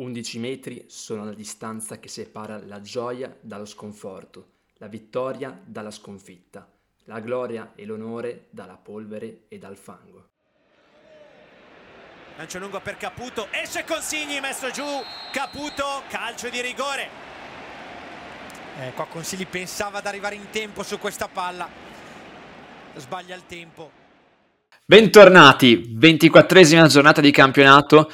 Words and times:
11 0.00 0.38
metri 0.38 0.84
sono 0.88 1.26
la 1.26 1.34
distanza 1.34 1.98
che 1.98 2.08
separa 2.08 2.58
la 2.64 2.80
gioia 2.80 3.36
dallo 3.38 3.66
sconforto, 3.66 4.52
la 4.78 4.86
vittoria 4.86 5.60
dalla 5.62 5.90
sconfitta, 5.90 6.66
la 7.04 7.20
gloria 7.20 7.72
e 7.74 7.84
l'onore 7.84 8.46
dalla 8.48 8.78
polvere 8.82 9.42
e 9.48 9.58
dal 9.58 9.76
fango. 9.76 10.28
Lancio 12.38 12.58
lungo 12.58 12.80
per 12.80 12.96
Caputo, 12.96 13.48
esce 13.50 13.84
Consigli, 13.84 14.40
messo 14.40 14.70
giù, 14.70 14.86
Caputo, 15.32 16.02
calcio 16.08 16.48
di 16.48 16.62
rigore. 16.62 17.08
Eh, 18.78 18.92
qua 18.94 19.04
Consigli 19.04 19.46
pensava 19.46 19.98
ad 19.98 20.06
arrivare 20.06 20.34
in 20.34 20.48
tempo 20.50 20.82
su 20.82 20.98
questa 20.98 21.28
palla, 21.28 21.68
sbaglia 22.94 23.34
il 23.34 23.44
tempo. 23.44 23.98
Bentornati, 24.86 25.94
24esima 25.98 26.86
giornata 26.86 27.20
di 27.20 27.30
campionato. 27.30 28.10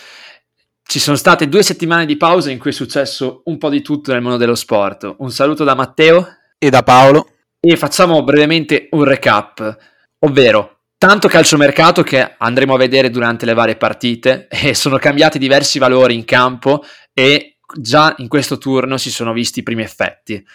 Ci 0.89 1.01
sono 1.01 1.17
state 1.17 1.49
due 1.49 1.65
settimane 1.65 2.07
di 2.07 2.17
pausa 2.17 2.53
in 2.53 2.61
cui 2.61 2.71
è 2.71 2.73
successo 2.73 3.43
un 3.47 3.59
po' 3.59 3.71
di 3.71 3.83
tutto 3.83 4.13
nel 4.13 4.23
mondo 4.23 4.37
dello 4.37 4.55
sport. 4.55 5.17
Un 5.19 5.33
saluto 5.33 5.65
da 5.65 5.75
Matteo 5.75 6.25
e 6.59 6.71
da 6.71 6.85
Paolo. 6.85 7.33
E 7.59 7.77
facciamo 7.77 8.23
brevemente 8.23 8.87
un 8.93 9.03
recap, 9.03 9.77
ovvero 10.21 10.83
tanto 10.97 11.27
calciomercato 11.27 12.05
che 12.05 12.37
andremo 12.39 12.75
a 12.75 12.79
vedere 12.79 13.11
durante 13.11 13.45
le 13.45 13.55
varie 13.55 13.75
partite 13.75 14.47
e 14.49 14.75
sono 14.75 14.97
cambiati 14.99 15.41
diversi 15.41 15.81
valori 15.81 16.15
in 16.15 16.25
campo 16.25 16.85
e 17.13 17.59
già 17.75 18.15
in 18.19 18.29
questo 18.29 18.57
turno 18.57 18.97
si 18.97 19.11
sono 19.11 19.33
visti 19.33 19.59
i 19.59 19.65
primi 19.65 19.83
effetti. 19.83 20.47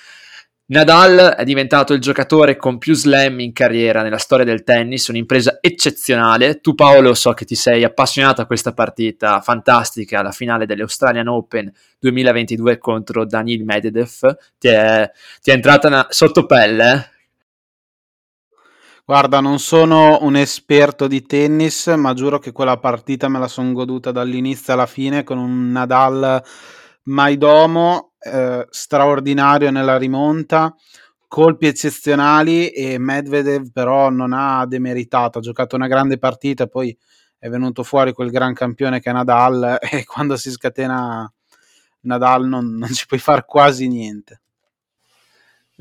Nadal 0.72 1.36
è 1.38 1.44
diventato 1.44 1.92
il 1.92 2.00
giocatore 2.00 2.56
con 2.56 2.78
più 2.78 2.94
slam 2.94 3.42
in 3.42 3.52
carriera 3.52 4.04
nella 4.04 4.18
storia 4.18 4.46
del 4.46 4.64
tennis, 4.64 5.10
un'impresa 5.10 5.58
eccezionale. 5.60 6.62
Tu 6.62 6.76
Paolo 6.76 7.14
so 7.14 7.34
che 7.34 7.44
ti 7.44 7.56
sei 7.56 7.84
appassionato 7.84 8.40
a 8.40 8.46
questa 8.46 8.72
partita 8.72 9.42
fantastica, 9.42 10.22
la 10.22 10.32
finale 10.32 10.66
dell'Australian 10.66 11.28
Open 11.28 11.70
2022 12.00 12.78
contro 12.78 13.26
Daniil 13.26 13.66
Medvedev. 13.66 14.38
Ti 14.58 14.68
è, 14.70 15.12
ti 15.41 15.52
è 15.52 15.54
entrata 15.54 15.90
una, 15.90 16.08
sotto 16.10 16.46
pelle? 16.46 17.10
Guarda, 19.04 19.41
non 19.41 19.60
sono 19.60 20.20
un 20.22 20.38
esperto 20.38 21.08
di 21.08 21.26
tennis, 21.26 21.88
ma 21.88 22.13
giuro 22.13 22.40
che 22.40 22.54
quella 22.54 22.78
partita 22.78 23.28
me 23.28 23.40
la 23.40 23.50
sono 23.50 23.74
goduta 23.74 24.13
dall'inizio 24.13 24.72
alla 24.72 24.85
fine 24.85 25.26
con 25.26 25.38
un 25.38 25.70
Nadal 25.74 26.41
Maidomo 27.04 28.10
eh, 28.24 28.68
straordinario 28.70 29.72
nella 29.72 29.98
rimonta, 29.98 30.76
colpi 31.27 31.68
eccezionali 31.68 32.70
e 32.70 32.98
Medvedev 32.98 33.72
però 33.72 34.10
non 34.10 34.34
ha 34.34 34.66
demeritato, 34.66 35.40
ha 35.40 35.41
giocato 35.41 35.76
una 35.76 35.88
grande 35.88 36.18
partita, 36.18 36.68
poi 36.68 36.96
è 37.38 37.50
venuto 37.50 37.84
fuori 37.84 38.13
quel 38.13 38.30
gran 38.30 38.54
campione 38.54 39.00
che 39.00 39.10
è 39.10 39.13
Nadal 39.13 39.78
e 39.91 40.05
quando 40.05 40.36
si 40.38 40.52
scatena 40.52 41.32
Nadal 42.02 42.48
non, 42.48 42.76
non 42.76 42.94
ci 42.94 43.05
puoi 43.08 43.20
fare 43.20 43.44
quasi 43.46 43.88
niente 43.88 44.41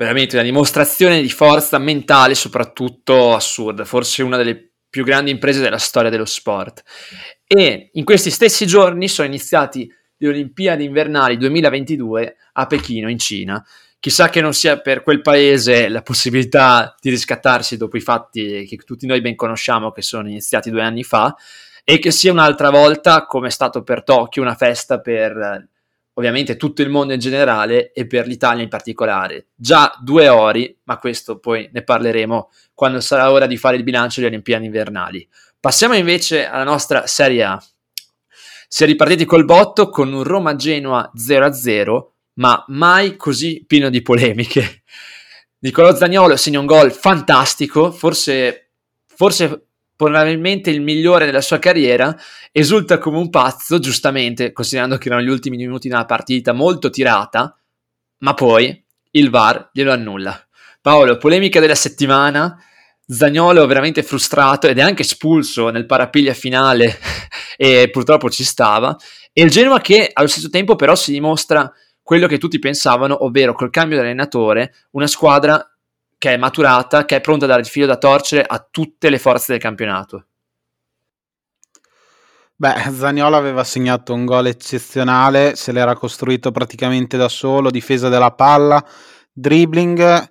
veramente 0.00 0.36
una 0.36 0.44
dimostrazione 0.44 1.20
di 1.20 1.28
forza 1.28 1.76
mentale 1.76 2.34
soprattutto 2.34 3.34
assurda, 3.34 3.84
forse 3.84 4.22
una 4.22 4.38
delle 4.38 4.70
più 4.88 5.04
grandi 5.04 5.30
imprese 5.30 5.60
della 5.60 5.76
storia 5.76 6.08
dello 6.08 6.24
sport. 6.24 6.82
E 7.46 7.90
in 7.92 8.04
questi 8.04 8.30
stessi 8.30 8.66
giorni 8.66 9.08
sono 9.08 9.28
iniziati 9.28 9.92
le 10.22 10.28
Olimpiadi 10.28 10.84
invernali 10.84 11.38
2022 11.38 12.36
a 12.52 12.66
Pechino, 12.66 13.08
in 13.08 13.18
Cina. 13.18 13.64
Chissà 13.98 14.28
che 14.28 14.40
non 14.40 14.52
sia 14.52 14.78
per 14.80 15.02
quel 15.02 15.22
paese 15.22 15.88
la 15.88 16.02
possibilità 16.02 16.94
di 17.00 17.10
riscattarsi 17.10 17.76
dopo 17.76 17.96
i 17.96 18.00
fatti 18.00 18.64
che 18.66 18.76
tutti 18.76 19.06
noi 19.06 19.20
ben 19.20 19.34
conosciamo, 19.34 19.92
che 19.92 20.02
sono 20.02 20.28
iniziati 20.28 20.70
due 20.70 20.82
anni 20.82 21.04
fa, 21.04 21.34
e 21.84 21.98
che 21.98 22.10
sia 22.10 22.32
un'altra 22.32 22.70
volta, 22.70 23.24
come 23.26 23.48
è 23.48 23.50
stato 23.50 23.82
per 23.82 24.04
Tokyo, 24.04 24.42
una 24.42 24.54
festa 24.54 25.00
per 25.00 25.68
ovviamente 26.14 26.56
tutto 26.56 26.82
il 26.82 26.90
mondo 26.90 27.14
in 27.14 27.18
generale 27.18 27.92
e 27.92 28.06
per 28.06 28.26
l'Italia 28.26 28.62
in 28.62 28.68
particolare. 28.68 29.48
Già 29.54 29.94
due 30.02 30.28
ori, 30.28 30.76
ma 30.84 30.98
questo 30.98 31.38
poi 31.38 31.68
ne 31.72 31.82
parleremo 31.82 32.50
quando 32.74 33.00
sarà 33.00 33.30
ora 33.30 33.46
di 33.46 33.56
fare 33.56 33.76
il 33.76 33.84
bilancio 33.84 34.20
delle 34.20 34.32
Olimpiadi 34.32 34.66
invernali. 34.66 35.26
Passiamo 35.58 35.94
invece 35.94 36.46
alla 36.46 36.64
nostra 36.64 37.06
Serie 37.06 37.42
A. 37.44 37.62
Si 38.72 38.84
è 38.84 38.86
ripartiti 38.86 39.24
col 39.24 39.44
botto 39.44 39.88
con 39.88 40.12
un 40.12 40.22
Roma-Genoa 40.22 41.10
0-0, 41.16 42.04
ma 42.34 42.64
mai 42.68 43.16
così 43.16 43.64
pieno 43.66 43.90
di 43.90 44.00
polemiche. 44.00 44.84
Nicolò 45.58 45.92
Zagnolo 45.92 46.36
segna 46.36 46.60
un 46.60 46.66
gol 46.66 46.92
fantastico, 46.92 47.90
forse, 47.90 48.70
forse 49.08 49.70
probabilmente 49.96 50.70
il 50.70 50.82
migliore 50.82 51.26
della 51.26 51.40
sua 51.40 51.58
carriera, 51.58 52.16
esulta 52.52 52.98
come 52.98 53.18
un 53.18 53.28
pazzo, 53.28 53.80
giustamente, 53.80 54.52
considerando 54.52 54.98
che 54.98 55.08
erano 55.08 55.24
gli 55.24 55.30
ultimi 55.30 55.56
minuti 55.56 55.88
della 55.88 56.04
partita 56.04 56.52
molto 56.52 56.90
tirata, 56.90 57.58
ma 58.18 58.34
poi 58.34 58.84
il 59.10 59.30
VAR 59.30 59.70
glielo 59.72 59.90
annulla. 59.90 60.46
Paolo, 60.80 61.16
polemica 61.16 61.58
della 61.58 61.74
settimana, 61.74 62.56
Zagnolo 63.12 63.66
veramente 63.66 64.04
frustrato 64.04 64.68
ed 64.68 64.78
è 64.78 64.82
anche 64.82 65.02
espulso 65.02 65.70
nel 65.70 65.84
parapiglia 65.84 66.32
finale 66.32 66.96
e 67.56 67.88
purtroppo 67.90 68.30
ci 68.30 68.44
stava, 68.44 68.96
e 69.32 69.42
il 69.42 69.50
Genoa 69.50 69.80
che 69.80 70.10
allo 70.12 70.28
stesso 70.28 70.48
tempo 70.48 70.76
però 70.76 70.94
si 70.94 71.10
dimostra 71.10 71.72
quello 72.02 72.28
che 72.28 72.38
tutti 72.38 72.58
pensavano, 72.58 73.24
ovvero 73.24 73.52
col 73.54 73.70
cambio 73.70 73.96
di 73.96 74.04
allenatore, 74.04 74.74
una 74.92 75.08
squadra 75.08 75.64
che 76.18 76.34
è 76.34 76.36
maturata, 76.36 77.04
che 77.04 77.16
è 77.16 77.20
pronta 77.20 77.46
a 77.46 77.48
dare 77.48 77.60
il 77.62 77.66
filo 77.66 77.86
da 77.86 77.96
torcere 77.96 78.44
a 78.46 78.64
tutte 78.70 79.10
le 79.10 79.18
forze 79.18 79.52
del 79.52 79.60
campionato. 79.60 80.26
Beh, 82.54 82.92
Zagnolo 82.92 83.36
aveva 83.36 83.64
segnato 83.64 84.12
un 84.12 84.24
gol 84.24 84.46
eccezionale, 84.46 85.56
se 85.56 85.72
l'era 85.72 85.94
costruito 85.94 86.50
praticamente 86.52 87.16
da 87.16 87.28
solo, 87.28 87.70
difesa 87.70 88.08
della 88.08 88.32
palla, 88.32 88.84
dribbling, 89.32 90.28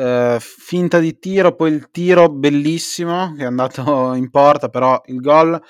eh, 0.00 0.38
finta 0.40 0.98
di 0.98 1.18
tiro, 1.18 1.54
poi 1.54 1.72
il 1.72 1.90
tiro 1.90 2.30
bellissimo 2.30 3.34
che 3.36 3.42
è 3.42 3.46
andato 3.46 4.14
in 4.14 4.30
porta, 4.30 4.68
però 4.70 5.00
il 5.06 5.20
gol 5.20 5.60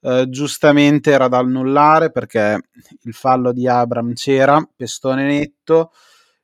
eh, 0.00 0.26
giustamente 0.28 1.12
era 1.12 1.28
da 1.28 1.38
annullare 1.38 2.10
perché 2.10 2.60
il 3.02 3.14
fallo 3.14 3.52
di 3.52 3.68
Abram 3.68 4.14
c'era, 4.14 4.60
pestone 4.74 5.24
netto, 5.24 5.92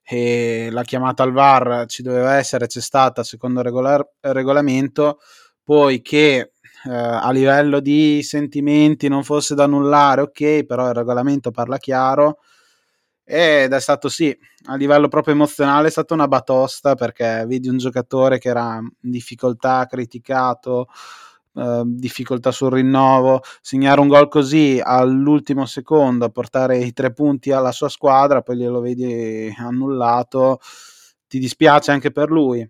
e 0.07 0.69
la 0.71 0.83
chiamata 0.83 1.23
al 1.23 1.33
VAR 1.33 1.87
ci 1.87 2.03
doveva 2.03 2.35
essere, 2.35 2.67
c'è 2.67 2.81
stata 2.81 3.25
secondo 3.25 3.61
il 3.61 3.67
regolar- 3.67 4.09
regolamento, 4.21 5.19
poi 5.63 6.03
che 6.03 6.53
eh, 6.87 6.91
a 6.93 7.31
livello 7.33 7.81
di 7.81 8.23
sentimenti 8.23 9.09
non 9.09 9.25
fosse 9.25 9.55
da 9.55 9.65
annullare, 9.65 10.21
ok, 10.21 10.65
però 10.65 10.89
il 10.89 10.95
regolamento 10.95 11.51
parla 11.51 11.79
chiaro 11.79 12.39
ed 13.25 13.73
è 13.73 13.81
stato 13.81 14.09
sì, 14.09 14.37
a 14.67 14.77
livello 14.77 15.09
proprio 15.09 15.35
emozionale 15.35 15.89
è 15.89 15.91
stata 15.91 16.13
una 16.13 16.29
batosta 16.29 16.95
perché 16.95 17.45
vedi 17.47 17.69
un 17.69 17.79
giocatore 17.79 18.39
che 18.39 18.51
era 18.51 18.77
in 18.77 19.11
difficoltà, 19.11 19.87
criticato, 19.87 20.89
eh, 21.55 21.83
difficoltà 21.87 22.51
sul 22.53 22.73
rinnovo, 22.73 23.41
segnare 23.63 24.01
un 24.01 24.09
gol 24.09 24.29
così 24.29 24.81
all'ultimo 24.83 25.65
secondo, 25.67 26.29
portare 26.31 26.79
i 26.79 26.93
tre 26.93 27.13
punti 27.13 27.51
alla 27.51 27.73
sua 27.73 27.89
squadra, 27.89 28.43
poi 28.43 28.57
glielo 28.57 28.81
vedi 28.81 29.55
annullato, 29.59 30.61
ti 31.27 31.39
dispiace 31.39 31.93
anche 31.93 32.11
per 32.11 32.31
lui. 32.31 32.69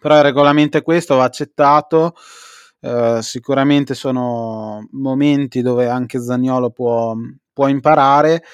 Però 0.00 0.16
il 0.16 0.22
regolamento 0.22 0.78
è 0.78 0.82
questo, 0.82 1.16
va 1.16 1.24
accettato. 1.24 2.14
Uh, 2.80 3.20
sicuramente 3.20 3.94
sono 3.94 4.86
momenti 4.92 5.62
dove 5.62 5.88
anche 5.88 6.20
Zagnolo 6.20 6.70
può, 6.70 7.12
può, 7.52 7.66
imparare 7.66 8.44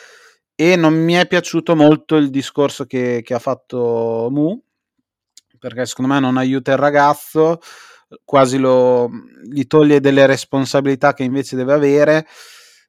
e 0.55 0.77
non 0.77 0.95
mi 0.95 1.15
è 1.15 1.27
piaciuto 1.27 1.75
molto 1.77 2.17
il 2.17 2.31
discorso 2.31 2.85
che, 2.85 3.21
che 3.23 3.35
ha 3.35 3.39
fatto 3.39 4.29
Mu 4.31 4.63
perché 5.59 5.87
secondo 5.87 6.13
me 6.13 6.21
non 6.21 6.37
aiuta 6.37 6.73
il 6.73 6.79
ragazzo 6.79 7.59
quasi 8.25 8.59
lo, 8.59 9.11
gli 9.43 9.67
toglie 9.67 10.01
delle 10.01 10.27
responsabilità 10.27 11.15
che 11.15 11.25
invece 11.25 11.57
deve 11.57 11.73
avere. 11.73 12.27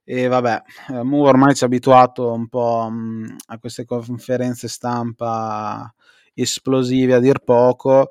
E 0.04 0.28
vabbè, 0.28 0.62
eh, 0.90 1.04
Mu 1.04 1.24
ormai 1.24 1.56
ci 1.56 1.64
ha 1.64 1.68
abituato 1.68 2.32
un 2.32 2.48
po' 2.48 2.88
mh, 2.90 3.38
a 3.48 3.58
queste 3.58 3.86
conferenze 3.86 4.68
stampa 4.68 5.92
esplosive 6.34 7.14
a 7.14 7.20
dir 7.20 7.40
poco, 7.40 8.10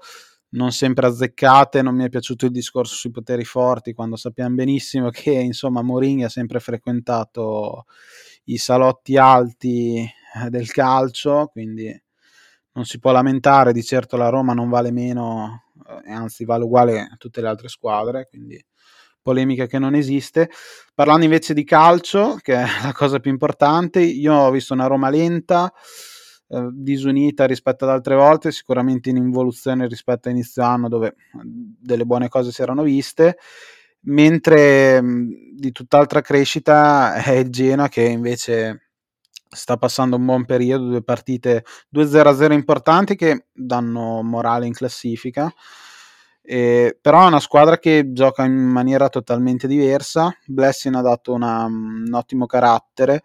non 0.50 0.72
sempre 0.72 1.06
azzeccate. 1.06 1.82
Non 1.82 1.94
mi 1.94 2.04
è 2.04 2.08
piaciuto 2.08 2.46
il 2.46 2.50
discorso 2.50 2.94
sui 2.94 3.10
poteri 3.10 3.44
forti 3.44 3.92
quando 3.92 4.16
sappiamo 4.16 4.54
benissimo 4.56 5.10
che 5.10 5.30
insomma 5.32 5.82
Mourinho 5.82 6.26
ha 6.26 6.28
sempre 6.28 6.58
frequentato 6.58 7.84
i 8.44 8.56
salotti 8.56 9.16
alti 9.16 9.98
eh, 9.98 10.50
del 10.50 10.70
calcio, 10.70 11.48
quindi 11.52 12.02
non 12.72 12.84
si 12.84 12.98
può 12.98 13.12
lamentare. 13.12 13.72
Di 13.72 13.82
certo 13.82 14.16
la 14.16 14.28
Roma 14.28 14.52
non 14.52 14.68
vale 14.68 14.90
meno 14.90 15.64
eh, 16.06 16.12
anzi 16.12 16.44
vale 16.44 16.64
uguale 16.64 17.00
a 17.00 17.16
tutte 17.16 17.40
le 17.40 17.48
altre 17.48 17.68
squadre, 17.68 18.26
quindi 18.28 18.62
polemica 19.24 19.66
che 19.66 19.78
non 19.78 19.94
esiste. 19.94 20.50
Parlando 20.94 21.24
invece 21.24 21.54
di 21.54 21.64
calcio, 21.64 22.36
che 22.40 22.54
è 22.54 22.64
la 22.84 22.92
cosa 22.92 23.18
più 23.18 23.30
importante, 23.30 24.00
io 24.00 24.34
ho 24.34 24.50
visto 24.50 24.74
una 24.74 24.86
Roma 24.86 25.08
lenta, 25.08 25.72
eh, 26.48 26.68
disunita 26.72 27.46
rispetto 27.46 27.84
ad 27.84 27.90
altre 27.90 28.14
volte, 28.14 28.52
sicuramente 28.52 29.08
in 29.10 29.16
involuzione 29.16 29.88
rispetto 29.88 30.28
a 30.28 30.30
inizio 30.30 30.62
anno 30.62 30.88
dove 30.88 31.14
delle 31.32 32.04
buone 32.04 32.28
cose 32.28 32.52
si 32.52 32.62
erano 32.62 32.82
viste, 32.82 33.38
mentre 34.04 35.00
mh, 35.00 35.54
di 35.56 35.72
tutt'altra 35.72 36.20
crescita 36.20 37.14
è 37.14 37.32
il 37.32 37.50
Genoa 37.50 37.88
che 37.88 38.02
invece 38.02 38.80
sta 39.54 39.76
passando 39.76 40.16
un 40.16 40.24
buon 40.24 40.44
periodo, 40.44 40.88
due 40.88 41.02
partite 41.02 41.64
2-0-0 41.94 42.52
importanti 42.52 43.16
che 43.16 43.46
danno 43.52 44.22
morale 44.22 44.66
in 44.66 44.72
classifica. 44.72 45.52
Eh, 46.46 46.98
però 47.00 47.24
è 47.24 47.26
una 47.28 47.40
squadra 47.40 47.78
che 47.78 48.12
gioca 48.12 48.44
in 48.44 48.52
maniera 48.52 49.08
totalmente 49.08 49.66
diversa. 49.66 50.36
Blessing 50.46 50.94
ha 50.96 51.00
dato 51.00 51.32
una, 51.32 51.64
un 51.64 52.10
ottimo 52.12 52.46
carattere, 52.46 53.22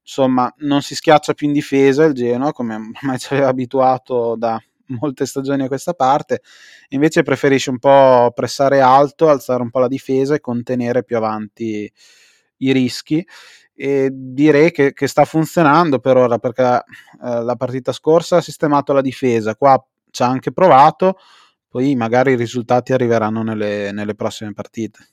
insomma, 0.00 0.52
non 0.58 0.80
si 0.82 0.94
schiaccia 0.94 1.34
più 1.34 1.48
in 1.48 1.52
difesa 1.52 2.04
il 2.04 2.14
Genoa 2.14 2.52
come 2.52 2.76
ormai 3.02 3.18
ci 3.18 3.32
aveva 3.34 3.48
abituato 3.48 4.36
da 4.38 4.60
molte 5.00 5.26
stagioni 5.26 5.64
a 5.64 5.68
questa 5.68 5.94
parte. 5.94 6.42
Invece 6.90 7.22
preferisce 7.22 7.70
un 7.70 7.78
po' 7.78 8.30
pressare 8.34 8.80
alto, 8.80 9.28
alzare 9.28 9.62
un 9.62 9.70
po' 9.70 9.80
la 9.80 9.88
difesa 9.88 10.34
e 10.34 10.40
contenere 10.40 11.04
più 11.04 11.16
avanti 11.16 11.90
i 12.58 12.72
rischi 12.72 13.26
e 13.74 14.10
direi 14.12 14.70
che, 14.70 14.92
che, 14.92 15.06
sta 15.08 15.24
funzionando 15.24 15.98
per 15.98 16.16
ora 16.16 16.38
perché 16.38 16.62
eh, 16.62 17.42
la 17.42 17.56
partita 17.56 17.92
scorsa 17.92 18.36
ha 18.36 18.40
sistemato 18.40 18.92
la 18.92 19.00
difesa, 19.00 19.56
qua 19.56 19.82
ci 20.10 20.22
ha 20.22 20.26
anche 20.26 20.52
provato, 20.52 21.18
poi 21.68 21.96
magari 21.96 22.32
i 22.32 22.36
risultati 22.36 22.92
arriveranno 22.92 23.42
nelle, 23.42 23.90
nelle 23.92 24.14
prossime 24.14 24.52
partite. 24.52 25.08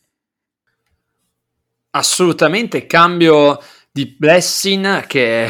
Assolutamente, 1.91 2.85
cambio 2.85 3.57
di 3.91 4.15
Blessing 4.17 5.07
che 5.07 5.47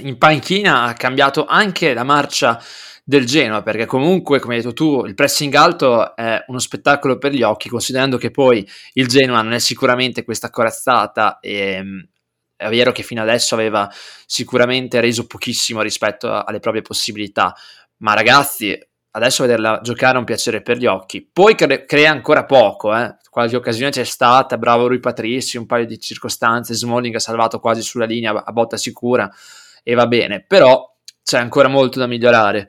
in 0.00 0.18
panchina 0.18 0.82
ha 0.82 0.92
cambiato 0.92 1.46
anche 1.46 1.94
la 1.94 2.04
marcia 2.04 2.62
del 3.08 3.24
Genoa, 3.24 3.62
perché 3.62 3.86
comunque, 3.86 4.38
come 4.38 4.56
hai 4.56 4.60
detto 4.60 4.74
tu, 4.74 5.06
il 5.06 5.14
pressing 5.14 5.54
alto 5.54 6.14
è 6.14 6.44
uno 6.48 6.58
spettacolo 6.58 7.16
per 7.16 7.32
gli 7.32 7.42
occhi, 7.42 7.70
considerando 7.70 8.18
che 8.18 8.30
poi 8.30 8.68
il 8.92 9.06
Genoa 9.06 9.40
non 9.40 9.54
è 9.54 9.58
sicuramente 9.58 10.24
questa 10.24 10.50
corazzata 10.50 11.38
e 11.40 11.82
è 12.54 12.68
vero 12.68 12.92
che 12.92 13.02
fino 13.02 13.22
adesso 13.22 13.54
aveva 13.54 13.90
sicuramente 14.26 15.00
reso 15.00 15.26
pochissimo 15.26 15.80
rispetto 15.80 16.30
alle 16.30 16.58
proprie 16.58 16.82
possibilità, 16.82 17.56
ma 18.02 18.12
ragazzi, 18.12 18.78
adesso 19.12 19.42
vederla 19.42 19.80
giocare 19.82 20.16
è 20.16 20.18
un 20.18 20.26
piacere 20.26 20.60
per 20.60 20.76
gli 20.76 20.84
occhi. 20.84 21.26
Poi 21.32 21.54
cre- 21.54 21.86
crea 21.86 22.10
ancora 22.10 22.44
poco, 22.44 22.94
eh. 22.94 23.16
qualche 23.30 23.56
occasione 23.56 23.90
c'è 23.90 24.04
stata, 24.04 24.58
bravo 24.58 24.86
Rui 24.86 25.00
Patrizi, 25.00 25.56
un 25.56 25.64
paio 25.64 25.86
di 25.86 25.98
circostanze, 25.98 26.74
Smalling 26.74 27.14
ha 27.14 27.20
salvato 27.20 27.58
quasi 27.58 27.80
sulla 27.80 28.04
linea 28.04 28.44
a 28.44 28.52
botta 28.52 28.76
sicura 28.76 29.34
e 29.82 29.94
va 29.94 30.06
bene, 30.06 30.44
però 30.46 30.94
c'è 31.22 31.38
ancora 31.38 31.68
molto 31.68 31.98
da 31.98 32.06
migliorare. 32.06 32.68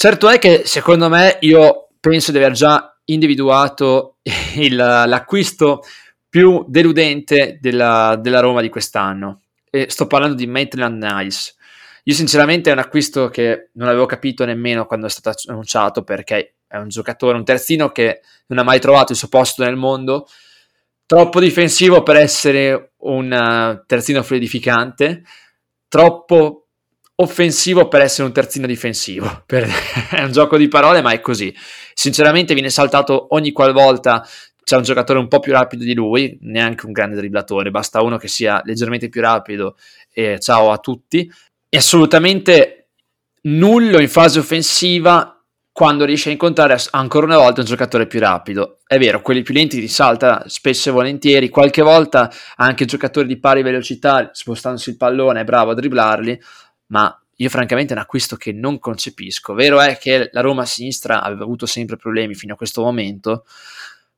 Certo 0.00 0.30
è 0.30 0.38
che 0.38 0.62
secondo 0.64 1.10
me 1.10 1.36
io 1.40 1.88
penso 2.00 2.32
di 2.32 2.38
aver 2.38 2.52
già 2.52 2.98
individuato 3.04 4.16
il, 4.56 4.74
l'acquisto 4.74 5.82
più 6.26 6.64
deludente 6.66 7.58
della, 7.60 8.16
della 8.18 8.40
Roma 8.40 8.62
di 8.62 8.70
quest'anno. 8.70 9.42
E 9.68 9.90
sto 9.90 10.06
parlando 10.06 10.36
di 10.36 10.46
Maitland 10.46 11.02
Nice. 11.02 11.52
Io 12.04 12.14
sinceramente 12.14 12.70
è 12.70 12.72
un 12.72 12.78
acquisto 12.78 13.28
che 13.28 13.68
non 13.74 13.88
avevo 13.88 14.06
capito 14.06 14.46
nemmeno 14.46 14.86
quando 14.86 15.04
è 15.04 15.10
stato 15.10 15.36
annunciato 15.50 16.02
perché 16.02 16.54
è 16.66 16.78
un 16.78 16.88
giocatore, 16.88 17.36
un 17.36 17.44
terzino 17.44 17.90
che 17.90 18.22
non 18.46 18.56
ha 18.56 18.62
mai 18.62 18.80
trovato 18.80 19.12
il 19.12 19.18
suo 19.18 19.28
posto 19.28 19.64
nel 19.64 19.76
mondo, 19.76 20.26
troppo 21.04 21.40
difensivo 21.40 22.02
per 22.02 22.16
essere 22.16 22.92
un 23.00 23.30
uh, 23.30 23.84
terzino 23.86 24.22
fluidificante, 24.22 25.24
troppo 25.88 26.68
offensivo 27.20 27.88
per 27.88 28.00
essere 28.00 28.26
un 28.26 28.32
terzino 28.32 28.66
difensivo. 28.66 29.42
Per... 29.46 29.68
è 30.10 30.22
un 30.22 30.32
gioco 30.32 30.56
di 30.56 30.68
parole, 30.68 31.02
ma 31.02 31.12
è 31.12 31.20
così. 31.20 31.54
Sinceramente 31.94 32.54
viene 32.54 32.70
saltato 32.70 33.34
ogni 33.34 33.52
qualvolta 33.52 34.26
c'è 34.62 34.76
un 34.76 34.82
giocatore 34.82 35.18
un 35.18 35.26
po' 35.26 35.40
più 35.40 35.52
rapido 35.52 35.82
di 35.82 35.94
lui, 35.94 36.38
neanche 36.42 36.86
un 36.86 36.92
grande 36.92 37.16
dribblatore, 37.16 37.70
basta 37.70 38.02
uno 38.02 38.18
che 38.18 38.28
sia 38.28 38.62
leggermente 38.64 39.08
più 39.08 39.20
rapido 39.20 39.76
e 40.12 40.38
ciao 40.38 40.70
a 40.70 40.78
tutti. 40.78 41.28
È 41.68 41.76
assolutamente 41.76 42.90
nullo 43.42 43.98
in 44.00 44.08
fase 44.08 44.38
offensiva 44.38 45.34
quando 45.72 46.04
riesce 46.04 46.28
a 46.28 46.32
incontrare 46.32 46.76
ancora 46.90 47.26
una 47.26 47.38
volta 47.38 47.60
un 47.60 47.66
giocatore 47.66 48.06
più 48.06 48.20
rapido. 48.20 48.78
È 48.86 48.98
vero, 48.98 49.22
quelli 49.22 49.42
più 49.42 49.54
lenti 49.54 49.80
li 49.80 49.88
salta 49.88 50.44
spesso 50.46 50.90
e 50.90 50.92
volentieri, 50.92 51.48
qualche 51.48 51.82
volta 51.82 52.30
anche 52.56 52.84
giocatori 52.84 53.26
di 53.26 53.38
pari 53.38 53.62
velocità, 53.62 54.30
spostandosi 54.32 54.90
il 54.90 54.96
pallone, 54.96 55.40
è 55.40 55.44
bravo 55.44 55.70
a 55.70 55.74
dribblarli, 55.74 56.38
ma 56.90 57.14
io 57.36 57.48
francamente 57.48 57.92
è 57.92 57.96
un 57.96 58.02
acquisto 58.02 58.36
che 58.36 58.52
non 58.52 58.78
concepisco. 58.78 59.54
Vero 59.54 59.80
è 59.80 59.96
che 59.96 60.28
la 60.32 60.40
Roma 60.42 60.62
a 60.62 60.66
sinistra 60.66 61.22
aveva 61.22 61.44
avuto 61.44 61.66
sempre 61.66 61.96
problemi 61.96 62.34
fino 62.34 62.52
a 62.52 62.56
questo 62.56 62.82
momento, 62.82 63.44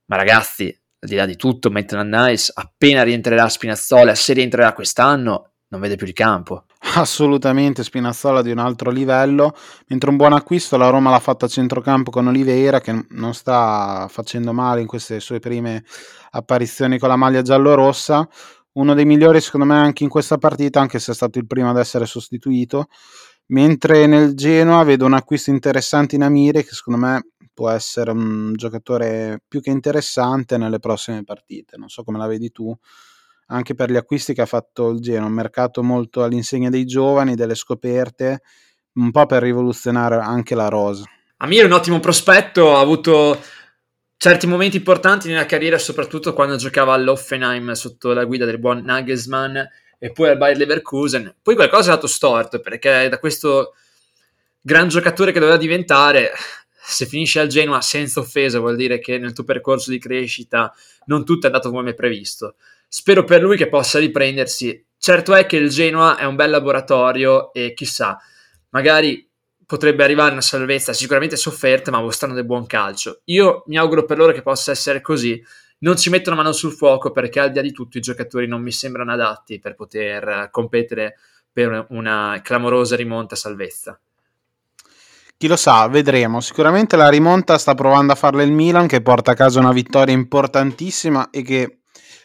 ma 0.06 0.16
ragazzi, 0.16 0.76
al 0.98 1.08
di 1.08 1.14
là 1.14 1.26
di 1.26 1.36
tutto, 1.36 1.70
Maitland 1.70 2.12
Nice, 2.12 2.52
appena 2.54 3.02
rientrerà 3.02 3.48
Spinazzola, 3.48 4.14
se 4.14 4.32
rientrerà 4.32 4.72
quest'anno, 4.72 5.50
non 5.68 5.80
vede 5.80 5.96
più 5.96 6.06
il 6.06 6.12
campo. 6.12 6.64
Assolutamente 6.94 7.84
Spinazzola 7.84 8.42
di 8.42 8.50
un 8.50 8.58
altro 8.58 8.90
livello, 8.90 9.56
mentre 9.86 10.10
un 10.10 10.16
buon 10.16 10.32
acquisto 10.32 10.76
la 10.76 10.90
Roma 10.90 11.10
l'ha 11.10 11.20
fatta 11.20 11.46
a 11.46 11.48
centrocampo 11.48 12.10
con 12.10 12.26
Oliveira 12.26 12.80
che 12.80 13.06
non 13.10 13.34
sta 13.34 14.06
facendo 14.10 14.52
male 14.52 14.80
in 14.80 14.86
queste 14.86 15.20
sue 15.20 15.38
prime 15.38 15.84
apparizioni 16.32 16.98
con 16.98 17.08
la 17.08 17.16
maglia 17.16 17.42
giallo-rossa, 17.42 18.28
uno 18.74 18.94
dei 18.94 19.04
migliori 19.04 19.40
secondo 19.40 19.66
me 19.66 19.76
anche 19.76 20.04
in 20.04 20.08
questa 20.08 20.38
partita, 20.38 20.80
anche 20.80 20.98
se 20.98 21.12
è 21.12 21.14
stato 21.14 21.38
il 21.38 21.46
primo 21.46 21.70
ad 21.70 21.78
essere 21.78 22.06
sostituito, 22.06 22.86
mentre 23.46 24.06
nel 24.06 24.34
Genoa 24.34 24.82
vedo 24.84 25.04
un 25.04 25.14
acquisto 25.14 25.50
interessante 25.50 26.16
in 26.16 26.22
Amire 26.22 26.62
che 26.62 26.72
secondo 26.72 27.00
me 27.00 27.26
può 27.52 27.68
essere 27.68 28.10
un 28.12 28.52
giocatore 28.54 29.42
più 29.46 29.60
che 29.60 29.70
interessante 29.70 30.56
nelle 30.56 30.78
prossime 30.78 31.22
partite. 31.24 31.76
Non 31.76 31.88
so 31.88 32.02
come 32.02 32.18
la 32.18 32.26
vedi 32.26 32.50
tu, 32.50 32.74
anche 33.46 33.74
per 33.74 33.90
gli 33.90 33.96
acquisti 33.96 34.32
che 34.32 34.42
ha 34.42 34.46
fatto 34.46 34.90
il 34.90 35.00
Genoa, 35.00 35.26
un 35.26 35.34
mercato 35.34 35.82
molto 35.82 36.22
all'insegna 36.22 36.70
dei 36.70 36.86
giovani, 36.86 37.34
delle 37.34 37.54
scoperte, 37.54 38.40
un 38.94 39.10
po' 39.10 39.26
per 39.26 39.42
rivoluzionare 39.42 40.16
anche 40.16 40.54
la 40.54 40.68
rosa. 40.68 41.04
A 41.38 41.46
me 41.46 41.56
è 41.56 41.64
un 41.64 41.72
ottimo 41.72 42.00
prospetto, 42.00 42.74
ha 42.74 42.80
avuto 42.80 43.38
certi 44.22 44.46
momenti 44.46 44.76
importanti 44.76 45.26
nella 45.26 45.46
carriera, 45.46 45.78
soprattutto 45.78 46.32
quando 46.32 46.54
giocava 46.54 46.94
all'Offenheim 46.94 47.72
sotto 47.72 48.12
la 48.12 48.24
guida 48.24 48.44
del 48.44 48.60
buon 48.60 48.80
Nagelsmann 48.84 49.56
e 49.98 50.12
poi 50.12 50.28
al 50.28 50.36
Bayer 50.36 50.58
Leverkusen. 50.58 51.34
Poi 51.42 51.56
qualcosa 51.56 51.88
è 51.88 51.88
andato 51.88 52.06
storto 52.06 52.60
perché 52.60 53.08
da 53.08 53.18
questo 53.18 53.74
gran 54.60 54.86
giocatore 54.86 55.32
che 55.32 55.40
doveva 55.40 55.56
diventare 55.56 56.30
se 56.70 57.04
finisci 57.06 57.40
al 57.40 57.48
Genoa 57.48 57.80
senza 57.80 58.20
offesa 58.20 58.60
vuol 58.60 58.76
dire 58.76 59.00
che 59.00 59.18
nel 59.18 59.32
tuo 59.32 59.42
percorso 59.42 59.90
di 59.90 59.98
crescita 59.98 60.72
non 61.06 61.24
tutto 61.24 61.46
è 61.46 61.50
andato 61.50 61.72
come 61.72 61.92
previsto. 61.92 62.54
Spero 62.86 63.24
per 63.24 63.42
lui 63.42 63.56
che 63.56 63.68
possa 63.68 63.98
riprendersi. 63.98 64.86
Certo 64.98 65.34
è 65.34 65.46
che 65.46 65.56
il 65.56 65.68
Genoa 65.68 66.16
è 66.16 66.22
un 66.26 66.36
bel 66.36 66.50
laboratorio 66.50 67.52
e 67.52 67.74
chissà, 67.74 68.16
magari 68.68 69.28
potrebbe 69.72 70.04
arrivare 70.04 70.32
una 70.32 70.42
salvezza 70.42 70.92
sicuramente 70.92 71.34
sofferta, 71.34 71.90
ma 71.90 71.98
mostrando 71.98 72.36
del 72.36 72.44
buon 72.44 72.66
calcio. 72.66 73.22
Io 73.24 73.62
mi 73.68 73.78
auguro 73.78 74.04
per 74.04 74.18
loro 74.18 74.32
che 74.32 74.42
possa 74.42 74.70
essere 74.70 75.00
così. 75.00 75.42
Non 75.78 75.96
ci 75.96 76.10
mettono 76.10 76.36
mano 76.36 76.52
sul 76.52 76.72
fuoco 76.72 77.10
perché 77.10 77.40
al 77.40 77.48
di 77.48 77.56
là 77.56 77.62
di 77.62 77.72
tutto 77.72 77.96
i 77.96 78.02
giocatori 78.02 78.46
non 78.46 78.60
mi 78.60 78.70
sembrano 78.70 79.12
adatti 79.12 79.58
per 79.60 79.74
poter 79.74 80.50
competere 80.50 81.14
per 81.50 81.86
una 81.88 82.38
clamorosa 82.44 82.96
rimonta 82.96 83.34
salvezza. 83.34 83.98
Chi 85.38 85.46
lo 85.46 85.56
sa, 85.56 85.88
vedremo. 85.88 86.42
Sicuramente 86.42 86.96
la 86.96 87.08
rimonta 87.08 87.56
sta 87.56 87.72
provando 87.72 88.12
a 88.12 88.16
farla 88.16 88.42
il 88.42 88.52
Milan 88.52 88.86
che 88.86 89.00
porta 89.00 89.30
a 89.30 89.34
casa 89.34 89.58
una 89.58 89.72
vittoria 89.72 90.12
importantissima 90.12 91.30
e 91.30 91.40
che 91.40 91.78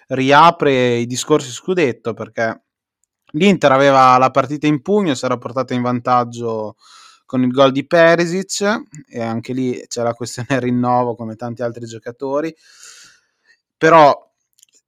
riapre 0.07 0.95
i 0.95 1.05
discorsi 1.05 1.51
scudetto 1.51 2.13
perché 2.13 2.63
l'Inter 3.31 3.71
aveva 3.71 4.17
la 4.17 4.31
partita 4.31 4.67
in 4.67 4.81
pugno, 4.81 5.15
si 5.15 5.23
era 5.23 5.37
portata 5.37 5.73
in 5.73 5.81
vantaggio 5.81 6.75
con 7.27 7.43
il 7.43 7.51
gol 7.51 7.71
di 7.71 7.85
Perisic 7.85 8.83
e 9.07 9.21
anche 9.21 9.53
lì 9.53 9.83
c'è 9.85 10.01
la 10.01 10.13
questione 10.13 10.59
rinnovo 10.59 11.13
come 11.13 11.35
tanti 11.35 11.61
altri 11.61 11.85
giocatori. 11.85 12.55
Però 13.77 14.31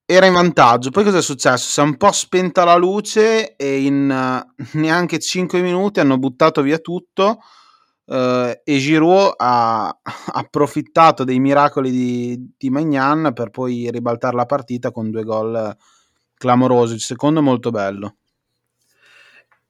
era 0.06 0.26
in 0.26 0.34
vantaggio. 0.34 0.90
Poi 0.90 1.04
cosa 1.04 1.20
è 1.20 1.22
successo? 1.22 1.70
Si 1.70 1.80
è 1.80 1.84
un 1.84 1.98
po' 1.98 2.12
spenta 2.12 2.64
la 2.64 2.78
luce 2.78 3.56
e 3.56 3.84
in 3.84 4.10
uh, 4.10 4.64
neanche 4.80 5.20
5 5.20 5.62
minuti 5.62 6.00
hanno 6.00 6.18
buttato 6.18 6.64
via 6.64 6.80
tutto 6.80 7.40
Uh, 8.10 8.60
e 8.64 8.80
Giroud 8.80 9.36
ha 9.38 9.96
approfittato 10.34 11.24
dei 11.24 11.40
miracoli 11.40 11.92
di, 11.92 12.54
di 12.58 12.72
Magnan 12.72 13.34
per 13.36 13.52
poi 13.52 13.88
ribaltare 13.92 14.36
la 14.36 14.48
partita 14.48 14.90
con 14.90 15.12
due 15.12 15.24
gol 15.24 15.78
clamorosi. 16.34 16.96
Il 16.96 17.02
secondo 17.02 17.44
molto 17.44 17.70
bello. 17.70 18.16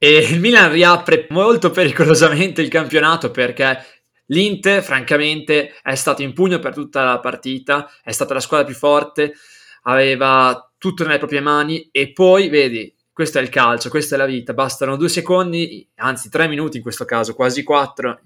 E 0.02 0.16
il 0.16 0.40
Milan 0.40 0.72
riapre 0.72 1.26
molto 1.28 1.70
pericolosamente 1.70 2.62
il 2.62 2.70
campionato 2.70 3.30
perché 3.30 3.84
l'Inter, 4.28 4.82
francamente, 4.82 5.74
è 5.82 5.94
stato 5.94 6.22
in 6.22 6.32
pugno 6.32 6.58
per 6.58 6.72
tutta 6.72 7.04
la 7.04 7.20
partita, 7.20 7.86
è 8.02 8.10
stata 8.10 8.32
la 8.32 8.40
squadra 8.40 8.64
più 8.64 8.74
forte, 8.74 9.34
aveva 9.82 10.72
tutto 10.78 11.04
nelle 11.04 11.18
proprie 11.18 11.40
mani 11.40 11.90
e 11.92 12.12
poi, 12.12 12.48
vedi, 12.48 12.90
questo 13.12 13.40
è 13.40 13.42
il 13.42 13.50
calcio, 13.50 13.90
questa 13.90 14.14
è 14.14 14.18
la 14.18 14.24
vita, 14.24 14.54
bastano 14.54 14.96
due 14.96 15.10
secondi, 15.10 15.86
anzi 15.96 16.30
tre 16.30 16.48
minuti 16.48 16.78
in 16.78 16.82
questo 16.82 17.04
caso, 17.04 17.34
quasi 17.34 17.62
quattro, 17.62 18.20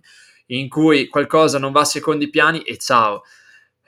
in 0.46 0.68
cui 0.68 1.08
qualcosa 1.08 1.58
non 1.58 1.72
va 1.72 1.80
a 1.80 1.86
secondi 1.86 2.30
piani 2.30 2.62
e 2.62 2.78
ciao. 2.78 3.22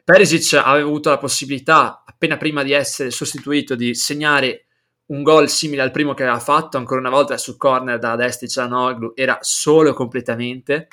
Perisic 0.03 0.55
aveva 0.55 0.89
avuto 0.89 1.11
la 1.11 1.19
possibilità, 1.19 2.03
appena 2.05 2.37
prima 2.37 2.65
di 2.65 2.73
essere 2.73 3.13
sostituito, 3.13 3.77
di 3.77 3.95
segnare 3.95 4.66
un 5.07 5.23
gol 5.23 5.49
simile 5.49 5.83
al 5.83 5.91
primo 5.91 6.15
che 6.15 6.23
aveva 6.23 6.41
fatto, 6.41 6.77
ancora 6.77 7.01
una 7.01 7.11
volta 7.11 7.37
sul 7.37 7.57
corner 7.57 7.99
da 7.99 8.17
destra 8.17 8.47
di 8.47 8.53
Cianoglu, 8.53 9.13
era 9.15 9.39
solo 9.41 9.93
completamente 9.93 10.89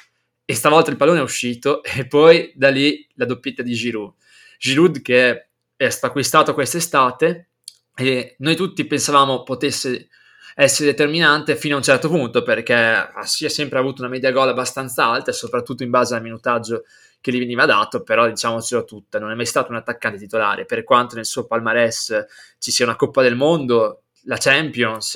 e 0.46 0.54
stavolta 0.56 0.92
il 0.92 0.98
pallone 0.98 1.20
è 1.20 1.24
uscito 1.24 1.82
e 1.84 2.06
poi 2.08 2.52
da 2.56 2.70
lì 2.70 3.08
la 3.16 3.26
doppietta 3.26 3.64
di 3.64 3.74
Giroud. 3.74 4.14
Giroud 4.58 5.02
che 5.02 5.48
è 5.76 5.90
stato 5.90 6.08
acquistato 6.08 6.54
quest'estate 6.54 7.50
e 7.96 8.36
noi 8.40 8.56
tutti 8.56 8.86
pensavamo 8.86 9.44
potesse 9.44 10.10
essere 10.56 10.92
determinante 10.92 11.56
fino 11.56 11.74
a 11.74 11.78
un 11.78 11.84
certo 11.84 12.10
punto 12.10 12.44
perché 12.44 13.10
si 13.24 13.46
è 13.46 13.50
sempre 13.50 13.80
avuto 13.80 14.02
una 14.02 14.12
media 14.12 14.32
gol 14.32 14.50
abbastanza 14.50 15.06
alta 15.06 15.32
soprattutto 15.32 15.82
in 15.82 15.90
base 15.90 16.14
al 16.14 16.22
minutaggio 16.22 16.84
che 17.24 17.32
gli 17.32 17.40
veniva 17.40 17.66
dato, 17.66 18.04
però 18.04 18.28
diciamocelo 18.28 18.84
tutta, 18.84 19.18
non 19.18 19.32
è 19.32 19.34
mai 19.34 19.46
stato 19.46 19.72
un 19.72 19.78
attaccante 19.78 20.18
titolare, 20.18 20.66
per 20.66 20.84
quanto 20.84 21.16
nel 21.16 21.26
suo 21.26 21.46
palmarès 21.46 22.26
ci 22.58 22.70
sia 22.70 22.84
una 22.84 22.98
Coppa 22.98 23.22
del 23.22 23.38
Mondo, 23.38 24.03
la 24.24 24.38
Champions, 24.38 25.16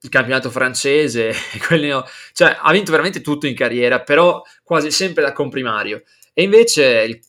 il 0.00 0.08
campionato 0.08 0.50
francese, 0.50 1.32
quelli, 1.66 1.90
cioè 2.32 2.58
ha 2.60 2.72
vinto 2.72 2.90
veramente 2.90 3.20
tutto 3.20 3.46
in 3.46 3.54
carriera, 3.54 4.02
però 4.02 4.42
quasi 4.62 4.90
sempre 4.90 5.22
da 5.22 5.32
comprimario. 5.32 6.02
E 6.32 6.42
invece 6.42 7.04
il 7.08 7.20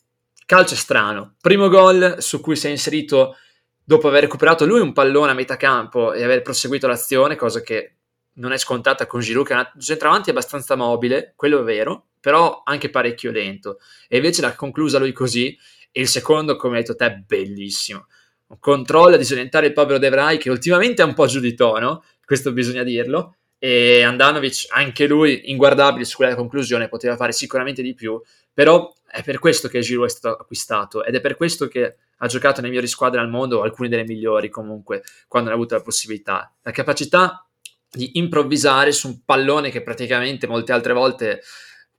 calcio 0.44 0.74
è 0.74 0.76
strano, 0.76 1.36
primo 1.40 1.68
gol 1.68 2.16
su 2.18 2.40
cui 2.40 2.56
si 2.56 2.66
è 2.66 2.70
inserito 2.70 3.36
dopo 3.82 4.08
aver 4.08 4.22
recuperato 4.22 4.66
lui 4.66 4.80
un 4.80 4.92
pallone 4.92 5.30
a 5.30 5.34
metà 5.34 5.56
campo 5.56 6.12
e 6.12 6.24
aver 6.24 6.42
proseguito 6.42 6.86
l'azione, 6.86 7.36
cosa 7.36 7.60
che 7.60 7.96
non 8.34 8.52
è 8.52 8.58
scontata 8.58 9.06
con 9.06 9.20
Giroud, 9.20 9.46
che 9.46 9.54
è 9.54 9.56
un 9.56 9.80
centravanti 9.80 10.30
abbastanza 10.30 10.76
mobile, 10.76 11.32
quello 11.36 11.60
è 11.60 11.62
vero, 11.62 12.08
però 12.20 12.62
anche 12.64 12.90
parecchio 12.90 13.30
lento. 13.30 13.78
E 14.08 14.16
invece 14.16 14.42
l'ha 14.42 14.54
conclusa 14.54 14.98
lui 14.98 15.12
così, 15.12 15.56
e 15.90 16.00
il 16.00 16.08
secondo, 16.08 16.56
come 16.56 16.76
hai 16.76 16.82
detto 16.82 16.96
te, 16.96 17.24
bellissimo. 17.26 18.06
Un 18.48 18.58
controllo 18.60 19.16
a 19.16 19.18
disorientare 19.18 19.66
il 19.66 19.72
povero 19.72 19.98
De 19.98 20.08
Vrij, 20.08 20.38
che 20.38 20.50
ultimamente 20.50 21.02
è 21.02 21.04
un 21.04 21.14
po' 21.14 21.26
giù 21.26 21.40
di 21.40 21.54
tono, 21.54 22.04
questo 22.24 22.52
bisogna 22.52 22.84
dirlo, 22.84 23.36
e 23.58 24.02
Andanovic, 24.02 24.66
anche 24.70 25.06
lui 25.06 25.50
inguardabile 25.50 26.04
su 26.04 26.16
quella 26.16 26.34
conclusione, 26.34 26.88
poteva 26.88 27.16
fare 27.16 27.32
sicuramente 27.32 27.82
di 27.82 27.94
più, 27.94 28.20
però 28.52 28.92
è 29.10 29.22
per 29.22 29.38
questo 29.38 29.68
che 29.68 29.80
Giroud 29.80 30.06
è 30.06 30.10
stato 30.10 30.36
acquistato, 30.36 31.04
ed 31.04 31.14
è 31.14 31.20
per 31.20 31.36
questo 31.36 31.66
che 31.66 31.96
ha 32.18 32.26
giocato 32.26 32.56
nelle 32.56 32.68
migliori 32.68 32.86
squadre 32.86 33.20
al 33.20 33.28
mondo, 33.28 33.62
alcune 33.62 33.88
delle 33.88 34.04
migliori 34.04 34.48
comunque, 34.48 35.02
quando 35.26 35.50
ha 35.50 35.54
avuto 35.54 35.74
la 35.74 35.82
possibilità. 35.82 36.54
La 36.62 36.70
capacità 36.70 37.46
di 37.90 38.18
improvvisare 38.18 38.92
su 38.92 39.08
un 39.08 39.24
pallone 39.24 39.70
che 39.70 39.82
praticamente 39.82 40.46
molte 40.46 40.72
altre 40.72 40.92
volte 40.92 41.42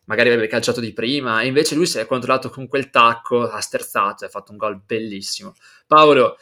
magari 0.07 0.29
avrebbe 0.29 0.47
calciato 0.47 0.79
di 0.79 0.93
prima, 0.93 1.41
e 1.41 1.47
invece 1.47 1.75
lui 1.75 1.85
si 1.85 1.99
è 1.99 2.05
controllato 2.05 2.49
con 2.49 2.67
quel 2.67 2.89
tacco, 2.89 3.49
ha 3.49 3.59
sterzato 3.59 4.23
e 4.23 4.27
ha 4.27 4.29
fatto 4.29 4.51
un 4.51 4.57
gol 4.57 4.81
bellissimo. 4.85 5.53
Paolo, 5.85 6.37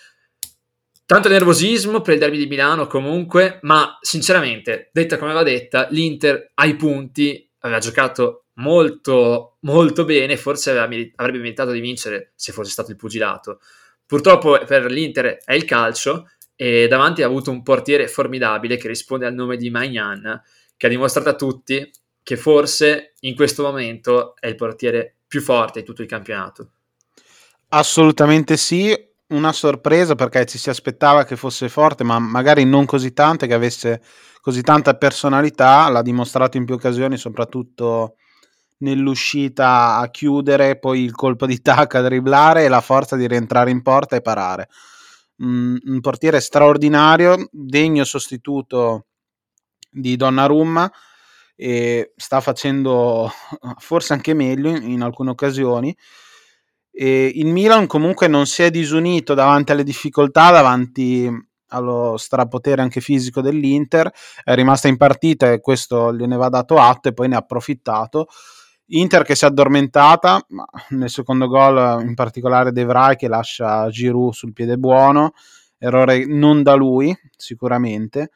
tanto 1.05 1.29
nervosismo 1.29 2.01
per 2.01 2.13
il 2.13 2.19
derby 2.19 2.37
di 2.37 2.47
Milano 2.47 2.87
comunque, 2.87 3.59
ma 3.63 3.97
sinceramente, 4.01 4.89
detta 4.93 5.17
come 5.17 5.33
va 5.33 5.43
detta, 5.43 5.87
l'Inter 5.89 6.51
ai 6.55 6.75
punti 6.75 7.49
aveva 7.59 7.79
giocato 7.79 8.45
molto, 8.53 9.57
molto 9.61 10.05
bene, 10.05 10.37
forse 10.37 10.69
aveva, 10.69 10.85
avrebbe 11.15 11.39
meritato 11.39 11.71
di 11.71 11.79
vincere 11.79 12.33
se 12.35 12.51
fosse 12.51 12.71
stato 12.71 12.91
il 12.91 12.97
pugilato. 12.97 13.59
Purtroppo 14.05 14.59
per 14.65 14.91
l'Inter 14.91 15.39
è 15.43 15.53
il 15.53 15.65
calcio 15.65 16.29
e 16.55 16.87
davanti 16.87 17.23
ha 17.23 17.25
avuto 17.25 17.49
un 17.49 17.63
portiere 17.63 18.07
formidabile 18.07 18.77
che 18.77 18.87
risponde 18.87 19.25
al 19.25 19.33
nome 19.33 19.57
di 19.57 19.71
Magnan, 19.71 20.41
che 20.77 20.85
ha 20.85 20.89
dimostrato 20.89 21.29
a 21.29 21.35
tutti 21.35 21.91
che 22.25 22.37
forse 22.37 23.13
in 23.19 23.35
questo 23.35 23.61
momento 23.61 24.35
è 24.39 24.47
il 24.47 24.55
portiere 24.55 25.17
più 25.27 25.41
forte 25.41 25.81
di 25.81 25.85
tutto 25.85 26.01
il 26.01 26.07
campionato. 26.07 26.71
Assolutamente 27.67 28.57
sì, 28.57 28.91
una 29.27 29.53
sorpresa 29.53 30.15
perché 30.15 30.47
ci 30.47 30.57
si 30.57 30.71
aspettava 30.71 31.23
che 31.23 31.35
fosse 31.35 31.69
forte, 31.69 32.03
ma 32.03 32.17
magari 32.17 32.65
non 32.65 32.85
così 32.85 33.13
tante, 33.13 33.45
che 33.45 33.53
avesse 33.53 34.01
così 34.41 34.63
tanta 34.63 34.95
personalità, 34.95 35.87
l'ha 35.89 36.01
dimostrato 36.01 36.57
in 36.57 36.65
più 36.65 36.73
occasioni, 36.73 37.15
soprattutto 37.15 38.15
nell'uscita 38.77 39.97
a 39.97 40.09
chiudere, 40.09 40.79
poi 40.79 41.03
il 41.03 41.13
colpo 41.13 41.45
di 41.45 41.61
tacca 41.61 41.99
a 41.99 42.01
dribblare 42.01 42.65
e 42.65 42.69
la 42.69 42.81
forza 42.81 43.15
di 43.15 43.27
rientrare 43.27 43.69
in 43.69 43.83
porta 43.83 44.15
e 44.15 44.21
parare. 44.21 44.69
Un 45.37 45.99
portiere 46.01 46.39
straordinario, 46.39 47.49
degno 47.51 48.03
sostituto 48.03 49.05
di 49.91 50.15
Donnarumma 50.15 50.91
e 51.55 52.13
sta 52.15 52.41
facendo 52.41 53.31
forse 53.79 54.13
anche 54.13 54.33
meglio 54.33 54.69
in, 54.69 54.91
in 54.91 55.01
alcune 55.01 55.31
occasioni. 55.31 55.95
E 56.91 57.31
il 57.35 57.47
Milan 57.47 57.87
comunque 57.87 58.27
non 58.27 58.45
si 58.45 58.63
è 58.63 58.71
disunito 58.71 59.33
davanti 59.33 59.71
alle 59.71 59.83
difficoltà, 59.83 60.51
davanti 60.51 61.29
allo 61.69 62.15
strapotere 62.17 62.81
anche 62.81 63.01
fisico 63.01 63.41
dell'Inter, 63.41 64.09
è 64.43 64.53
rimasta 64.55 64.87
in 64.87 64.97
partita 64.97 65.51
e 65.51 65.59
questo 65.59 66.13
gliene 66.13 66.37
va 66.37 66.47
dato 66.47 66.77
atto 66.77 67.09
e 67.09 67.13
poi 67.13 67.27
ne 67.27 67.35
ha 67.35 67.39
approfittato. 67.39 68.27
Inter 68.89 69.23
che 69.23 69.35
si 69.35 69.45
è 69.45 69.47
addormentata, 69.47 70.45
nel 70.89 71.09
secondo 71.09 71.47
gol 71.47 72.03
in 72.03 72.13
particolare 72.13 72.71
De 72.71 72.85
Vrij 72.85 73.15
che 73.15 73.27
lascia 73.27 73.89
Giroud 73.89 74.31
sul 74.31 74.53
piede 74.53 74.77
buono, 74.77 75.33
errore 75.77 76.25
non 76.25 76.61
da 76.61 76.75
lui 76.75 77.15
sicuramente, 77.35 78.29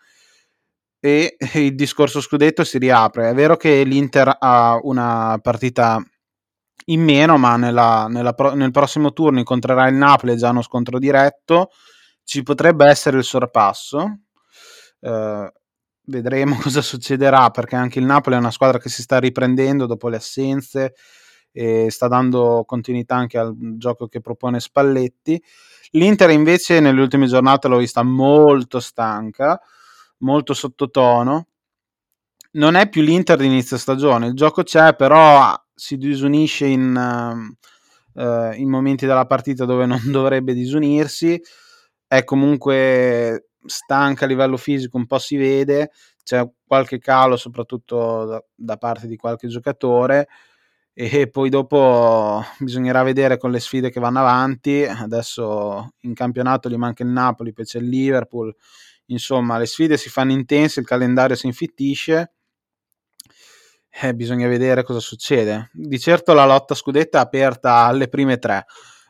e 0.99 1.37
il 1.55 1.75
discorso 1.75 2.21
scudetto 2.21 2.63
si 2.63 2.77
riapre. 2.77 3.29
È 3.29 3.33
vero 3.33 3.57
che 3.57 3.83
l'Inter 3.83 4.37
ha 4.39 4.79
una 4.81 5.39
partita 5.41 6.03
in 6.85 7.03
meno, 7.03 7.37
ma 7.37 7.55
nella, 7.55 8.07
nella 8.09 8.35
nel 8.53 8.71
prossimo 8.71 9.13
turno 9.13 9.39
incontrerà 9.39 9.87
il 9.87 9.95
Napoli, 9.95 10.37
già 10.37 10.49
uno 10.49 10.61
scontro 10.61 10.97
diretto, 10.99 11.69
ci 12.23 12.43
potrebbe 12.43 12.87
essere 12.87 13.17
il 13.17 13.23
sorpasso. 13.23 14.19
Eh, 14.99 15.53
vedremo 16.05 16.57
cosa 16.61 16.81
succederà 16.81 17.49
perché 17.51 17.75
anche 17.75 17.99
il 17.99 18.05
Napoli 18.05 18.35
è 18.35 18.39
una 18.39 18.51
squadra 18.51 18.79
che 18.79 18.89
si 18.89 19.01
sta 19.01 19.19
riprendendo 19.19 19.85
dopo 19.85 20.09
le 20.09 20.17
assenze 20.17 20.95
e 21.51 21.89
sta 21.89 22.07
dando 22.07 22.63
continuità 22.65 23.15
anche 23.15 23.37
al 23.37 23.55
gioco 23.77 24.07
che 24.07 24.21
propone 24.21 24.59
Spalletti. 24.59 25.41
L'Inter 25.91 26.29
invece 26.29 26.79
nelle 26.79 27.01
ultime 27.01 27.25
giornate 27.25 27.67
l'ho 27.67 27.77
vista 27.77 28.03
molto 28.03 28.79
stanca, 28.79 29.59
molto 30.19 30.53
sottotono. 30.53 31.47
Non 32.51 32.75
è 32.75 32.89
più 32.89 33.01
l'Inter 33.01 33.37
di 33.37 33.45
inizio 33.45 33.77
stagione, 33.77 34.27
il 34.27 34.33
gioco 34.33 34.63
c'è, 34.63 34.95
però 34.95 35.53
si 35.73 35.97
disunisce 35.97 36.65
in, 36.65 37.57
uh, 38.13 38.51
in 38.53 38.69
momenti 38.69 39.05
della 39.05 39.25
partita 39.25 39.65
dove 39.65 39.85
non 39.85 40.01
dovrebbe 40.11 40.53
disunirsi. 40.53 41.39
È 42.07 42.23
comunque 42.23 43.49
stanca 43.65 44.25
a 44.25 44.27
livello 44.27 44.57
fisico, 44.57 44.97
un 44.97 45.05
po' 45.05 45.19
si 45.19 45.37
vede, 45.37 45.91
c'è 46.23 46.47
qualche 46.65 46.97
calo 46.99 47.37
soprattutto 47.37 48.25
da, 48.25 48.43
da 48.55 48.77
parte 48.77 49.07
di 49.07 49.15
qualche 49.15 49.47
giocatore 49.47 50.27
e 51.01 51.29
poi 51.29 51.49
dopo 51.49 52.43
bisognerà 52.59 53.03
vedere 53.03 53.37
con 53.37 53.51
le 53.51 53.61
sfide 53.61 53.89
che 53.89 54.01
vanno 54.01 54.19
avanti. 54.19 54.83
Adesso 54.83 55.93
in 56.01 56.13
campionato 56.13 56.69
gli 56.69 56.75
manca 56.75 57.03
il 57.03 57.09
Napoli, 57.09 57.53
poi 57.53 57.63
c'è 57.63 57.79
il 57.79 57.87
Liverpool. 57.87 58.53
Insomma, 59.09 59.57
le 59.57 59.65
sfide 59.65 59.97
si 59.97 60.09
fanno 60.09 60.31
intense, 60.31 60.79
il 60.79 60.85
calendario 60.85 61.35
si 61.35 61.45
infittisce. 61.45 62.33
Eh, 63.89 64.13
bisogna 64.13 64.47
vedere 64.47 64.83
cosa 64.83 64.99
succede. 64.99 65.69
Di 65.73 65.99
certo 65.99 66.33
la 66.33 66.45
lotta 66.45 66.75
scudetta 66.75 67.17
è 67.17 67.21
aperta 67.21 67.85
alle 67.85 68.07
prime 68.07 68.37
tre. 68.37 68.65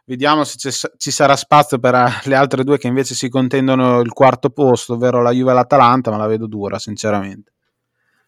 Vediamo 0.05 0.43
se 0.43 0.71
ci 0.97 1.11
sarà 1.11 1.35
spazio 1.35 1.77
per 1.77 1.93
eh, 1.93 2.09
le 2.23 2.35
altre 2.35 2.63
due 2.63 2.79
che 2.79 2.87
invece 2.87 3.13
si 3.13 3.29
contendono 3.29 3.99
il 3.99 4.11
quarto 4.11 4.49
posto, 4.49 4.93
ovvero 4.93 5.21
la 5.21 5.31
Juve 5.31 5.51
e 5.51 5.53
l'Atalanta, 5.53 6.09
ma 6.09 6.17
la 6.17 6.25
vedo 6.25 6.47
dura, 6.47 6.79
sinceramente. 6.79 7.51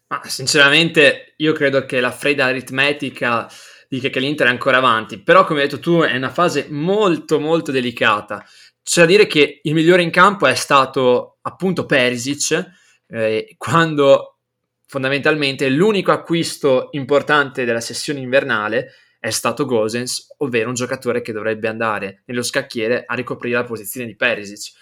Ma 0.08 0.22
sinceramente 0.26 1.34
io 1.38 1.54
credo 1.54 1.86
che 1.86 2.02
la 2.02 2.12
fredda 2.12 2.46
aritmetica 2.46 3.50
dica 3.88 4.10
che 4.10 4.20
l'Inter 4.20 4.48
è 4.48 4.50
ancora 4.50 4.78
avanti, 4.78 5.22
però 5.22 5.46
come 5.46 5.62
hai 5.62 5.68
detto 5.68 5.80
tu 5.80 6.02
è 6.02 6.16
una 6.16 6.30
fase 6.30 6.68
molto 6.70 7.40
molto 7.40 7.72
delicata. 7.72 8.46
C'è 8.84 9.02
da 9.02 9.08
dire 9.08 9.26
che 9.26 9.62
il 9.64 9.74
migliore 9.74 10.02
in 10.02 10.12
campo 10.12 10.48
è 10.48 10.56
stato 10.56 11.31
appunto 11.42 11.86
Perisic, 11.86 12.70
eh, 13.08 13.56
quando 13.58 14.40
fondamentalmente 14.86 15.70
l'unico 15.70 16.12
acquisto 16.12 16.90
importante 16.92 17.66
della 17.66 17.80
sessione 17.80 18.20
invernale 18.20 18.92
è 19.20 19.30
stato 19.30 19.66
Gosens, 19.66 20.34
ovvero 20.38 20.70
un 20.70 20.74
giocatore 20.76 21.22
che 21.22 21.32
dovrebbe 21.32 21.68
andare 21.68 22.24
nello 22.26 22.42
scacchiere 22.42 23.04
a 23.06 23.14
ricoprire 23.14 23.56
la 23.56 23.64
posizione 23.64 24.08
di 24.08 24.16
Perisic. 24.16 24.74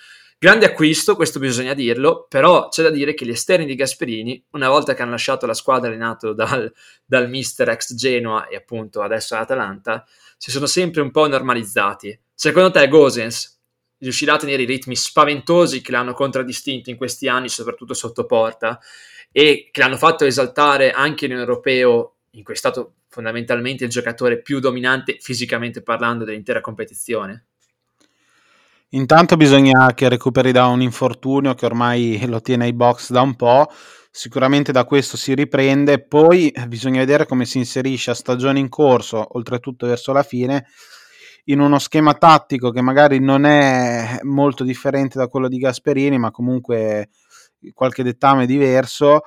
Grande 0.41 0.65
acquisto, 0.65 1.17
questo 1.17 1.37
bisogna 1.37 1.73
dirlo, 1.73 2.25
però 2.29 2.69
c'è 2.69 2.81
da 2.81 2.89
dire 2.89 3.13
che 3.13 3.25
gli 3.25 3.31
esterni 3.31 3.65
di 3.65 3.75
Gasperini, 3.75 4.41
una 4.51 4.69
volta 4.69 4.93
che 4.93 5.01
hanno 5.01 5.11
lasciato 5.11 5.45
la 5.45 5.53
squadra 5.53 5.89
allenato 5.89 6.31
dal, 6.31 6.71
dal 7.05 7.29
mister 7.29 7.67
ex 7.67 7.93
Genoa 7.93 8.47
e 8.47 8.55
appunto 8.55 9.01
adesso 9.01 9.35
all'Atalanta, 9.35 10.05
si 10.37 10.49
sono 10.49 10.65
sempre 10.65 11.01
un 11.01 11.11
po' 11.11 11.27
normalizzati. 11.27 12.17
Secondo 12.33 12.71
te 12.71 12.87
Gosens 12.87 13.58
riuscirà 13.99 14.33
a 14.33 14.37
tenere 14.37 14.63
i 14.63 14.65
ritmi 14.65 14.95
spaventosi 14.95 15.81
che 15.81 15.91
l'hanno 15.91 16.13
contraddistinto 16.13 16.89
in 16.89 16.97
questi 16.97 17.27
anni, 17.27 17.49
soprattutto 17.49 17.93
sotto 17.93 18.25
porta, 18.25 18.79
e 19.31 19.69
che 19.71 19.79
l'hanno 19.81 19.97
fatto 19.97 20.25
esaltare 20.25 20.91
anche 20.91 21.25
in 21.25 21.33
europeo 21.33 22.15
in 22.31 22.43
cui 22.43 22.53
è 22.53 22.57
stato 22.57 22.93
fondamentalmente 23.09 23.83
il 23.83 23.89
giocatore 23.89 24.41
più 24.41 24.59
dominante 24.59 25.17
fisicamente 25.19 25.81
parlando 25.81 26.25
dell'intera 26.25 26.61
competizione? 26.61 27.45
Intanto 28.89 29.37
bisogna 29.37 29.93
che 29.93 30.09
recuperi 30.09 30.51
da 30.51 30.65
un 30.65 30.81
infortunio 30.81 31.53
che 31.53 31.65
ormai 31.65 32.25
lo 32.25 32.41
tiene 32.41 32.65
ai 32.65 32.73
box 32.73 33.11
da 33.11 33.21
un 33.21 33.35
po', 33.35 33.71
sicuramente 34.09 34.71
da 34.71 34.83
questo 34.85 35.15
si 35.15 35.35
riprende, 35.35 36.03
poi 36.03 36.51
bisogna 36.67 36.99
vedere 36.99 37.27
come 37.27 37.45
si 37.45 37.59
inserisce 37.59 38.09
a 38.11 38.15
stagione 38.15 38.57
in 38.57 38.69
corso, 38.69 39.35
oltretutto 39.37 39.85
verso 39.85 40.11
la 40.11 40.23
fine, 40.23 40.65
in 41.45 41.59
uno 41.59 41.79
schema 41.79 42.13
tattico 42.13 42.71
che 42.71 42.81
magari 42.81 43.19
non 43.19 43.45
è 43.45 44.19
molto 44.23 44.63
differente 44.63 45.17
da 45.17 45.27
quello 45.27 45.47
di 45.47 45.57
Gasperini, 45.57 46.17
ma 46.17 46.31
comunque 46.31 47.09
qualche 47.73 48.03
dettame 48.03 48.45
diverso. 48.45 49.21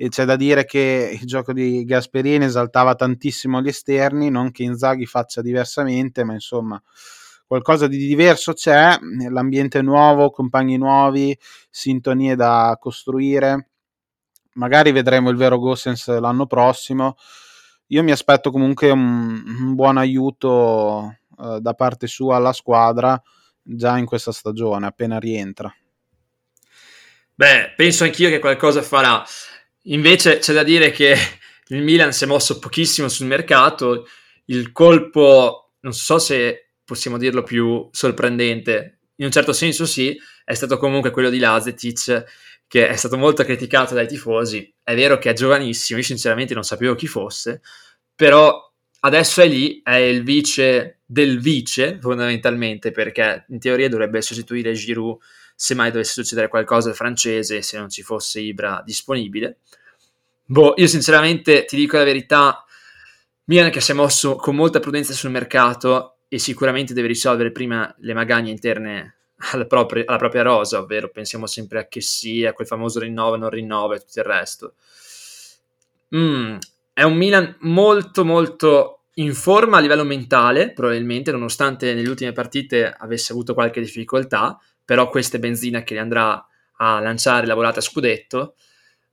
E 0.00 0.08
c'è 0.10 0.24
da 0.24 0.36
dire 0.36 0.64
che 0.64 1.18
il 1.20 1.26
gioco 1.26 1.52
di 1.52 1.84
Gasperini 1.84 2.44
esaltava 2.44 2.94
tantissimo 2.94 3.60
gli 3.60 3.68
esterni, 3.68 4.30
non 4.30 4.52
che 4.52 4.62
Inzaghi 4.62 5.06
faccia 5.06 5.42
diversamente, 5.42 6.22
ma 6.22 6.34
insomma 6.34 6.80
qualcosa 7.48 7.88
di 7.88 7.96
diverso 7.96 8.52
c'è, 8.52 8.96
l'ambiente 9.30 9.80
nuovo, 9.80 10.30
compagni 10.30 10.76
nuovi, 10.76 11.36
sintonie 11.70 12.36
da 12.36 12.76
costruire. 12.78 13.70
Magari 14.52 14.92
vedremo 14.92 15.30
il 15.30 15.36
vero 15.36 15.58
Gossens 15.58 16.06
l'anno 16.20 16.46
prossimo. 16.46 17.16
Io 17.86 18.02
mi 18.02 18.10
aspetto 18.10 18.50
comunque 18.50 18.90
un, 18.90 19.42
un 19.46 19.74
buon 19.74 19.96
aiuto 19.96 21.17
eh, 21.40 21.58
da 21.60 21.74
parte 21.74 22.06
sua 22.06 22.36
alla 22.36 22.52
squadra 22.52 23.20
già 23.62 23.96
in 23.98 24.06
questa 24.06 24.32
stagione, 24.32 24.86
appena 24.86 25.18
rientra. 25.18 25.72
Beh, 27.34 27.74
penso 27.76 28.04
anch'io 28.04 28.30
che 28.30 28.38
qualcosa 28.38 28.82
farà. 28.82 29.24
Invece 29.82 30.38
c'è 30.38 30.52
da 30.52 30.62
dire 30.62 30.90
che 30.90 31.14
il 31.68 31.82
Milan 31.82 32.12
si 32.12 32.24
è 32.24 32.26
mosso 32.26 32.58
pochissimo 32.58 33.08
sul 33.08 33.26
mercato. 33.26 34.06
Il 34.46 34.72
colpo, 34.72 35.72
non 35.80 35.92
so 35.92 36.18
se 36.18 36.70
possiamo 36.84 37.18
dirlo 37.18 37.42
più 37.42 37.88
sorprendente. 37.92 39.00
In 39.16 39.26
un 39.26 39.30
certo 39.30 39.52
senso 39.52 39.84
sì, 39.84 40.18
è 40.44 40.54
stato 40.54 40.78
comunque 40.78 41.10
quello 41.10 41.28
di 41.28 41.38
Lazetic 41.38 42.24
che 42.66 42.88
è 42.88 42.96
stato 42.96 43.16
molto 43.16 43.44
criticato 43.44 43.94
dai 43.94 44.06
tifosi. 44.06 44.74
È 44.82 44.94
vero 44.94 45.18
che 45.18 45.30
è 45.30 45.32
giovanissimo, 45.32 45.98
io 45.98 46.04
sinceramente 46.04 46.54
non 46.54 46.62
sapevo 46.62 46.94
chi 46.94 47.06
fosse, 47.06 47.62
però 48.14 48.60
adesso 49.00 49.40
è 49.40 49.48
lì, 49.48 49.80
è 49.82 49.94
il 49.94 50.22
vice 50.22 50.97
del 51.10 51.40
vice 51.40 51.98
fondamentalmente, 52.02 52.90
perché 52.90 53.46
in 53.48 53.58
teoria 53.58 53.88
dovrebbe 53.88 54.20
sostituire 54.20 54.74
Giroud 54.74 55.16
se 55.54 55.74
mai 55.74 55.90
dovesse 55.90 56.12
succedere 56.12 56.48
qualcosa 56.48 56.90
al 56.90 56.94
francese, 56.94 57.62
se 57.62 57.78
non 57.78 57.88
ci 57.88 58.02
fosse 58.02 58.40
Ibra 58.40 58.82
disponibile. 58.84 59.56
Boh, 60.44 60.74
io 60.76 60.86
sinceramente 60.86 61.64
ti 61.64 61.76
dico 61.76 61.96
la 61.96 62.04
verità, 62.04 62.62
Milan 63.44 63.70
che 63.70 63.80
si 63.80 63.92
è 63.92 63.94
mosso 63.94 64.36
con 64.36 64.54
molta 64.54 64.80
prudenza 64.80 65.14
sul 65.14 65.30
mercato 65.30 66.18
e 66.28 66.38
sicuramente 66.38 66.92
deve 66.92 67.08
risolvere 67.08 67.52
prima 67.52 67.92
le 68.00 68.12
magagne 68.12 68.50
interne 68.50 69.14
alla 69.52 69.66
propria, 69.66 70.04
alla 70.06 70.18
propria 70.18 70.42
rosa, 70.42 70.78
ovvero 70.78 71.08
pensiamo 71.08 71.46
sempre 71.46 71.78
a 71.78 71.88
che 71.88 72.02
sia, 72.02 72.52
quel 72.52 72.66
famoso 72.66 73.00
rinnova, 73.00 73.38
non 73.38 73.48
rinnova 73.48 73.94
e 73.94 74.00
tutto 74.00 74.18
il 74.18 74.26
resto. 74.26 74.74
Mm, 76.14 76.56
è 76.92 77.02
un 77.02 77.16
Milan 77.16 77.56
molto 77.60 78.26
molto 78.26 78.97
in 79.18 79.34
forma 79.34 79.78
a 79.78 79.80
livello 79.80 80.04
mentale, 80.04 80.72
probabilmente, 80.72 81.32
nonostante 81.32 81.92
nelle 81.92 82.08
ultime 82.08 82.32
partite 82.32 82.92
avesse 82.96 83.32
avuto 83.32 83.54
qualche 83.54 83.80
difficoltà, 83.80 84.58
però 84.84 85.08
questa 85.08 85.36
è 85.36 85.40
benzina 85.40 85.82
che 85.82 85.94
gli 85.94 85.98
andrà 85.98 86.44
a 86.76 87.00
lanciare 87.00 87.46
la 87.46 87.54
volata 87.54 87.80
scudetto. 87.80 88.54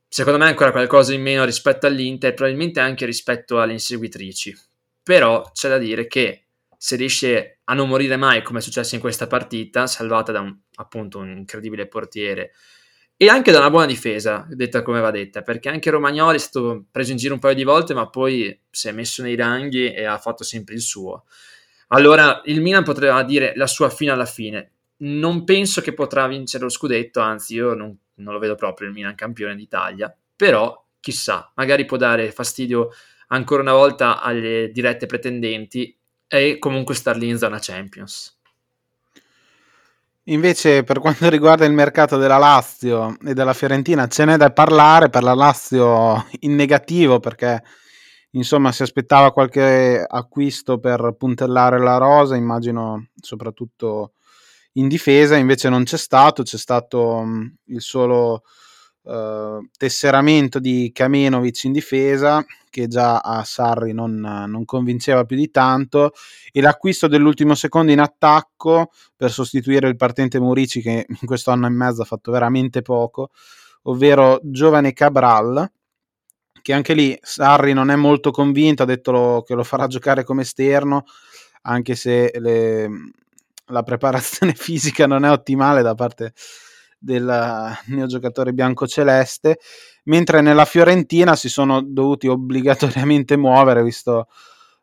Secondo 0.07 0.37
me 0.37 0.45
ancora 0.45 0.71
qualcosa 0.71 1.13
in 1.13 1.21
meno 1.21 1.43
rispetto 1.43 1.87
all'Inter, 1.87 2.33
probabilmente 2.33 2.79
anche 2.79 3.05
rispetto 3.05 3.59
alle 3.59 3.73
inseguitrici. 3.73 4.55
Però 5.01 5.49
c'è 5.51 5.69
da 5.69 5.77
dire 5.77 6.07
che 6.07 6.45
se 6.77 6.95
riesce 6.95 7.59
a 7.63 7.73
non 7.73 7.89
morire 7.89 8.15
mai, 8.15 8.43
come 8.43 8.59
è 8.59 8.61
successo 8.61 8.93
in 8.93 9.01
questa 9.01 9.25
partita, 9.25 9.87
salvata 9.87 10.31
da 10.31 10.41
un, 10.41 10.55
appunto 10.75 11.17
un 11.17 11.35
incredibile 11.35 11.87
portiere 11.87 12.51
e 13.17 13.29
anche 13.29 13.51
da 13.51 13.59
una 13.59 13.69
buona 13.69 13.85
difesa, 13.85 14.45
detta 14.49 14.81
come 14.81 14.99
va 14.99 15.09
detta, 15.09 15.41
perché 15.41 15.69
anche 15.69 15.89
Romagnoli 15.89 16.35
è 16.35 16.39
stato 16.39 16.85
preso 16.91 17.11
in 17.11 17.17
giro 17.17 17.33
un 17.33 17.39
paio 17.39 17.55
di 17.55 17.63
volte, 17.63 17.93
ma 17.93 18.09
poi 18.09 18.59
si 18.69 18.89
è 18.89 18.91
messo 18.91 19.21
nei 19.21 19.35
ranghi 19.35 19.93
e 19.93 20.03
ha 20.03 20.17
fatto 20.17 20.43
sempre 20.43 20.75
il 20.75 20.81
suo. 20.81 21.23
Allora 21.89 22.41
il 22.45 22.61
Milan 22.61 22.83
potrebbe 22.83 23.23
dire 23.25 23.53
la 23.55 23.67
sua 23.67 23.89
fine 23.89 24.11
alla 24.11 24.25
fine. 24.25 24.71
Non 24.97 25.45
penso 25.45 25.81
che 25.81 25.93
potrà 25.93 26.27
vincere 26.27 26.63
lo 26.63 26.69
scudetto, 26.69 27.21
anzi 27.21 27.55
io 27.55 27.73
non, 27.73 27.97
non 28.15 28.33
lo 28.33 28.39
vedo 28.39 28.55
proprio 28.55 28.87
il 28.87 28.93
Milan 28.93 29.15
campione 29.15 29.55
d'Italia, 29.55 30.13
però 30.35 30.85
chissà, 30.99 31.51
magari 31.55 31.85
può 31.85 31.97
dare 31.97 32.31
fastidio 32.31 32.89
ancora 33.27 33.61
una 33.61 33.73
volta 33.73 34.21
alle 34.21 34.71
dirette 34.73 35.05
pretendenti 35.05 35.97
e 36.27 36.57
comunque 36.59 36.95
star 36.95 37.15
lì 37.17 37.29
in 37.29 37.37
zona 37.37 37.59
Champions. 37.61 38.39
Invece, 40.29 40.83
per 40.83 40.99
quanto 40.99 41.29
riguarda 41.29 41.65
il 41.65 41.73
mercato 41.73 42.17
della 42.17 42.37
Lazio 42.37 43.15
e 43.23 43.33
della 43.33 43.53
Fiorentina, 43.53 44.07
ce 44.07 44.25
n'è 44.25 44.37
da 44.37 44.51
parlare 44.51 45.09
per 45.09 45.21
la 45.21 45.35
Lazio 45.35 46.25
in 46.39 46.55
negativo 46.55 47.19
perché 47.19 47.61
insomma 48.31 48.71
si 48.71 48.81
aspettava 48.81 49.31
qualche 49.31 50.03
acquisto 50.05 50.79
per 50.79 51.15
puntellare 51.17 51.79
la 51.79 51.97
rosa, 51.97 52.35
immagino 52.35 53.09
soprattutto 53.15 54.13
in 54.73 54.87
difesa, 54.87 55.35
invece 55.37 55.69
non 55.69 55.83
c'è 55.83 55.97
stato, 55.97 56.43
c'è 56.43 56.57
stato 56.57 57.23
il 57.67 57.81
solo 57.81 58.43
uh, 59.05 59.67
tesseramento 59.77 60.59
di 60.59 60.91
Kamenovic 60.93 61.63
in 61.63 61.71
difesa 61.71 62.45
che 62.69 62.87
già 62.87 63.19
a 63.19 63.43
Sarri 63.43 63.93
non, 63.93 64.19
non, 64.19 64.65
convinceva 64.65 65.23
più 65.23 65.37
di 65.37 65.49
tanto 65.49 66.11
e 66.51 66.61
l'acquisto 66.61 67.07
dell'ultimo 67.07 67.55
secondo 67.55 67.91
in 67.91 67.99
attacco 67.99 68.91
per 69.15 69.31
sostituire 69.31 69.87
il 69.87 69.95
partente 69.95 70.39
Murici 70.39 70.81
che 70.81 71.05
in 71.07 71.27
questo 71.27 71.51
anno 71.51 71.67
e 71.67 71.69
mezzo 71.69 72.01
ha 72.01 72.05
fatto 72.05 72.31
veramente 72.31 72.81
poco 72.81 73.29
ovvero 73.83 74.39
giovane 74.43 74.93
Cabral 74.93 75.71
che 76.61 76.73
anche 76.73 76.93
lì 76.93 77.17
Sarri 77.21 77.73
non 77.73 77.91
è 77.91 77.95
molto 77.95 78.31
convinto 78.31 78.83
ha 78.83 78.87
detto 78.87 79.11
lo, 79.11 79.43
che 79.43 79.53
lo 79.53 79.63
farà 79.63 79.87
giocare 79.87 80.23
come 80.23 80.41
esterno 80.41 81.05
anche 81.61 81.95
se 81.95 82.31
le, 82.39 82.89
la 83.67 83.83
preparazione 83.83 84.53
fisica 84.57 85.07
non 85.07 85.25
è 85.25 85.31
ottimale 85.31 85.81
da 85.81 85.95
parte 85.95 86.33
del 87.05 87.77
neogiocatore 87.85 88.51
bianco-celeste, 88.51 89.59
mentre 90.05 90.41
nella 90.41 90.65
Fiorentina 90.65 91.35
si 91.35 91.49
sono 91.49 91.81
dovuti 91.81 92.27
obbligatoriamente 92.27 93.37
muovere, 93.37 93.83
visto 93.83 94.27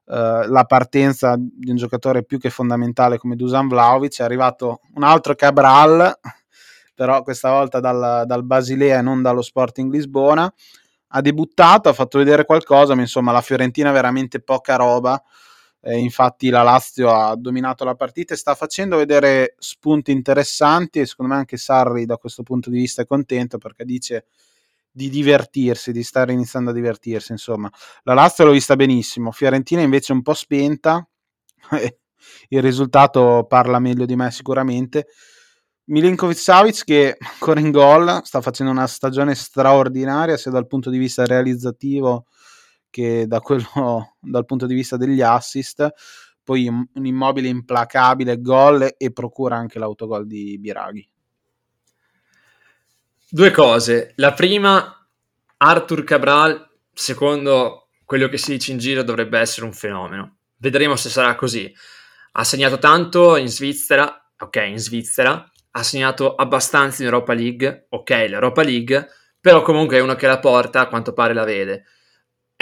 uh, 0.05 0.15
la 0.47 0.65
partenza 0.67 1.35
di 1.37 1.71
un 1.71 1.77
giocatore 1.77 2.25
più 2.25 2.39
che 2.39 2.49
fondamentale 2.49 3.19
come 3.19 3.35
Dusan 3.35 3.67
Vlaovic, 3.67 4.21
è 4.21 4.23
arrivato 4.23 4.81
un 4.95 5.03
altro 5.03 5.35
Cabral, 5.35 6.19
però 6.95 7.23
questa 7.23 7.51
volta 7.51 7.81
dal, 7.81 8.23
dal 8.25 8.45
Basilea 8.45 9.01
e 9.01 9.03
non 9.03 9.21
dallo 9.21 9.43
Sporting 9.43 9.93
Lisbona, 9.93 10.53
ha 11.15 11.21
debuttato, 11.21 11.89
ha 11.89 11.93
fatto 11.93 12.19
vedere 12.19 12.45
qualcosa, 12.45 12.95
ma 12.95 13.01
insomma 13.01 13.33
la 13.33 13.41
Fiorentina 13.41 13.91
veramente 13.91 14.41
poca 14.41 14.77
roba, 14.77 15.21
eh, 15.85 15.99
infatti 15.99 16.49
la 16.49 16.63
Lazio 16.63 17.13
ha 17.13 17.35
dominato 17.35 17.85
la 17.85 17.97
partita 17.97 18.35
e 18.35 18.37
sta 18.37 18.55
facendo 18.55 18.97
vedere 18.97 19.57
spunti 19.59 20.13
interessanti 20.13 21.01
e 21.01 21.07
secondo 21.07 21.33
me 21.33 21.39
anche 21.39 21.57
Sarri 21.57 22.07
da 22.07 22.17
questo 22.17 22.45
punto 22.45 22.71
di 22.71 22.79
vista 22.79 23.03
è 23.03 23.07
contento 23.07 23.59
perché 23.59 23.85
dice 23.85 24.27
di 24.93 25.09
divertirsi, 25.09 25.91
di 25.91 26.03
stare 26.05 26.33
iniziando 26.33 26.71
a 26.71 26.73
divertirsi, 26.75 27.33
insomma. 27.33 27.71
La 28.05 28.15
Lazio 28.15 28.45
l'ho 28.45 28.53
vista 28.53 28.77
benissimo, 28.77 29.33
Fiorentina 29.33 29.81
invece 29.81 30.13
un 30.13 30.23
po' 30.23 30.35
spenta, 30.35 31.05
il 32.49 32.63
risultato 32.63 33.45
parla 33.49 33.79
meglio 33.81 34.05
di 34.05 34.15
me 34.15 34.31
sicuramente. 34.31 35.09
Milinkovic 35.87 36.39
Savic 36.39 36.85
che 36.85 37.17
ancora 37.19 37.59
in 37.59 37.73
gol 37.73 38.21
sta 38.23 38.41
facendo 38.41 38.71
una 38.71 38.87
stagione 38.87 39.35
straordinaria 39.35 40.37
sia 40.37 40.53
dal 40.53 40.69
punto 40.69 40.91
di 40.91 40.99
vista 40.99 41.27
realizzativo 41.27 42.27
che 42.93 43.27
da 43.27 43.41
quello, 43.41 44.17
dal 44.21 44.45
punto 44.45 44.67
di 44.67 44.75
vista 44.75 44.97
degli 44.97 45.23
assist, 45.23 45.93
poi 46.45 46.69
un, 46.69 46.87
immobile 46.95 47.49
implacabile, 47.49 48.41
gol 48.41 48.95
e 48.97 49.13
procura 49.13 49.57
anche 49.57 49.79
l'autogol 49.81 50.27
di 50.27 50.59
Biraghi. 50.61 51.09
Due 53.29 53.51
cose. 53.51 54.13
La 54.17 54.35
prima, 54.35 55.09
Arthur 55.57 56.05
Cabral, 56.05 56.71
secondo 56.93 57.89
quello 58.05 58.29
che 58.29 58.37
si 58.37 58.53
dice 58.53 58.73
in 58.73 58.79
giro, 58.79 59.03
dovrebbe 59.03 59.39
essere 59.39 59.65
un 59.65 59.73
fenomeno. 59.73 60.37
Vedremo 60.59 60.95
se 60.97 61.09
sarà 61.09 61.35
così. 61.35 61.73
Ha 62.33 62.45
segnato 62.45 62.79
tanto 62.79 63.37
in 63.37 63.49
Svizzera, 63.49 64.31
ok, 64.39 64.57
in 64.67 64.79
Svizzera, 64.79 65.51
ha 65.71 65.83
segnato 65.83 66.35
abbastanza 66.35 67.01
in 67.01 67.09
Europa 67.09 67.33
League, 67.33 67.87
ok, 67.89 68.11
l'Europa 68.11 68.63
League, 68.63 69.09
però 69.41 69.63
comunque 69.63 69.97
è 69.97 70.01
uno 70.01 70.15
che 70.15 70.27
la 70.27 70.39
porta, 70.39 70.81
a 70.81 70.89
quanto 70.89 71.15
pare 71.15 71.33
la 71.33 71.45
vede 71.45 71.85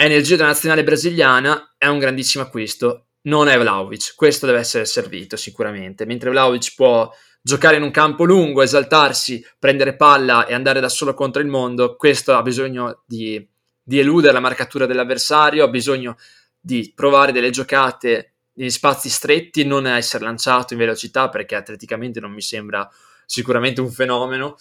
è 0.09 0.21
della 0.21 0.45
nazionale 0.45 0.83
brasiliana, 0.83 1.75
è 1.77 1.85
un 1.87 1.99
grandissimo 1.99 2.43
acquisto, 2.43 3.07
non 3.23 3.47
è 3.47 3.57
Vlaovic, 3.59 4.15
questo 4.15 4.47
deve 4.47 4.59
essere 4.59 4.85
servito 4.85 5.35
sicuramente, 5.35 6.05
mentre 6.05 6.31
Vlaovic 6.31 6.73
può 6.75 7.11
giocare 7.41 7.75
in 7.75 7.83
un 7.83 7.91
campo 7.91 8.23
lungo, 8.23 8.61
esaltarsi, 8.61 9.45
prendere 9.59 9.95
palla 9.95 10.45
e 10.45 10.53
andare 10.53 10.79
da 10.79 10.89
solo 10.89 11.13
contro 11.13 11.41
il 11.41 11.47
mondo, 11.47 11.95
questo 11.95 12.33
ha 12.33 12.41
bisogno 12.41 13.03
di, 13.05 13.47
di 13.83 13.99
eludere 13.99 14.33
la 14.33 14.39
marcatura 14.39 14.85
dell'avversario, 14.85 15.63
ha 15.63 15.69
bisogno 15.69 16.17
di 16.59 16.91
provare 16.95 17.31
delle 17.31 17.49
giocate 17.49 18.33
negli 18.53 18.69
spazi 18.69 19.09
stretti, 19.09 19.65
non 19.65 19.87
essere 19.87 20.23
lanciato 20.23 20.73
in 20.73 20.79
velocità 20.79 21.29
perché 21.29 21.55
atleticamente 21.55 22.19
non 22.19 22.31
mi 22.31 22.41
sembra 22.41 22.89
sicuramente 23.25 23.81
un 23.81 23.91
fenomeno. 23.91 24.57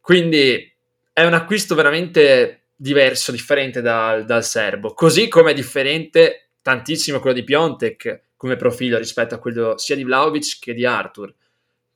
Quindi 0.00 0.72
è 1.12 1.24
un 1.24 1.34
acquisto 1.34 1.74
veramente 1.74 2.61
diverso, 2.82 3.30
differente 3.30 3.80
dal, 3.80 4.24
dal 4.24 4.42
serbo, 4.42 4.92
così 4.92 5.28
come 5.28 5.52
è 5.52 5.54
differente 5.54 6.48
tantissimo 6.62 7.20
quello 7.20 7.36
di 7.36 7.44
Piontek 7.44 8.22
come 8.36 8.56
profilo 8.56 8.98
rispetto 8.98 9.36
a 9.36 9.38
quello 9.38 9.78
sia 9.78 9.94
di 9.94 10.02
Vlaovic 10.02 10.58
che 10.58 10.74
di 10.74 10.84
Arthur. 10.84 11.32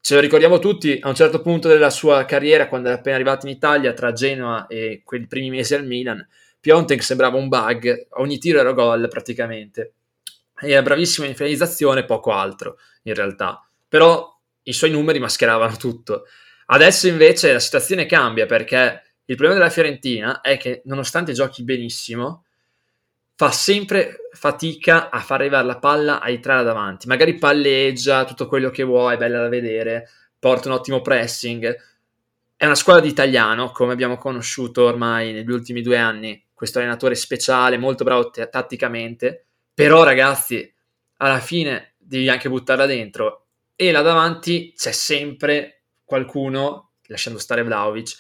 Ce 0.01 0.15
lo 0.15 0.21
ricordiamo 0.21 0.61
tutti, 0.61 0.97
a 1.03 1.09
un 1.09 1.17
certo 1.17 1.43
punto 1.43 1.67
della 1.67 1.91
sua 1.91 2.25
carriera, 2.25 2.69
quando 2.69 2.87
era 2.87 2.99
appena 2.99 3.17
arrivato 3.17 3.47
in 3.49 3.53
Italia, 3.53 3.95
tra 3.95 4.13
Genoa 4.13 4.69
e 4.69 5.03
quei 5.05 5.27
primi 5.27 5.51
mesi 5.51 5.75
al 5.75 5.85
Milan, 5.85 6.25
Piontek 6.61 7.03
sembrava 7.03 7.37
un 7.37 7.49
bug, 7.49 8.07
ogni 8.11 8.39
tiro 8.39 8.61
era 8.61 8.71
gol 8.71 9.09
praticamente. 9.09 9.95
Era 10.61 10.83
bravissimo 10.83 11.27
in 11.27 11.35
finalizzazione, 11.35 12.05
poco 12.05 12.31
altro 12.31 12.79
in 13.03 13.15
realtà. 13.15 13.69
Però 13.89 14.39
i 14.63 14.73
suoi 14.73 14.93
numeri 14.93 15.19
mascheravano 15.19 15.75
tutto. 15.77 16.27
Adesso 16.67 17.09
invece 17.09 17.53
la 17.53 17.59
situazione 17.59 18.07
cambia 18.07 18.47
perché 18.47 19.03
il 19.27 19.37
problema 19.37 19.55
della 19.55 19.71
Fiorentina 19.71 20.41
è 20.41 20.57
che 20.57 20.83
nonostante 20.85 21.33
giochi 21.33 21.63
benissimo, 21.63 22.45
fa 23.35 23.51
sempre 23.51 24.29
fatica 24.33 25.11
a 25.11 25.21
far 25.21 25.41
arrivare 25.41 25.67
la 25.67 25.79
palla 25.79 26.21
ai 26.21 26.41
tre 26.41 26.63
davanti. 26.63 27.07
Magari 27.07 27.35
palleggia, 27.37 28.25
tutto 28.25 28.47
quello 28.47 28.71
che 28.71 28.83
vuoi, 28.83 29.15
è 29.15 29.19
bella 29.19 29.43
da 29.43 29.49
vedere, 29.49 30.09
porta 30.39 30.69
un 30.69 30.75
ottimo 30.75 31.03
pressing. 31.03 31.77
È 32.57 32.65
una 32.65 32.75
squadra 32.75 33.03
di 33.03 33.09
italiano, 33.09 33.71
come 33.73 33.93
abbiamo 33.93 34.17
conosciuto 34.17 34.85
ormai 34.85 35.33
negli 35.33 35.51
ultimi 35.51 35.83
due 35.83 35.99
anni, 35.99 36.43
questo 36.55 36.79
allenatore 36.79 37.15
speciale, 37.15 37.77
molto 37.77 38.05
bravo 38.05 38.31
t- 38.31 38.49
tatticamente, 38.49 39.45
però 39.75 40.05
ragazzi, 40.05 40.73
alla 41.19 41.41
fine 41.41 41.95
devi 41.99 42.29
anche 42.31 42.49
buttarla 42.49 42.87
dentro 42.87 43.47
e 43.77 43.93
là 43.93 44.01
davanti 44.01 44.73
c'è 44.75 44.93
sempre 44.93 45.83
qualcuno, 46.03 46.93
lasciando 47.09 47.39
stare 47.39 47.63
Vlaovic, 47.63 48.17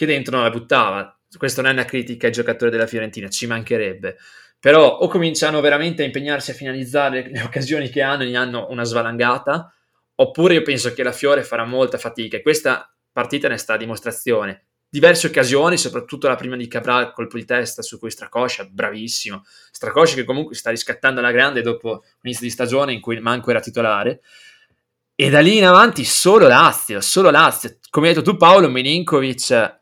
che 0.00 0.06
dentro 0.06 0.34
non 0.34 0.44
la 0.44 0.50
buttava. 0.50 1.14
Questo 1.36 1.60
non 1.60 1.72
è 1.72 1.74
una 1.74 1.84
critica 1.84 2.26
ai 2.26 2.32
giocatori 2.32 2.70
della 2.70 2.86
Fiorentina, 2.86 3.28
ci 3.28 3.46
mancherebbe. 3.46 4.16
Però 4.58 4.96
o 4.96 5.08
cominciano 5.08 5.60
veramente 5.60 6.02
a 6.02 6.06
impegnarsi 6.06 6.52
a 6.52 6.54
finalizzare 6.54 7.28
le 7.30 7.42
occasioni 7.42 7.90
che 7.90 8.00
hanno 8.00 8.24
ne 8.24 8.34
hanno 8.34 8.66
una 8.70 8.84
svalangata, 8.84 9.70
oppure 10.14 10.54
io 10.54 10.62
penso 10.62 10.94
che 10.94 11.02
la 11.02 11.12
Fiore 11.12 11.42
farà 11.42 11.66
molta 11.66 11.98
fatica 11.98 12.38
e 12.38 12.42
questa 12.42 12.90
partita 13.12 13.48
ne 13.48 13.58
sta 13.58 13.74
a 13.74 13.76
dimostrazione. 13.76 14.68
Diverse 14.88 15.26
occasioni, 15.26 15.76
soprattutto 15.76 16.28
la 16.28 16.36
prima 16.36 16.56
di 16.56 16.66
Cabral, 16.66 17.12
colpo 17.12 17.36
di 17.36 17.44
testa 17.44 17.82
su 17.82 17.98
cui 17.98 18.10
Stracoscia, 18.10 18.64
bravissimo. 18.64 19.42
Stracoscia 19.70 20.14
che 20.14 20.24
comunque 20.24 20.54
sta 20.54 20.70
riscattando 20.70 21.20
alla 21.20 21.30
grande 21.30 21.60
dopo 21.60 22.04
l'inizio 22.22 22.46
di 22.46 22.52
stagione 22.52 22.94
in 22.94 23.02
cui 23.02 23.20
manco 23.20 23.50
era 23.50 23.60
titolare. 23.60 24.22
E 25.14 25.28
da 25.28 25.40
lì 25.40 25.58
in 25.58 25.66
avanti 25.66 26.04
solo 26.04 26.48
Lazio, 26.48 27.02
solo 27.02 27.28
Lazio. 27.28 27.76
Come 27.90 28.08
hai 28.08 28.14
detto 28.14 28.30
tu 28.30 28.38
Paolo, 28.38 28.70
Milinkovic 28.70 29.79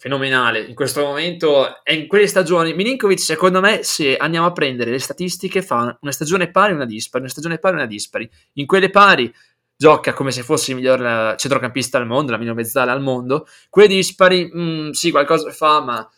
fenomenale 0.00 0.60
in 0.60 0.74
questo 0.74 1.02
momento 1.02 1.84
è 1.84 1.92
in 1.92 2.06
quelle 2.06 2.26
stagioni. 2.26 2.72
Milinkovic 2.72 3.20
secondo 3.20 3.60
me 3.60 3.82
se 3.82 4.16
andiamo 4.16 4.46
a 4.46 4.52
prendere 4.52 4.90
le 4.90 4.98
statistiche 4.98 5.60
fa 5.60 5.98
una 6.00 6.10
stagione 6.10 6.50
pari 6.50 6.72
e 6.72 6.74
una 6.76 6.86
dispari 6.86 7.22
una 7.22 7.30
stagione 7.30 7.58
pari 7.58 7.74
e 7.74 7.78
una 7.80 7.86
dispari. 7.86 8.30
In 8.54 8.64
quelle 8.64 8.88
pari 8.88 9.30
gioca 9.76 10.14
come 10.14 10.30
se 10.30 10.42
fosse 10.42 10.70
il 10.70 10.78
miglior 10.78 11.04
eh, 11.04 11.34
centrocampista 11.36 11.98
al 11.98 12.06
mondo 12.06 12.32
la 12.32 12.38
miglior 12.38 12.54
mezzala 12.54 12.92
al 12.92 13.02
mondo. 13.02 13.46
Quelle 13.68 13.88
dispari 13.88 14.48
mh, 14.50 14.62
mm, 14.62 14.90
sì 14.92 15.10
qualcosa 15.10 15.50
fa 15.50 15.82
ma 15.82 16.10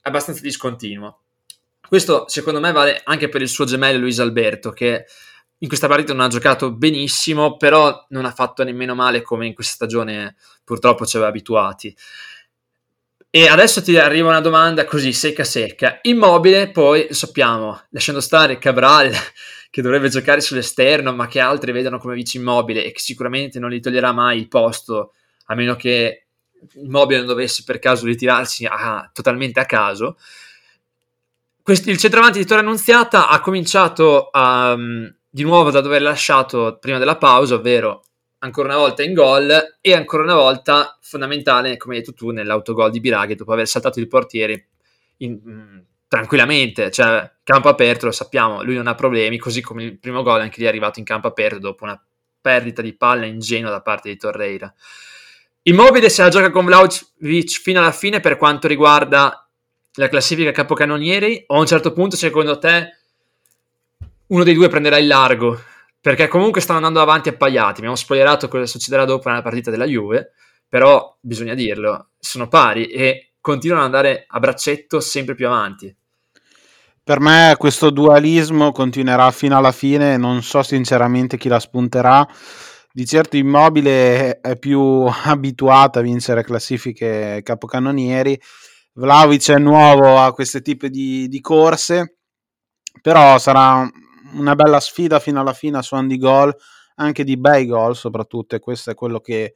è 0.00 0.08
abbastanza 0.08 0.40
discontinuo. 0.40 1.20
Questo 1.86 2.24
secondo 2.28 2.60
me 2.60 2.72
vale 2.72 3.02
anche 3.04 3.28
per 3.28 3.42
il 3.42 3.48
suo 3.50 3.66
gemello 3.66 3.98
Luis 3.98 4.20
Alberto 4.20 4.70
che 4.70 5.04
in 5.58 5.68
questa 5.68 5.86
partita 5.86 6.14
non 6.14 6.24
ha 6.24 6.28
giocato 6.28 6.72
benissimo 6.72 7.58
però 7.58 8.06
non 8.08 8.24
ha 8.24 8.30
fatto 8.30 8.64
nemmeno 8.64 8.94
male 8.94 9.20
come 9.20 9.46
in 9.46 9.52
questa 9.52 9.74
stagione 9.74 10.34
purtroppo 10.64 11.04
ci 11.04 11.16
aveva 11.16 11.30
abituati 11.30 11.94
e 13.30 13.46
adesso 13.46 13.82
ti 13.82 13.96
arriva 13.96 14.28
una 14.28 14.40
domanda 14.40 14.84
così 14.84 15.12
secca 15.12 15.44
secca. 15.44 15.98
Immobile, 16.02 16.70
poi 16.70 17.08
sappiamo, 17.10 17.80
lasciando 17.90 18.20
stare 18.20 18.58
Cabral, 18.58 19.12
che 19.70 19.82
dovrebbe 19.82 20.08
giocare 20.08 20.40
sull'esterno, 20.40 21.14
ma 21.14 21.26
che 21.26 21.40
altri 21.40 21.72
vedono 21.72 21.98
come 21.98 22.14
vice 22.14 22.38
immobile 22.38 22.84
e 22.84 22.92
che 22.92 23.00
sicuramente 23.00 23.58
non 23.58 23.70
gli 23.70 23.80
toglierà 23.80 24.12
mai 24.12 24.38
il 24.38 24.48
posto, 24.48 25.12
a 25.46 25.54
meno 25.54 25.76
che 25.76 26.24
Immobile 26.74 27.18
non 27.18 27.28
dovesse 27.28 27.62
per 27.64 27.78
caso 27.78 28.06
ritirarsi 28.06 28.66
a, 28.66 29.08
totalmente 29.12 29.60
a 29.60 29.66
caso. 29.66 30.16
Questi, 31.62 31.90
il 31.90 31.98
centravanti 31.98 32.38
di 32.38 32.46
Torre 32.46 32.60
Annunziata 32.60 33.28
ha 33.28 33.40
cominciato 33.40 34.28
a, 34.30 34.72
um, 34.72 35.14
di 35.28 35.42
nuovo 35.42 35.70
da 35.70 35.80
dove 35.80 35.96
era 35.96 36.06
lasciato 36.06 36.78
prima 36.80 36.98
della 36.98 37.16
pausa, 37.16 37.54
ovvero 37.54 38.04
ancora 38.40 38.68
una 38.68 38.76
volta 38.76 39.02
in 39.02 39.14
gol 39.14 39.78
e 39.80 39.94
ancora 39.94 40.22
una 40.22 40.34
volta 40.34 40.96
fondamentale, 41.00 41.76
come 41.76 41.94
hai 41.94 42.00
detto 42.00 42.14
tu, 42.14 42.30
nell'autogol 42.30 42.90
di 42.90 43.00
Biraghi 43.00 43.34
dopo 43.34 43.52
aver 43.52 43.66
saltato 43.66 43.98
il 43.98 44.08
portiere 44.08 44.66
in, 45.18 45.40
mh, 45.42 45.50
mm, 45.50 45.78
tranquillamente, 46.08 46.90
cioè 46.90 47.30
campo 47.42 47.68
aperto 47.68 48.06
lo 48.06 48.12
sappiamo, 48.12 48.62
lui 48.62 48.74
non 48.74 48.86
ha 48.86 48.94
problemi, 48.94 49.38
così 49.38 49.60
come 49.60 49.84
il 49.84 49.98
primo 49.98 50.22
gol 50.22 50.40
anche 50.40 50.60
lì 50.60 50.66
è 50.66 50.68
arrivato 50.68 50.98
in 50.98 51.04
campo 51.04 51.26
aperto 51.26 51.58
dopo 51.58 51.84
una 51.84 52.00
perdita 52.40 52.82
di 52.82 52.94
palla 52.94 53.26
ingenua 53.26 53.70
da 53.70 53.82
parte 53.82 54.08
di 54.08 54.16
Torreira. 54.16 54.72
Immobile 55.62 56.08
se 56.08 56.22
la 56.22 56.30
gioca 56.30 56.50
con 56.50 56.64
Vlaovic 56.64 57.60
fino 57.60 57.80
alla 57.80 57.92
fine 57.92 58.20
per 58.20 58.36
quanto 58.36 58.68
riguarda 58.68 59.46
la 59.94 60.08
classifica 60.08 60.52
capocannonieri 60.52 61.44
o 61.48 61.56
a 61.56 61.58
un 61.58 61.66
certo 61.66 61.92
punto 61.92 62.16
secondo 62.16 62.58
te 62.58 62.96
uno 64.28 64.44
dei 64.44 64.54
due 64.54 64.68
prenderà 64.68 64.96
il 64.98 65.08
largo 65.08 65.60
perché 66.00 66.28
comunque 66.28 66.60
stanno 66.60 66.78
andando 66.78 67.00
avanti 67.00 67.28
appaiati. 67.28 67.78
Abbiamo 67.78 67.96
spoilerato 67.96 68.48
cosa 68.48 68.66
succederà 68.66 69.04
dopo 69.04 69.28
nella 69.28 69.42
partita 69.42 69.70
della 69.70 69.86
Juve, 69.86 70.32
però 70.68 71.16
bisogna 71.20 71.54
dirlo, 71.54 72.10
sono 72.18 72.48
pari 72.48 72.86
e 72.86 73.34
continuano 73.40 73.84
ad 73.84 73.94
andare 73.94 74.24
a 74.28 74.38
braccetto 74.38 75.00
sempre 75.00 75.34
più 75.34 75.46
avanti. 75.46 75.94
Per 77.02 77.20
me 77.20 77.54
questo 77.56 77.88
dualismo 77.88 78.70
continuerà 78.70 79.30
fino 79.30 79.56
alla 79.56 79.72
fine, 79.72 80.18
non 80.18 80.42
so 80.42 80.62
sinceramente 80.62 81.38
chi 81.38 81.48
la 81.48 81.58
spunterà. 81.58 82.26
Di 82.92 83.06
certo 83.06 83.36
Immobile 83.36 84.40
è 84.40 84.58
più 84.58 85.06
abituato 85.24 85.98
a 85.98 86.02
vincere 86.02 86.44
classifiche 86.44 87.40
capocannonieri, 87.42 88.38
Vlaovic 88.98 89.52
è 89.52 89.58
nuovo 89.58 90.18
a 90.18 90.32
questi 90.32 90.60
tipi 90.60 90.90
di, 90.90 91.28
di 91.28 91.40
corse, 91.40 92.16
però 93.00 93.38
sarà 93.38 93.88
una 94.34 94.54
bella 94.54 94.80
sfida 94.80 95.18
fino 95.18 95.40
alla 95.40 95.52
fine 95.52 95.82
su 95.82 95.94
Andy 95.94 96.18
Gol, 96.18 96.54
anche 96.96 97.24
di 97.24 97.36
bei 97.36 97.66
gol 97.66 97.96
soprattutto, 97.96 98.56
e 98.56 98.58
questo 98.58 98.90
è 98.90 98.94
quello 98.94 99.20
che, 99.20 99.54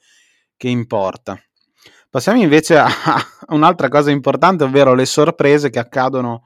che 0.57 0.69
importa. 0.69 1.41
Passiamo 2.09 2.41
invece 2.41 2.79
a, 2.79 2.87
a 2.87 3.55
un'altra 3.55 3.89
cosa 3.89 4.11
importante, 4.11 4.65
ovvero 4.65 4.95
le 4.95 5.07
sorprese 5.07 5.71
che 5.71 5.79
accadono 5.79 6.45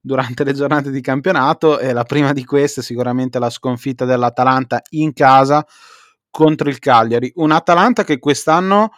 durante 0.00 0.44
le 0.44 0.52
giornate 0.52 0.90
di 0.90 1.00
campionato 1.00 1.78
e 1.78 1.92
la 1.92 2.04
prima 2.04 2.32
di 2.32 2.44
queste 2.44 2.80
è 2.80 2.84
sicuramente 2.84 3.40
la 3.40 3.50
sconfitta 3.50 4.04
dell'Atalanta 4.04 4.80
in 4.90 5.12
casa 5.12 5.66
contro 6.30 6.68
il 6.68 6.78
Cagliari. 6.78 7.32
Un 7.36 7.50
Atalanta 7.50 8.04
che 8.04 8.18
quest'anno 8.18 8.90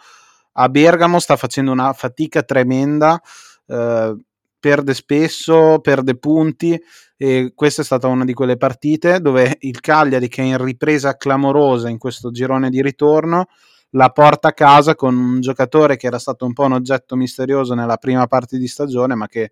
a 0.51 0.69
Bergamo 0.69 1.19
sta 1.19 1.35
facendo 1.35 1.71
una 1.71 1.93
fatica 1.93 2.43
tremenda, 2.43 3.19
eh, 3.65 4.15
perde 4.59 4.93
spesso, 4.93 5.79
perde 5.79 6.17
punti 6.17 6.79
e 7.21 7.51
questa 7.53 7.81
è 7.81 7.85
stata 7.85 8.07
una 8.07 8.23
di 8.23 8.33
quelle 8.33 8.55
partite 8.55 9.19
dove 9.19 9.57
il 9.59 9.81
Cagliari 9.81 10.29
che 10.29 10.41
è 10.41 10.45
in 10.45 10.63
ripresa 10.63 11.17
clamorosa 11.17 11.89
in 11.89 11.97
questo 11.97 12.31
girone 12.31 12.69
di 12.69 12.81
ritorno 12.81 13.47
la 13.89 14.09
porta 14.11 14.47
a 14.47 14.53
casa 14.53 14.95
con 14.95 15.17
un 15.17 15.41
giocatore 15.41 15.97
che 15.97 16.07
era 16.07 16.17
stato 16.17 16.45
un 16.45 16.53
po' 16.53 16.63
un 16.63 16.71
oggetto 16.71 17.17
misterioso 17.17 17.73
nella 17.73 17.97
prima 17.97 18.25
parte 18.27 18.57
di 18.57 18.67
stagione 18.67 19.15
ma 19.15 19.27
che 19.27 19.51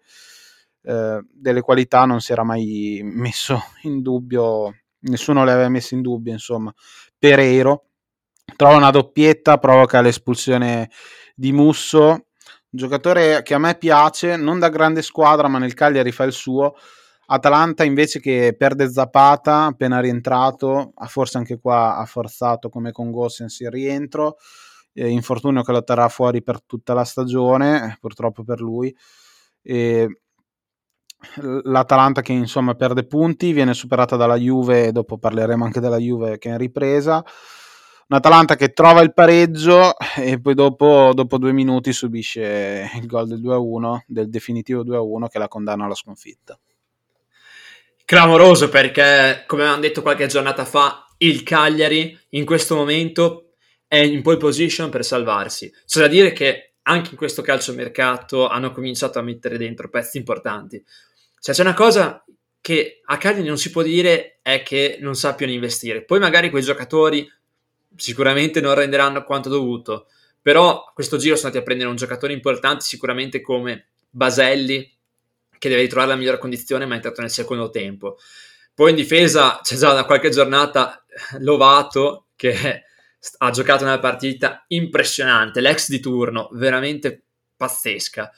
eh, 0.84 1.26
delle 1.30 1.60
qualità 1.60 2.06
non 2.06 2.22
si 2.22 2.32
era 2.32 2.46
mai 2.46 3.02
messo 3.04 3.62
in 3.84 4.02
dubbio 4.02 4.74
nessuno 5.00 5.44
le 5.44 5.52
aveva 5.52 5.68
messo 5.68 5.94
in 5.94 6.02
dubbio 6.02 6.32
insomma 6.32 6.74
Pereiro 7.20 7.88
trova 8.56 8.78
una 8.78 8.92
doppietta 8.92 9.58
provoca 9.58 10.00
l'espulsione 10.00 10.90
di 11.36 11.52
Musso 11.52 12.28
giocatore 12.70 13.42
che 13.44 13.54
a 13.54 13.60
me 13.60 13.76
piace, 13.76 14.36
non 14.36 14.60
da 14.60 14.70
grande 14.70 15.02
squadra, 15.02 15.48
ma 15.48 15.58
nel 15.58 15.74
Cagliari 15.74 16.12
fa 16.12 16.24
il 16.24 16.32
suo. 16.32 16.76
Atalanta 17.28 17.84
invece 17.84 18.20
che 18.20 18.56
perde 18.58 18.90
Zapata 18.90 19.66
appena 19.66 20.00
rientrato, 20.00 20.94
forse 21.08 21.38
anche 21.38 21.60
qua 21.60 21.98
ha 21.98 22.06
forzato 22.06 22.70
come 22.70 22.92
con 22.92 23.12
Gossens 23.12 23.60
il 23.62 23.72
rientro, 23.72 24.38
eh, 24.94 25.10
infortunio 25.10 25.62
che 25.64 25.72
lo 25.72 25.84
terrà 25.84 26.10
fuori 26.10 26.42
per 26.44 26.62
tutta 26.64 26.94
la 26.94 27.04
stagione, 27.04 27.94
eh, 27.94 27.98
purtroppo 28.00 28.44
per 28.44 28.62
lui. 28.62 28.96
E 29.62 30.20
L'Atalanta 31.64 32.22
che 32.22 32.32
insomma 32.32 32.76
perde 32.76 33.06
punti, 33.06 33.52
viene 33.52 33.74
superata 33.74 34.16
dalla 34.16 34.36
Juve, 34.36 34.92
dopo 34.92 35.18
parleremo 35.18 35.64
anche 35.66 35.80
della 35.80 35.98
Juve 35.98 36.38
che 36.38 36.50
è 36.50 36.52
in 36.52 36.60
ripresa 36.60 37.24
Un'Atalanta 38.10 38.56
che 38.56 38.72
trova 38.72 39.02
il 39.02 39.14
pareggio 39.14 39.94
e 40.16 40.40
poi 40.40 40.54
dopo, 40.54 41.12
dopo 41.14 41.38
due 41.38 41.52
minuti 41.52 41.92
subisce 41.92 42.90
il 42.96 43.06
gol 43.06 43.28
del 43.28 43.42
2-1, 43.42 44.04
del 44.08 44.30
definitivo 44.30 44.82
2-1 44.86 45.28
che 45.28 45.40
la 45.40 45.50
condanna 45.50 45.84
alla 45.84 45.94
sconfitta. 45.94 46.58
Clamoroso 48.08 48.70
perché, 48.70 49.44
come 49.48 49.64
avevamo 49.64 49.82
detto 49.82 50.02
qualche 50.02 50.28
giornata 50.28 50.64
fa, 50.64 51.06
il 51.18 51.44
Cagliari 51.44 52.18
in 52.30 52.46
questo 52.46 52.74
momento 52.74 53.56
è 53.86 53.98
in 53.98 54.22
pole 54.22 54.38
position 54.38 54.90
per 54.90 55.04
salvarsi. 55.04 55.70
C'è 55.86 56.00
da 56.00 56.08
dire 56.08 56.32
che 56.32 56.76
anche 56.84 57.10
in 57.12 57.18
questo 57.18 57.42
calciomercato 57.42 58.48
hanno 58.48 58.72
cominciato 58.72 59.20
a 59.20 59.24
mettere 59.24 59.58
dentro 59.58 59.90
pezzi 59.90 60.16
importanti. 60.16 60.82
Cioè, 61.38 61.54
c'è 61.54 61.62
una 61.62 61.74
cosa 61.74 62.24
che 62.62 63.02
a 63.04 63.18
Cagliari 63.18 63.46
non 63.46 63.58
si 63.58 63.72
può 63.72 63.82
dire 63.82 64.40
è 64.42 64.64
che 64.64 65.00
non 65.02 65.16
sappiano 65.16 65.52
investire. 65.52 66.06
Poi 66.06 66.20
magari 66.20 66.50
quei 66.50 66.64
giocatori 66.64 67.30
sicuramente 67.94 68.62
non 68.62 68.74
renderanno 68.74 69.26
quanto 69.26 69.50
dovuto, 69.50 70.08
però 70.42 70.94
questo 70.94 71.18
giro 71.18 71.36
sono 71.36 71.48
andati 71.48 71.62
a 71.62 71.66
prendere 71.66 71.90
un 71.90 71.98
giocatore 71.98 72.32
importante 72.32 72.86
sicuramente 72.86 73.42
come 73.42 73.88
Baselli, 74.10 74.97
che 75.58 75.70
deve 75.70 75.82
ritrovare 75.82 76.12
la 76.12 76.16
migliore 76.16 76.38
condizione 76.38 76.86
ma 76.86 76.94
è 76.94 76.96
entrato 76.96 77.22
nel 77.22 77.30
secondo 77.30 77.70
tempo. 77.70 78.18
Poi 78.74 78.92
in 78.92 78.96
difesa 78.96 79.60
c'è 79.64 79.76
già 79.76 79.94
da 79.94 80.06
qualche 80.06 80.30
giornata 80.30 81.04
Lovato 81.40 82.28
che 82.36 82.84
ha 83.40 83.50
giocato 83.50 83.84
una 83.84 84.00
partita 84.00 84.64
impressionante, 84.68 85.62
l'ex 85.62 85.90
di 85.90 86.00
turno, 86.00 86.50
veramente 86.54 87.24
pazzesca. 87.56 88.32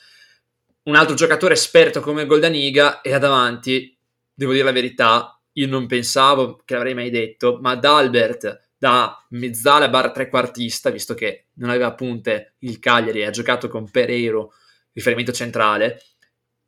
Un 0.84 0.96
altro 0.96 1.16
giocatore 1.16 1.54
esperto 1.54 2.00
come 2.00 2.26
Goldaniga 2.26 3.02
e 3.02 3.18
davanti, 3.20 3.96
devo 4.34 4.54
dire 4.54 4.64
la 4.64 4.72
verità, 4.72 5.40
io 5.54 5.68
non 5.68 5.88
pensavo 5.88 6.62
che 6.64 6.74
l'avrei 6.74 6.94
mai 6.94 7.10
detto, 7.10 7.60
ma 7.62 7.76
D'Albert 7.76 8.68
da 8.78 9.22
mezzala 9.32 9.90
barra 9.90 10.12
trequartista, 10.12 10.90
visto 10.90 11.14
che 11.14 11.48
non 11.56 11.70
aveva 11.70 11.94
punte 11.94 12.54
il 12.60 12.80
Cagliari 12.80 13.26
ha 13.26 13.30
giocato 13.30 13.68
con 13.68 13.92
Pereiro, 13.92 14.54
riferimento 14.94 15.34
centrale, 15.34 16.02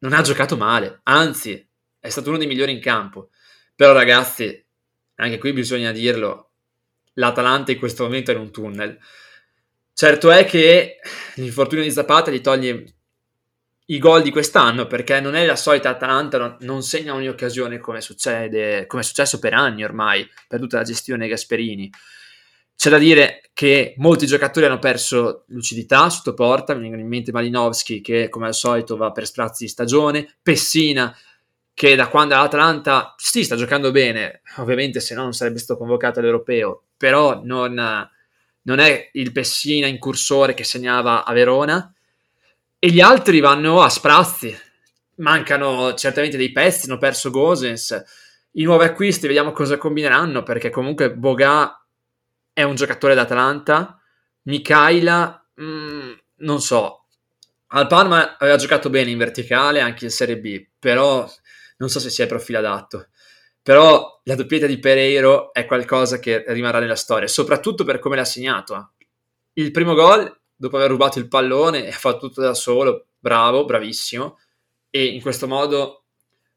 non 0.01 0.13
ha 0.13 0.21
giocato 0.21 0.57
male, 0.57 0.99
anzi 1.03 1.67
è 1.99 2.09
stato 2.09 2.29
uno 2.29 2.37
dei 2.37 2.47
migliori 2.47 2.71
in 2.71 2.81
campo. 2.81 3.29
Però 3.75 3.93
ragazzi, 3.93 4.63
anche 5.15 5.37
qui 5.37 5.53
bisogna 5.53 5.91
dirlo, 5.91 6.51
l'Atalanta 7.13 7.71
in 7.71 7.79
questo 7.79 8.03
momento 8.03 8.31
è 8.31 8.35
in 8.35 8.41
un 8.41 8.51
tunnel. 8.51 8.97
Certo 9.93 10.31
è 10.31 10.45
che 10.45 10.99
l'infortunio 11.35 11.83
di 11.83 11.91
Zapata 11.91 12.31
gli 12.31 12.41
toglie 12.41 12.85
i 13.91 13.99
gol 13.99 14.21
di 14.21 14.31
quest'anno 14.31 14.87
perché 14.87 15.19
non 15.19 15.35
è 15.35 15.45
la 15.45 15.55
solita 15.55 15.89
Atalanta, 15.89 16.57
non, 16.61 16.81
segna 16.81 17.13
ogni 17.13 17.27
occasione 17.27 17.79
come 17.79 18.01
succede, 18.01 18.85
come 18.87 19.01
è 19.01 19.05
successo 19.05 19.37
per 19.37 19.53
anni 19.53 19.83
ormai, 19.83 20.27
per 20.47 20.59
tutta 20.59 20.77
la 20.77 20.83
gestione 20.83 21.27
Gasperini. 21.27 21.91
C'è 22.75 22.89
da 22.89 22.97
dire 22.97 23.49
che 23.53 23.93
molti 23.97 24.25
giocatori 24.25 24.65
hanno 24.65 24.79
perso 24.79 25.43
lucidità 25.47 26.09
sotto 26.09 26.33
porta, 26.33 26.73
mi 26.73 26.81
vengono 26.81 27.01
in 27.01 27.07
mente 27.07 27.31
Malinowski 27.31 28.01
che 28.01 28.29
come 28.29 28.47
al 28.47 28.55
solito 28.55 28.97
va 28.97 29.11
per 29.11 29.27
sprazzi 29.27 29.65
di 29.65 29.69
stagione, 29.69 30.37
Pessina 30.41 31.15
che 31.73 31.95
da 31.95 32.09
quando 32.09 32.35
all'Atalanta 32.35 33.15
sì 33.17 33.43
sta 33.43 33.55
giocando 33.55 33.91
bene, 33.91 34.41
ovviamente 34.57 34.99
se 34.99 35.15
no 35.15 35.23
non 35.23 35.33
sarebbe 35.33 35.59
stato 35.59 35.79
convocato 35.79 36.19
all'Europeo, 36.19 36.83
però 36.97 37.41
non, 37.43 37.73
non 38.61 38.79
è 38.79 39.09
il 39.13 39.31
Pessina 39.31 39.87
incursore 39.87 40.53
che 40.53 40.63
segnava 40.63 41.25
a 41.25 41.33
Verona. 41.33 41.93
E 42.77 42.89
gli 42.89 42.99
altri 42.99 43.39
vanno 43.39 43.81
a 43.81 43.89
sprazzi, 43.89 44.55
mancano 45.15 45.93
certamente 45.93 46.37
dei 46.37 46.51
pezzi, 46.51 46.89
hanno 46.89 46.97
perso 46.97 47.29
Gosens, 47.29 48.03
i 48.53 48.63
nuovi 48.63 48.85
acquisti 48.85 49.27
vediamo 49.27 49.51
cosa 49.51 49.77
combineranno 49.77 50.43
perché 50.43 50.69
comunque 50.69 51.13
Boga 51.13 51.80
è 52.53 52.63
un 52.63 52.75
giocatore 52.75 53.15
d'Atalanta, 53.15 53.99
Mikhaila, 54.43 55.47
mm, 55.61 56.11
non 56.37 56.61
so, 56.61 57.05
al 57.73 57.87
Parma 57.87 58.37
aveva 58.37 58.57
giocato 58.57 58.89
bene 58.89 59.11
in 59.11 59.17
verticale 59.17 59.79
anche 59.79 60.05
in 60.05 60.11
Serie 60.11 60.39
B, 60.39 60.67
però 60.77 61.29
non 61.77 61.89
so 61.89 61.99
se 61.99 62.09
sia 62.09 62.25
il 62.25 62.29
profilo 62.29 62.57
adatto. 62.57 63.07
Però 63.63 64.21
la 64.23 64.35
doppietta 64.35 64.65
di 64.65 64.79
Pereiro 64.79 65.53
è 65.53 65.65
qualcosa 65.65 66.19
che 66.19 66.43
rimarrà 66.47 66.79
nella 66.79 66.95
storia, 66.95 67.27
soprattutto 67.27 67.83
per 67.83 67.99
come 67.99 68.15
l'ha 68.15 68.25
segnato. 68.25 68.93
Il 69.53 69.71
primo 69.71 69.93
gol, 69.93 70.39
dopo 70.55 70.77
aver 70.77 70.89
rubato 70.89 71.19
il 71.19 71.27
pallone, 71.27 71.87
ha 71.87 71.97
fatto 71.97 72.27
tutto 72.27 72.41
da 72.41 72.53
solo, 72.53 73.07
bravo, 73.19 73.63
bravissimo, 73.65 74.39
e 74.89 75.05
in 75.05 75.21
questo 75.21 75.47
modo 75.47 76.05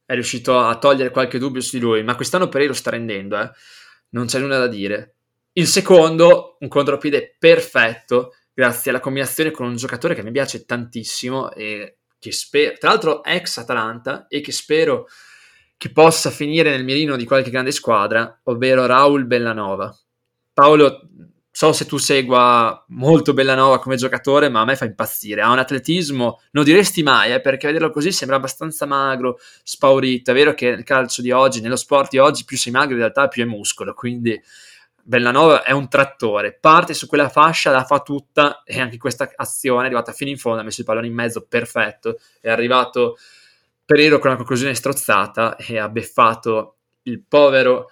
è 0.07 0.15
riuscito 0.15 0.59
a 0.59 0.77
togliere 0.79 1.11
qualche 1.11 1.39
dubbio 1.39 1.61
su 1.61 1.77
di 1.77 1.83
lui. 1.83 2.03
Ma 2.03 2.17
quest'anno 2.17 2.49
Pereiro 2.49 2.73
sta 2.73 2.91
rendendo, 2.91 3.39
eh? 3.39 3.51
non 4.11 4.27
c'è 4.27 4.39
nulla 4.39 4.59
da 4.59 4.67
dire. 4.67 5.14
Il 5.57 5.69
secondo, 5.69 6.57
un 6.59 6.67
contropiede 6.67 7.37
perfetto, 7.39 8.35
grazie 8.53 8.91
alla 8.91 8.99
combinazione 8.99 9.53
con 9.53 9.69
un 9.69 9.77
giocatore 9.77 10.17
che 10.17 10.25
mi 10.25 10.33
piace 10.33 10.65
tantissimo 10.65 11.53
e 11.53 11.99
che 12.19 12.33
spero, 12.33 12.77
tra 12.77 12.89
l'altro 12.89 13.23
ex 13.23 13.59
Atalanta, 13.59 14.27
e 14.27 14.41
che 14.41 14.51
spero 14.51 15.07
che 15.77 15.93
possa 15.93 16.31
finire 16.31 16.71
nel 16.71 16.83
mirino 16.83 17.15
di 17.15 17.25
qualche 17.25 17.51
grande 17.51 17.71
squadra, 17.71 18.41
ovvero 18.45 18.87
Raul 18.87 19.27
Bellanova. 19.27 19.97
Paolo, 20.53 21.03
so 21.53 21.73
se 21.73 21.87
tu 21.87 21.99
segua 21.99 22.85
molto 22.89 23.33
Bellanova 23.33 23.79
come 23.79 23.95
giocatore, 23.95 24.49
ma 24.49 24.63
a 24.63 24.65
me 24.65 24.75
fa 24.75 24.87
impazzire. 24.87 25.41
Ha 25.41 25.53
un 25.53 25.61
atletismo, 25.61 26.41
non 26.51 26.65
diresti 26.65 27.05
mai, 27.05 27.33
eh, 27.33 27.41
perché 27.41 27.69
vederlo 27.69 27.91
così 27.91 28.11
sembra 28.11 28.39
abbastanza 28.39 28.87
magro, 28.87 29.39
spaurito. 29.63 30.33
È 30.33 30.35
vero 30.35 30.53
che 30.53 30.71
nel 30.71 30.83
calcio 30.83 31.23
di 31.23 31.31
oggi, 31.31 31.61
nello 31.61 31.77
sport 31.77 32.11
di 32.11 32.19
oggi, 32.19 32.45
più 32.45 32.57
sei 32.57 32.73
magro 32.73 32.95
in 32.95 32.99
realtà 32.99 33.29
più 33.29 33.45
è 33.45 33.47
muscolo, 33.47 33.95
quindi 33.95 34.43
Bellanova 35.07 35.63
è 35.65 35.71
un 35.71 35.87
trattore, 35.87 36.57
parte 36.59 36.95
su 36.95 37.07
quella 37.07 37.29
fascia, 37.29 37.71
la 37.71 37.85
fa 37.85 38.01
tutta 38.01 38.63
e 38.65 38.81
anche 38.81 38.97
questa 38.97 39.31
azione 39.37 39.83
è 39.83 39.85
arrivata 39.85 40.13
fino 40.13 40.31
in 40.31 40.39
fondo, 40.39 40.61
ha 40.61 40.65
messo 40.65 40.81
il 40.81 40.87
pallone 40.87 41.07
in 41.07 41.13
mezzo, 41.13 41.45
perfetto, 41.47 42.19
è 42.41 42.49
arrivato 42.49 43.19
Pereiro 43.85 44.19
con 44.19 44.29
una 44.29 44.39
conclusione 44.39 44.75
strozzata 44.75 45.57
e 45.57 45.79
ha 45.79 45.91
beffato 45.91 46.77
il 47.03 47.23
povero, 47.23 47.91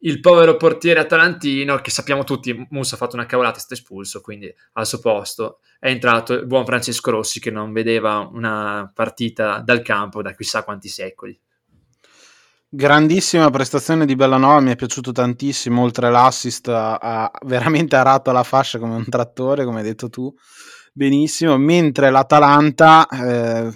il 0.00 0.20
povero 0.20 0.58
portiere 0.58 1.00
atalantino 1.00 1.76
che 1.76 1.90
sappiamo 1.90 2.24
tutti, 2.24 2.66
Musa 2.68 2.96
ha 2.96 2.98
fatto 2.98 3.16
una 3.16 3.24
cavolata, 3.24 3.56
è 3.56 3.60
stato 3.60 3.80
espulso, 3.80 4.20
quindi 4.20 4.54
al 4.74 4.86
suo 4.86 4.98
posto 4.98 5.60
è 5.78 5.88
entrato 5.88 6.34
il 6.34 6.46
buon 6.46 6.66
Francesco 6.66 7.10
Rossi 7.10 7.40
che 7.40 7.50
non 7.50 7.72
vedeva 7.72 8.28
una 8.30 8.90
partita 8.94 9.60
dal 9.60 9.80
campo 9.80 10.20
da 10.20 10.34
chissà 10.34 10.62
quanti 10.62 10.88
secoli. 10.88 11.40
Grandissima 12.72 13.50
prestazione 13.50 14.06
di 14.06 14.14
Bellanova, 14.14 14.60
mi 14.60 14.70
è 14.70 14.76
piaciuto 14.76 15.10
tantissimo, 15.10 15.82
oltre 15.82 16.08
l'assist 16.08 16.68
ha, 16.68 16.98
ha 16.98 17.30
veramente 17.44 17.96
arato 17.96 18.30
la 18.30 18.44
fascia 18.44 18.78
come 18.78 18.94
un 18.94 19.08
trattore, 19.08 19.64
come 19.64 19.78
hai 19.78 19.84
detto 19.84 20.08
tu, 20.08 20.32
benissimo, 20.92 21.58
mentre 21.58 22.10
l'Atalanta 22.10 23.08
eh, 23.08 23.72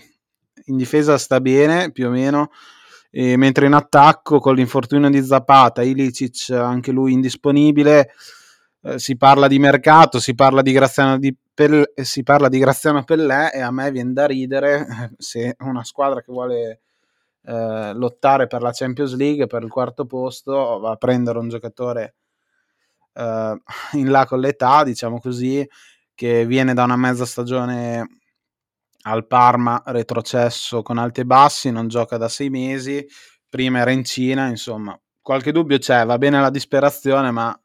in 0.67 0.77
difesa 0.77 1.19
sta 1.19 1.41
bene, 1.41 1.91
più 1.91 2.07
o 2.07 2.11
meno, 2.11 2.53
e 3.11 3.37
mentre 3.37 3.67
in 3.67 3.73
attacco 3.73 4.39
con 4.39 4.55
l'infortunio 4.55 5.11
di 5.11 5.25
Zapata, 5.25 5.83
Ilicic 5.83 6.51
anche 6.51 6.93
lui 6.93 7.15
indisponibile, 7.15 8.13
eh, 8.81 8.99
si 9.01 9.17
parla 9.17 9.49
di 9.49 9.59
mercato, 9.59 10.21
si 10.21 10.37
parla 10.37 10.63
di 10.63 10.71
Graziano 10.71 11.19
di 11.19 11.37
Pellè, 11.53 11.95
si 12.01 12.23
parla 12.23 12.49
di 12.49 12.61
Graziano 12.61 13.03
Pellè 13.03 13.51
e 13.55 13.61
a 13.61 13.73
me 13.73 13.91
viene 13.91 14.13
da 14.13 14.27
ridere 14.27 14.87
se 15.19 15.57
una 15.59 15.83
squadra 15.83 16.21
che 16.23 16.31
vuole 16.31 16.79
eh, 17.45 17.93
lottare 17.95 18.47
per 18.47 18.63
la 18.63 18.73
Champions 18.73 19.15
League, 19.15 19.47
per 19.47 19.63
il 19.63 19.71
quarto 19.71 20.07
posto, 20.07 20.79
va 20.79 20.93
a 20.93 20.97
prendere 20.97 21.39
un 21.39 21.49
giocatore 21.49 22.17
eh, 23.15 23.57
in 23.93 24.11
là 24.11 24.27
con 24.27 24.41
l'età, 24.41 24.85
diciamo 24.85 25.21
così, 25.21 25.67
che 26.15 26.47
viene 26.47 26.75
da 26.75 26.85
una 26.85 26.97
mezza 26.97 27.25
stagione 27.27 28.07
al 29.03 29.27
Parma, 29.27 29.83
retrocesso 29.87 30.83
con 30.83 30.99
alti 30.99 31.21
e 31.21 31.27
bassi, 31.27 31.71
non 31.71 31.89
gioca 31.89 32.17
da 32.17 32.29
sei 32.29 32.49
mesi, 32.49 33.07
prima 33.49 33.81
era 33.81 33.91
in 33.91 34.05
Cina, 34.05 34.47
insomma, 34.49 34.99
qualche 35.21 35.53
dubbio 35.53 35.79
c'è, 35.79 36.05
va 36.07 36.19
bene 36.19 36.41
la 36.41 36.51
disperazione, 36.51 37.31
ma 37.31 37.59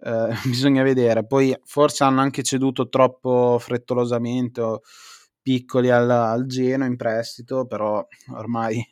eh, 0.00 0.28
bisogna 0.46 0.82
vedere. 0.82 1.26
Poi 1.26 1.56
forse 1.64 2.04
hanno 2.04 2.20
anche 2.20 2.42
ceduto 2.42 2.88
troppo 2.88 3.58
frettolosamente. 3.60 4.60
O, 4.60 4.80
piccoli 5.48 5.88
al, 5.88 6.10
al 6.10 6.44
Geno 6.44 6.84
in 6.84 6.96
prestito, 6.96 7.64
però 7.64 8.06
ormai 8.34 8.86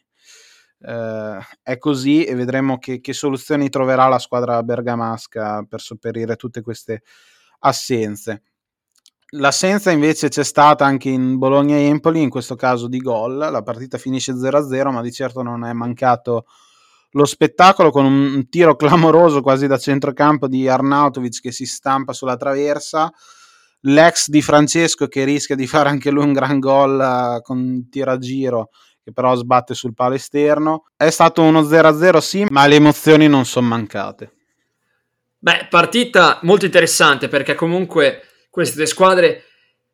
eh, 0.80 1.38
è 1.62 1.76
così 1.76 2.24
e 2.24 2.34
vedremo 2.34 2.78
che, 2.78 3.02
che, 3.02 3.12
soluzioni 3.12 3.68
troverà 3.68 4.08
la 4.08 4.18
squadra 4.18 4.62
bergamasca 4.62 5.66
per 5.68 5.82
sopperire 5.82 6.36
tutte 6.36 6.62
queste 6.62 7.02
assenze. 7.58 8.42
L'assenza 9.32 9.90
invece 9.90 10.28
c'è 10.30 10.44
stata 10.44 10.86
anche 10.86 11.10
in 11.10 11.36
Bologna-Empoli, 11.36 12.22
in 12.22 12.30
questo 12.30 12.54
caso 12.54 12.88
di 12.88 13.00
gol, 13.00 13.36
la 13.36 13.62
partita 13.62 13.98
finisce 13.98 14.32
0-0, 14.32 14.90
ma 14.90 15.02
di 15.02 15.12
certo 15.12 15.42
non 15.42 15.62
è 15.62 15.74
mancato 15.74 16.46
lo 17.10 17.26
spettacolo 17.26 17.90
con 17.90 18.06
un 18.06 18.48
tiro 18.48 18.76
clamoroso 18.76 19.42
quasi 19.42 19.66
da 19.66 19.76
centrocampo 19.76 20.48
di 20.48 20.66
Arnautovic 20.68 21.42
che 21.42 21.52
si 21.52 21.66
stampa 21.66 22.14
sulla 22.14 22.36
traversa, 22.36 23.12
l'ex 23.87 24.29
di 24.29 24.42
Francesco 24.42 25.09
che 25.09 25.25
rischia 25.25 25.57
di 25.57 25.66
fare 25.66 25.88
anche 25.88 26.11
lui 26.11 26.25
un 26.25 26.33
gran 26.33 26.59
gol 26.59 26.99
uh, 27.38 27.42
con 27.42 27.88
tiro 27.90 28.12
a 28.12 28.18
giro 28.18 28.70
che 29.07 29.12
però 29.12 29.37
sbatte 29.37 29.72
sul 29.72 29.94
palo 29.94 30.14
esterno. 30.14 30.87
È 30.96 31.11
stato 31.11 31.40
uno 31.42 31.61
0-0 31.62 32.18
sì, 32.18 32.44
ma 32.51 32.66
le 32.66 32.75
emozioni 32.75 33.29
non 33.29 33.44
sono 33.44 33.68
mancate. 33.68 34.33
Beh, 35.38 35.68
partita 35.70 36.40
molto 36.42 36.64
interessante 36.64 37.29
perché 37.29 37.55
comunque 37.55 38.22
queste 38.51 38.75
due 38.75 38.87
squadre 38.87 39.44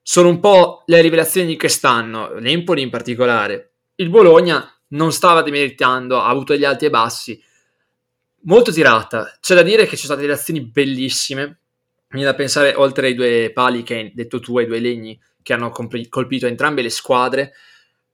sono 0.01 0.31
un 0.31 0.41
po' 0.41 0.83
le 0.87 1.03
rivelazioni 1.03 1.47
di 1.47 1.59
quest'anno, 1.59 2.33
l'Empoli 2.39 2.81
in 2.81 2.89
particolare. 2.89 3.75
Il 3.97 4.09
Bologna 4.09 4.67
non 4.89 5.13
stava 5.13 5.43
demeritando, 5.43 6.19
ha 6.19 6.29
avuto 6.29 6.55
gli 6.55 6.65
alti 6.65 6.87
e 6.87 6.91
bassi, 6.91 7.39
molto 8.45 8.73
tirata. 8.73 9.37
C'è 9.41 9.55
da 9.55 9.63
dire 9.63 9.85
che 9.85 9.97
ci 9.97 10.07
sono 10.07 10.15
state 10.15 10.23
delle 10.23 10.33
azioni 10.33 10.63
bellissime. 10.63 11.62
Viene 12.12 12.27
da 12.27 12.35
pensare, 12.35 12.75
oltre 12.75 13.07
ai 13.07 13.14
due 13.14 13.51
pali 13.55 13.83
che 13.83 13.94
hai 13.94 14.12
detto 14.14 14.38
tu, 14.38 14.59
ai 14.59 14.66
due 14.66 14.81
legni 14.81 15.18
che 15.42 15.55
hanno 15.55 15.70
colpito 15.70 16.46
entrambe 16.46 16.83
le 16.83 16.90
squadre, 16.90 17.55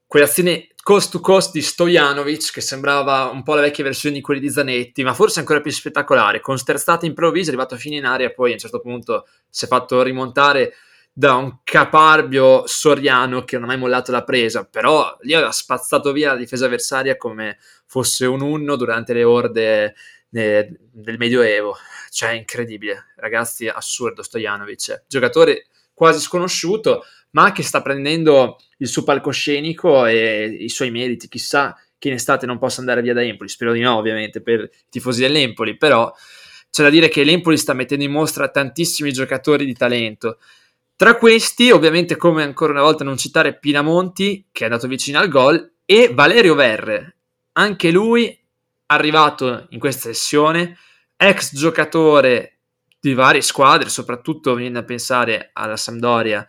quell'azione 0.06 0.68
cost 0.82 1.10
to 1.10 1.20
cost 1.20 1.52
di 1.52 1.60
Stojanovic 1.60 2.52
che 2.52 2.60
sembrava 2.60 3.24
un 3.24 3.42
po' 3.42 3.54
la 3.54 3.60
vecchia 3.60 3.84
versione 3.84 4.14
di 4.14 4.20
quelli 4.22 4.40
di 4.40 4.48
Zanetti, 4.48 5.02
ma 5.02 5.12
forse 5.14 5.40
ancora 5.40 5.60
più 5.60 5.72
spettacolare, 5.72 6.40
con 6.40 6.56
sterzate 6.56 7.06
improvvise, 7.06 7.46
è 7.46 7.48
arrivato 7.48 7.76
fino 7.76 7.96
in 7.96 8.06
aria, 8.06 8.30
poi 8.30 8.50
a 8.50 8.52
un 8.54 8.58
certo 8.58 8.80
punto 8.80 9.26
si 9.50 9.64
è 9.64 9.68
fatto 9.68 10.00
rimontare 10.02 10.74
da 11.12 11.34
un 11.34 11.58
caparbio 11.64 12.62
soriano 12.66 13.42
che 13.42 13.56
non 13.56 13.64
ha 13.64 13.72
mai 13.72 13.78
mollato 13.78 14.12
la 14.12 14.22
presa, 14.22 14.64
però 14.64 15.16
lì 15.22 15.34
aveva 15.34 15.50
spazzato 15.50 16.12
via 16.12 16.32
la 16.32 16.38
difesa 16.38 16.66
avversaria 16.66 17.16
come 17.16 17.58
fosse 17.84 18.24
un 18.24 18.40
unno 18.40 18.76
durante 18.76 19.12
le 19.12 19.24
orde 19.24 19.94
de- 20.28 20.76
del 20.92 21.18
Medioevo. 21.18 21.76
Cioè, 22.10 22.32
incredibile, 22.32 23.12
ragazzi, 23.16 23.68
assurdo 23.68 24.22
Stojanovic, 24.22 25.04
giocatore 25.06 25.66
quasi 25.94 26.20
sconosciuto, 26.20 27.04
ma 27.30 27.52
che 27.52 27.62
sta 27.62 27.82
prendendo 27.82 28.58
il 28.78 28.88
suo 28.88 29.02
palcoscenico 29.02 30.06
e 30.06 30.44
i 30.60 30.68
suoi 30.68 30.90
meriti, 30.90 31.28
chissà 31.28 31.76
che 31.98 32.08
in 32.08 32.14
estate 32.14 32.46
non 32.46 32.58
possa 32.58 32.80
andare 32.80 33.02
via 33.02 33.12
da 33.12 33.22
Empoli, 33.22 33.48
spero 33.48 33.72
di 33.72 33.80
no 33.80 33.96
ovviamente 33.96 34.40
per 34.40 34.60
i 34.60 34.70
tifosi 34.88 35.20
dell'Empoli, 35.20 35.76
però 35.76 36.12
c'è 36.70 36.82
da 36.82 36.90
dire 36.90 37.08
che 37.08 37.24
l'Empoli 37.24 37.56
sta 37.56 37.72
mettendo 37.72 38.04
in 38.04 38.12
mostra 38.12 38.48
tantissimi 38.48 39.12
giocatori 39.12 39.64
di 39.64 39.74
talento, 39.74 40.38
tra 40.94 41.16
questi, 41.16 41.70
ovviamente, 41.70 42.16
come 42.16 42.42
ancora 42.42 42.72
una 42.72 42.82
volta 42.82 43.04
non 43.04 43.16
citare 43.16 43.56
Pinamonti, 43.56 44.46
che 44.50 44.62
è 44.62 44.66
andato 44.66 44.88
vicino 44.88 45.20
al 45.20 45.28
gol, 45.28 45.74
e 45.84 46.10
Valerio 46.12 46.54
Verre, 46.54 47.16
anche 47.52 47.90
lui 47.90 48.37
arrivato 48.88 49.66
in 49.70 49.78
questa 49.78 50.12
sessione, 50.12 50.76
ex 51.16 51.54
giocatore 51.54 52.58
di 53.00 53.14
varie 53.14 53.42
squadre, 53.42 53.88
soprattutto 53.88 54.54
viene 54.54 54.78
a 54.78 54.84
pensare 54.84 55.50
alla 55.52 55.76
Sampdoria, 55.76 56.46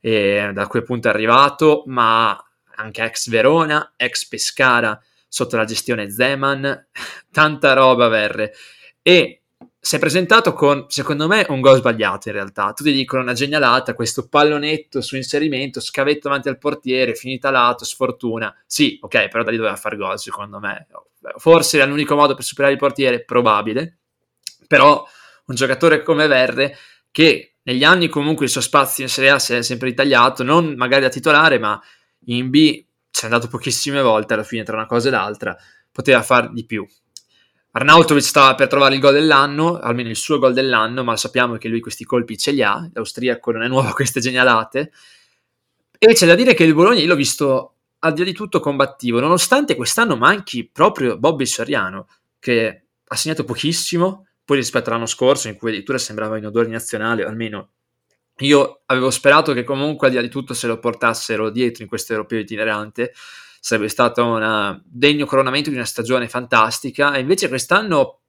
eh, 0.00 0.50
da 0.52 0.66
cui 0.66 0.80
appunto 0.80 1.08
è 1.08 1.10
arrivato, 1.10 1.82
ma 1.86 2.36
anche 2.76 3.02
ex 3.02 3.28
Verona, 3.28 3.92
ex 3.96 4.26
Pescara, 4.26 5.00
sotto 5.28 5.56
la 5.56 5.64
gestione 5.64 6.10
Zeman, 6.10 6.88
tanta 7.30 7.72
roba 7.72 8.08
Verre. 8.08 8.52
E 9.02 9.39
si 9.82 9.96
è 9.96 9.98
presentato 9.98 10.52
con, 10.52 10.84
secondo 10.88 11.26
me, 11.26 11.46
un 11.48 11.62
gol 11.62 11.78
sbagliato 11.78 12.28
in 12.28 12.34
realtà. 12.34 12.74
Tutti 12.74 12.92
dicono 12.92 13.22
una 13.22 13.32
genialata, 13.32 13.94
questo 13.94 14.28
pallonetto 14.28 15.00
su 15.00 15.16
inserimento, 15.16 15.80
scavetto 15.80 16.28
davanti 16.28 16.48
al 16.48 16.58
portiere, 16.58 17.14
finita 17.14 17.50
lato, 17.50 17.84
sfortuna. 17.86 18.54
Sì, 18.66 18.98
ok, 19.00 19.28
però 19.28 19.42
da 19.42 19.50
lì 19.50 19.56
doveva 19.56 19.76
fare 19.76 19.96
gol, 19.96 20.18
secondo 20.18 20.60
me. 20.60 20.86
Forse 21.38 21.78
era 21.78 21.86
l'unico 21.86 22.14
modo 22.14 22.34
per 22.34 22.44
superare 22.44 22.74
il 22.74 22.78
portiere, 22.78 23.24
probabile. 23.24 23.96
Però 24.66 25.02
un 25.46 25.54
giocatore 25.54 26.02
come 26.02 26.26
Verde, 26.26 26.76
che 27.10 27.54
negli 27.62 27.82
anni 27.82 28.08
comunque 28.08 28.44
il 28.44 28.50
suo 28.50 28.60
spazio 28.60 29.02
in 29.02 29.08
Serie 29.08 29.30
A 29.30 29.38
si 29.38 29.54
è 29.54 29.62
sempre 29.62 29.88
ritagliato, 29.88 30.42
non 30.42 30.74
magari 30.76 31.02
da 31.02 31.08
titolare, 31.08 31.58
ma 31.58 31.80
in 32.26 32.50
B 32.50 32.84
ci 33.10 33.22
è 33.22 33.24
andato 33.24 33.48
pochissime 33.48 34.02
volte 34.02 34.34
alla 34.34 34.44
fine 34.44 34.62
tra 34.62 34.76
una 34.76 34.86
cosa 34.86 35.08
e 35.08 35.10
l'altra, 35.10 35.56
poteva 35.90 36.22
far 36.22 36.52
di 36.52 36.66
più. 36.66 36.86
Arnautovic 37.72 38.24
stava 38.24 38.54
per 38.56 38.66
trovare 38.66 38.94
il 38.94 39.00
gol 39.00 39.12
dell'anno, 39.12 39.78
almeno 39.78 40.08
il 40.08 40.16
suo 40.16 40.38
gol 40.38 40.52
dell'anno, 40.52 41.04
ma 41.04 41.16
sappiamo 41.16 41.56
che 41.56 41.68
lui 41.68 41.80
questi 41.80 42.04
colpi 42.04 42.36
ce 42.36 42.50
li 42.50 42.62
ha, 42.62 42.88
l'austriaco 42.92 43.52
non 43.52 43.62
è 43.62 43.68
nuovo 43.68 43.88
a 43.88 43.92
queste 43.94 44.20
genialate. 44.20 44.90
E 45.98 46.12
c'è 46.14 46.26
da 46.26 46.34
dire 46.34 46.54
che 46.54 46.64
il 46.64 46.74
Bologna 46.74 47.00
io 47.00 47.06
l'ho 47.06 47.14
visto 47.14 47.74
al 48.00 48.12
di 48.12 48.20
là 48.20 48.24
di 48.24 48.32
tutto 48.32 48.58
combattivo, 48.58 49.20
nonostante 49.20 49.76
quest'anno 49.76 50.16
manchi 50.16 50.68
proprio 50.68 51.18
Bobby 51.18 51.46
Soriano, 51.46 52.08
che 52.38 52.84
ha 53.04 53.16
segnato 53.16 53.44
pochissimo, 53.44 54.26
poi 54.44 54.56
rispetto 54.56 54.88
all'anno 54.88 55.06
scorso, 55.06 55.48
in 55.48 55.56
cui 55.56 55.68
addirittura 55.68 55.98
sembrava 55.98 56.38
in 56.38 56.46
odore 56.46 56.68
nazionale, 56.68 57.24
almeno 57.24 57.70
io 58.38 58.82
avevo 58.86 59.10
sperato 59.10 59.52
che 59.52 59.64
comunque 59.64 60.06
al 60.06 60.12
di 60.12 60.18
là 60.18 60.24
di 60.24 60.30
tutto 60.30 60.54
se 60.54 60.66
lo 60.66 60.78
portassero 60.78 61.50
dietro 61.50 61.82
in 61.82 61.88
questo 61.88 62.12
europeo 62.12 62.40
itinerante, 62.40 63.12
sarebbe 63.60 63.88
stato 63.88 64.24
un 64.24 64.80
degno 64.84 65.26
coronamento 65.26 65.68
di 65.68 65.76
una 65.76 65.84
stagione 65.84 66.28
fantastica. 66.28 67.14
E 67.14 67.20
invece 67.20 67.48
quest'anno 67.48 68.22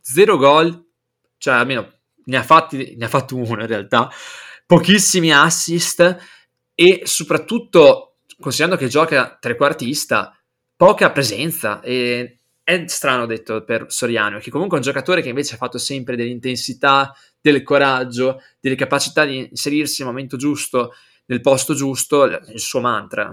zero 0.00 0.36
gol, 0.36 0.84
cioè 1.38 1.54
almeno 1.54 1.94
ne 2.24 2.36
ha, 2.36 2.42
fatti, 2.42 2.94
ne 2.96 3.06
ha 3.06 3.08
fatto 3.08 3.36
uno 3.36 3.62
in 3.62 3.66
realtà, 3.66 4.10
pochissimi 4.66 5.32
assist 5.32 6.16
e 6.74 7.00
soprattutto 7.04 8.18
considerando 8.38 8.78
che 8.78 8.88
gioca 8.88 9.36
trequartista, 9.40 10.38
poca 10.76 11.10
presenza. 11.10 11.80
E 11.80 12.40
è 12.62 12.84
strano 12.86 13.26
detto 13.26 13.64
per 13.64 13.86
Soriano, 13.88 14.38
che 14.38 14.50
comunque 14.50 14.76
è 14.76 14.80
un 14.80 14.86
giocatore 14.86 15.22
che 15.22 15.30
invece 15.30 15.54
ha 15.54 15.58
fatto 15.58 15.78
sempre 15.78 16.16
dell'intensità, 16.16 17.14
del 17.40 17.62
coraggio, 17.62 18.42
delle 18.60 18.74
capacità 18.74 19.24
di 19.24 19.48
inserirsi 19.50 20.02
al 20.02 20.08
momento 20.08 20.36
giusto, 20.36 20.92
nel 21.26 21.40
posto 21.40 21.74
giusto, 21.74 22.24
il 22.24 22.60
suo 22.60 22.80
mantra 22.80 23.32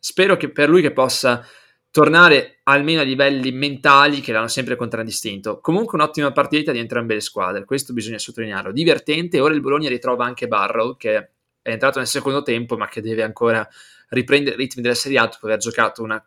spero 0.00 0.36
che 0.36 0.50
per 0.50 0.68
lui 0.68 0.82
che 0.82 0.92
possa 0.92 1.46
tornare 1.90 2.60
almeno 2.64 3.00
a 3.00 3.04
livelli 3.04 3.52
mentali 3.52 4.20
che 4.20 4.32
l'hanno 4.32 4.48
sempre 4.48 4.76
contraddistinto. 4.76 5.60
Comunque 5.60 5.98
un'ottima 5.98 6.32
partita 6.32 6.72
di 6.72 6.78
entrambe 6.78 7.14
le 7.14 7.20
squadre, 7.20 7.64
questo 7.64 7.92
bisogna 7.92 8.18
sottolinearlo. 8.18 8.72
Divertente, 8.72 9.40
ora 9.40 9.54
il 9.54 9.60
Bologna 9.60 9.88
ritrova 9.88 10.24
anche 10.24 10.48
Barrow 10.48 10.96
che 10.96 11.16
è 11.62 11.70
entrato 11.70 11.98
nel 11.98 12.08
secondo 12.08 12.42
tempo 12.42 12.76
ma 12.76 12.88
che 12.88 13.00
deve 13.00 13.22
ancora 13.22 13.66
riprendere 14.08 14.56
i 14.56 14.58
ritmi 14.58 14.82
della 14.82 14.94
Serie 14.94 15.18
A 15.18 15.26
dopo 15.26 15.46
aver 15.46 15.58
giocato 15.58 16.02
una 16.02 16.24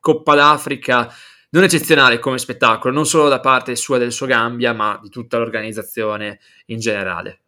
Coppa 0.00 0.34
d'Africa 0.34 1.12
non 1.50 1.64
eccezionale 1.64 2.18
come 2.18 2.38
spettacolo, 2.38 2.94
non 2.94 3.06
solo 3.06 3.28
da 3.28 3.40
parte 3.40 3.74
sua 3.76 3.98
del 3.98 4.12
suo 4.12 4.26
Gambia, 4.26 4.72
ma 4.72 4.98
di 5.02 5.08
tutta 5.08 5.36
l'organizzazione 5.36 6.38
in 6.66 6.78
generale. 6.78 7.40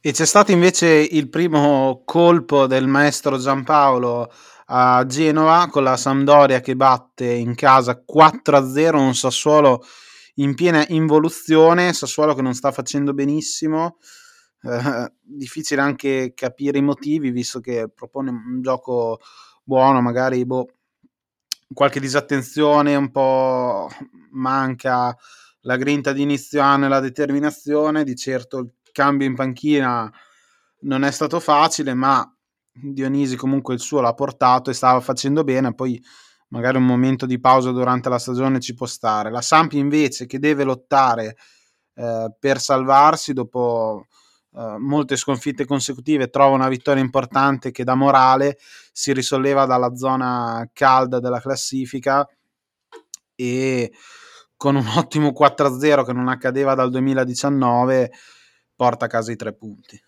E 0.00 0.12
c'è 0.12 0.26
stato 0.26 0.52
invece 0.52 0.86
il 0.86 1.28
primo 1.28 2.02
colpo 2.04 2.68
del 2.68 2.86
maestro 2.86 3.36
Giampaolo 3.36 4.30
a 4.66 5.04
Genova 5.06 5.66
con 5.68 5.82
la 5.82 5.96
Sampdoria 5.96 6.60
che 6.60 6.76
batte 6.76 7.26
in 7.32 7.56
casa 7.56 8.00
4-0 8.06 8.94
un 8.96 9.12
Sassuolo 9.16 9.82
in 10.36 10.54
piena 10.54 10.84
involuzione, 10.90 11.92
Sassuolo 11.92 12.36
che 12.36 12.42
non 12.42 12.54
sta 12.54 12.70
facendo 12.70 13.12
benissimo. 13.12 13.98
Eh, 14.62 15.12
difficile 15.20 15.80
anche 15.80 16.32
capire 16.32 16.78
i 16.78 16.82
motivi 16.82 17.32
visto 17.32 17.58
che 17.58 17.90
propone 17.92 18.30
un 18.30 18.62
gioco 18.62 19.18
buono, 19.64 20.00
magari 20.00 20.46
boh, 20.46 20.68
qualche 21.72 21.98
disattenzione, 21.98 22.94
un 22.94 23.10
po' 23.10 23.88
manca 24.30 25.16
la 25.62 25.76
grinta 25.76 26.12
di 26.12 26.22
inizio 26.22 26.60
anno 26.62 26.86
e 26.86 26.88
la 26.88 27.00
determinazione, 27.00 28.04
di 28.04 28.14
certo 28.14 28.74
cambio 28.98 29.28
in 29.28 29.36
panchina 29.36 30.12
non 30.80 31.04
è 31.04 31.10
stato 31.12 31.38
facile, 31.38 31.94
ma 31.94 32.28
Dionisi 32.72 33.36
comunque 33.36 33.74
il 33.74 33.80
suo 33.80 34.00
l'ha 34.00 34.12
portato 34.12 34.70
e 34.70 34.74
stava 34.74 35.00
facendo 35.00 35.44
bene, 35.44 35.74
poi 35.74 36.02
magari 36.48 36.78
un 36.78 36.86
momento 36.86 37.26
di 37.26 37.38
pausa 37.38 37.70
durante 37.70 38.08
la 38.08 38.18
stagione 38.18 38.58
ci 38.58 38.74
può 38.74 38.86
stare. 38.86 39.30
La 39.30 39.40
Sampi 39.40 39.78
invece 39.78 40.26
che 40.26 40.38
deve 40.40 40.64
lottare 40.64 41.36
eh, 41.94 42.32
per 42.38 42.60
salvarsi 42.60 43.32
dopo 43.32 44.06
eh, 44.54 44.76
molte 44.78 45.16
sconfitte 45.16 45.64
consecutive 45.64 46.28
trova 46.28 46.54
una 46.54 46.68
vittoria 46.68 47.02
importante 47.02 47.70
che 47.70 47.84
da 47.84 47.94
morale 47.94 48.58
si 48.92 49.12
risolleva 49.12 49.64
dalla 49.64 49.94
zona 49.94 50.68
calda 50.72 51.20
della 51.20 51.40
classifica 51.40 52.28
e 53.34 53.92
con 54.56 54.76
un 54.76 54.86
ottimo 54.96 55.32
4-0 55.36 56.04
che 56.04 56.12
non 56.12 56.28
accadeva 56.28 56.74
dal 56.74 56.90
2019 56.90 58.10
porta 58.78 59.06
a 59.06 59.08
casa 59.08 59.32
i 59.32 59.36
tre 59.36 59.52
punti. 59.52 60.00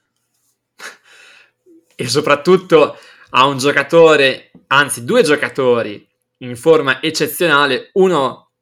E 1.97 2.09
soprattutto 2.09 2.97
ha 3.31 3.47
un 3.47 3.59
giocatore, 3.59 4.53
anzi 4.69 5.03
due 5.03 5.25
giocatori 5.25 6.09
in 6.39 6.57
forma 6.57 7.03
eccezionale, 7.03 7.91
uno 7.95 8.53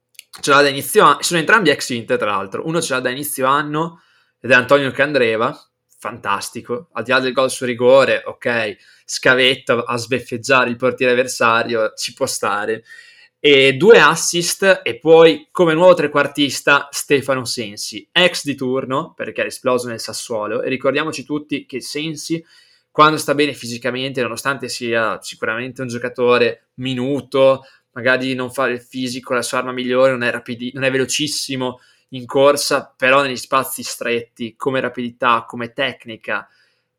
ce 0.40 0.51
l'ha 0.51 0.62
da 0.62 0.68
inizio 0.68 1.05
anno, 1.05 1.18
sono 1.21 1.40
entrambi 1.40 1.68
ex 1.68 1.90
Inter 1.90 2.16
tra 2.16 2.31
l'altro, 2.31 2.66
uno 2.66 2.81
ce 2.81 2.94
l'ha 2.94 3.01
da 3.01 3.11
inizio 3.11 3.47
anno 3.47 4.01
ed 4.41 4.51
è 4.51 4.55
Antonio 4.55 4.91
Candreva, 4.93 5.55
fantastico, 5.99 6.89
al 6.95 7.05
di 7.05 7.11
là 7.11 7.20
del 7.20 7.35
gol 7.35 7.51
su 7.51 7.66
rigore, 7.66 8.22
ok, 8.24 8.76
scavetto 9.05 9.82
a 9.82 9.97
sbeffeggiare 9.99 10.70
il 10.70 10.76
portiere 10.76 11.12
avversario, 11.12 11.93
ci 11.95 12.14
può 12.14 12.24
stare, 12.24 12.82
e 13.51 13.76
due 13.78 13.99
assist 13.99 14.82
e 14.82 14.99
poi 14.99 15.49
come 15.51 15.72
nuovo 15.72 15.94
trequartista 15.94 16.88
Stefano 16.90 17.46
Sensi, 17.46 18.07
ex 18.12 18.44
di 18.44 18.55
turno 18.55 19.14
perché 19.16 19.42
è 19.42 19.46
esploso 19.46 19.88
nel 19.88 20.01
Sassuolo 20.01 20.61
e 20.61 20.68
ricordiamoci 20.68 21.24
tutti 21.24 21.64
che 21.64 21.80
Sensi 21.80 22.44
quando 22.90 23.16
sta 23.16 23.34
bene 23.34 23.55
fisicamente, 23.55 24.20
nonostante 24.20 24.68
sia 24.68 25.18
sicuramente 25.22 25.80
un 25.80 25.88
giocatore 25.88 26.66
minuto, 26.74 27.64
magari 27.92 28.34
non 28.34 28.53
fa 28.53 28.66
il 28.66 28.82
fisico, 28.82 29.32
la 29.32 29.40
sua 29.40 29.59
arma 29.59 29.72
migliore, 29.72 30.11
non 30.11 30.24
è, 30.24 30.30
rapidi- 30.30 30.72
non 30.74 30.84
è 30.84 30.90
velocissimo 30.90 31.80
in 32.11 32.26
corsa, 32.26 32.92
però 32.94 33.22
negli 33.22 33.36
spazi 33.36 33.82
stretti, 33.82 34.57
come 34.57 34.80
rapidità, 34.80 35.44
come 35.46 35.72
tecnica, 35.72 36.46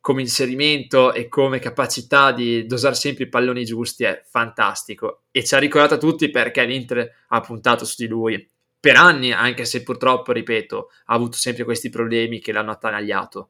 come 0.02 0.22
inserimento 0.22 1.14
e 1.14 1.28
come 1.28 1.60
capacità 1.60 2.32
di 2.32 2.66
dosare 2.66 2.95
sempre 2.95 3.26
i 3.26 3.30
palloni 3.30 3.66
giusti 3.66 4.04
è 4.06 4.24
fantastico 4.28 5.24
e 5.32 5.43
ci 5.43 5.56
ha 5.56 5.60
ricordato 5.60 5.95
a 5.95 5.97
tutti 5.97 6.30
perché 6.30 6.64
l'Inter 6.64 7.26
ha 7.28 7.41
puntato 7.41 7.86
su 7.86 7.95
di 7.97 8.08
lui 8.08 8.50
per 8.80 8.95
anni, 8.95 9.34
anche 9.34 9.66
se 9.66 9.84
purtroppo, 9.84 10.32
ripeto, 10.32 10.89
ha 11.06 11.14
avuto 11.14 11.36
sempre 11.36 11.66
questi 11.66 11.89
problemi 11.89 12.39
che 12.39 12.54
l'hanno 12.54 12.72
attanagliato. 12.72 13.50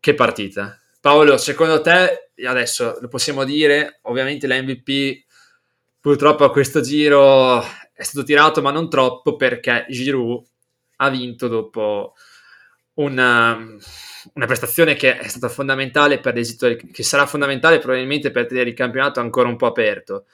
Che 0.00 0.14
partita! 0.14 0.80
Paolo, 1.00 1.36
secondo 1.36 1.82
te, 1.82 2.30
adesso 2.46 2.96
lo 2.98 3.08
possiamo 3.08 3.44
dire, 3.44 3.98
ovviamente 4.04 4.46
l'MVP 4.46 5.24
purtroppo 6.00 6.44
a 6.44 6.50
questo 6.50 6.80
giro 6.80 7.60
è 7.60 8.02
stato 8.02 8.24
tirato, 8.24 8.62
ma 8.62 8.70
non 8.70 8.88
troppo 8.88 9.36
perché 9.36 9.84
Giroud 9.90 10.44
ha 10.96 11.10
vinto 11.10 11.48
dopo 11.48 12.14
una, 12.94 13.56
una 14.34 14.46
prestazione 14.46 14.94
che 14.94 15.18
è 15.18 15.28
stata 15.28 15.48
fondamentale 15.48 16.20
per 16.20 16.34
l'esito, 16.34 16.74
che 16.76 17.02
sarà 17.02 17.26
fondamentale 17.26 17.78
probabilmente 17.78 18.30
per 18.30 18.46
tenere 18.46 18.70
il 18.70 18.76
campionato 18.76 19.20
ancora 19.20 19.48
un 19.48 19.56
po' 19.56 19.66
aperto. 19.66 20.26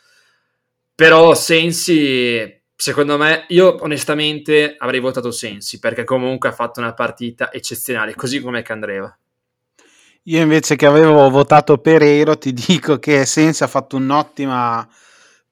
Però 0.95 1.35
Sensi 1.35 2.59
Secondo 2.81 3.19
me, 3.19 3.45
io 3.49 3.77
onestamente 3.83 4.75
avrei 4.79 5.01
votato 5.01 5.31
Sensi 5.31 5.79
perché 5.79 6.03
comunque 6.03 6.49
ha 6.49 6.53
fatto 6.53 6.81
una 6.81 6.95
partita 6.95 7.53
eccezionale, 7.53 8.15
così 8.15 8.41
come 8.41 8.63
Candreva. 8.63 9.15
Io 10.23 10.41
invece 10.41 10.77
che 10.77 10.87
avevo 10.87 11.29
votato 11.29 11.77
Pereiro 11.77 12.39
ti 12.39 12.55
dico 12.55 12.99
che 12.99 13.27
Sensi 13.27 13.63
ha 13.63 13.67
fatto 13.67 13.97
un'ottima 13.97 14.89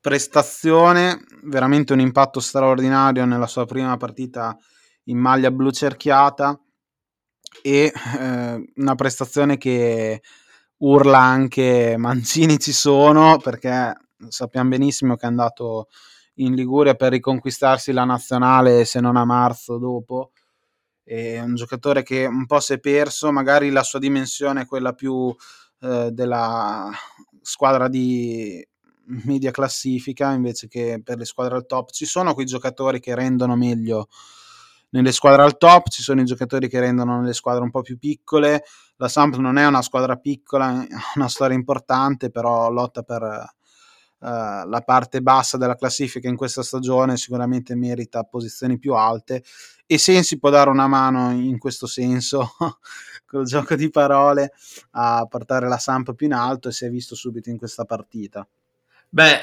prestazione, 0.01 1.23
veramente 1.43 1.93
un 1.93 2.01
impatto 2.01 2.41
straordinario 2.41 3.27
nella 3.27 3.47
sua 3.47 3.67
prima 3.67 3.95
partita 3.99 4.57
in 5.05 5.19
maglia 5.19 5.51
blu 5.51 5.71
cerchiata 5.71 6.59
e 7.63 7.93
eh, 8.21 8.73
una 8.77 8.95
prestazione 8.95 9.57
che 9.57 10.23
urla 10.79 11.19
anche 11.19 11.97
Mancini 11.97 12.59
ci 12.59 12.73
sono 12.73 13.39
perché 13.39 13.95
sappiamo 14.29 14.71
benissimo 14.71 15.17
che 15.17 15.27
è 15.27 15.29
andato 15.29 15.89
in 16.35 16.55
Liguria 16.55 16.95
per 16.95 17.13
riconquistarsi 17.13 17.93
la 17.93 18.05
nazionale 18.05 18.85
se 18.85 19.01
non 19.01 19.17
a 19.17 19.25
marzo 19.25 19.79
dopo. 19.79 20.33
È 21.03 21.41
un 21.41 21.55
giocatore 21.55 22.03
che 22.03 22.27
un 22.27 22.47
po' 22.47 22.61
si 22.61 22.75
è 22.75 22.79
perso, 22.79 23.33
magari 23.33 23.71
la 23.71 23.83
sua 23.83 23.99
dimensione 23.99 24.63
è 24.63 24.67
quella 24.67 24.93
più 24.93 25.35
eh, 25.81 26.11
della 26.13 26.91
squadra 27.41 27.89
di 27.89 28.67
media 29.25 29.51
classifica 29.51 30.33
invece 30.33 30.69
che 30.69 31.01
per 31.03 31.19
le 31.19 31.25
squadre 31.25 31.57
al 31.57 31.67
top. 31.67 31.91
Ci 31.91 32.05
sono 32.05 32.35
quei 32.35 32.47
giocatori 32.47 33.01
che 33.01 33.15
rendono 33.15 33.57
meglio 33.57 34.09
nelle 34.91 35.13
squadre 35.13 35.43
al 35.43 35.59
top, 35.59 35.89
ci 35.89 36.03
sono 36.03 36.21
i 36.21 36.25
giocatori 36.25 36.69
che 36.69 36.81
rendono 36.81 37.21
nelle 37.21 37.35
squadre 37.35 37.63
un 37.63 37.71
po' 37.71 37.83
più 37.83 37.99
piccole. 37.99 38.65
La 38.97 39.09
Samp 39.09 39.37
non 39.37 39.59
è 39.59 39.67
una 39.67 39.83
squadra 39.83 40.17
piccola, 40.17 40.83
è 40.83 40.87
una 41.17 41.29
storia 41.29 41.57
importante, 41.57 42.31
però 42.31 42.71
lotta 42.71 43.03
per 43.03 43.57
Uh, 44.21 44.67
la 44.69 44.83
parte 44.85 45.23
bassa 45.23 45.57
della 45.57 45.77
classifica 45.77 46.27
in 46.29 46.35
questa 46.35 46.65
stagione 46.65 47.17
sicuramente 47.17 47.77
merita 47.77 48.25
posizioni 48.25 48.77
più 48.77 48.95
alte 48.95 49.45
e 49.87 49.97
Sensi 49.97 50.41
può 50.41 50.51
dare 50.51 50.71
una 50.71 50.89
mano 50.89 51.31
in 51.31 51.57
questo 51.57 51.87
senso 51.87 52.57
col 53.25 53.45
gioco 53.45 53.77
di 53.77 53.89
parole 53.91 54.55
a 54.91 55.25
portare 55.31 55.69
la 55.69 55.79
Samp 55.79 56.15
più 56.15 56.27
in 56.27 56.33
alto 56.33 56.67
e 56.67 56.73
si 56.73 56.85
è 56.85 56.91
visto 56.91 57.15
subito 57.15 57.49
in 57.49 57.59
questa 57.59 57.85
partita 57.85 58.45
beh 59.09 59.39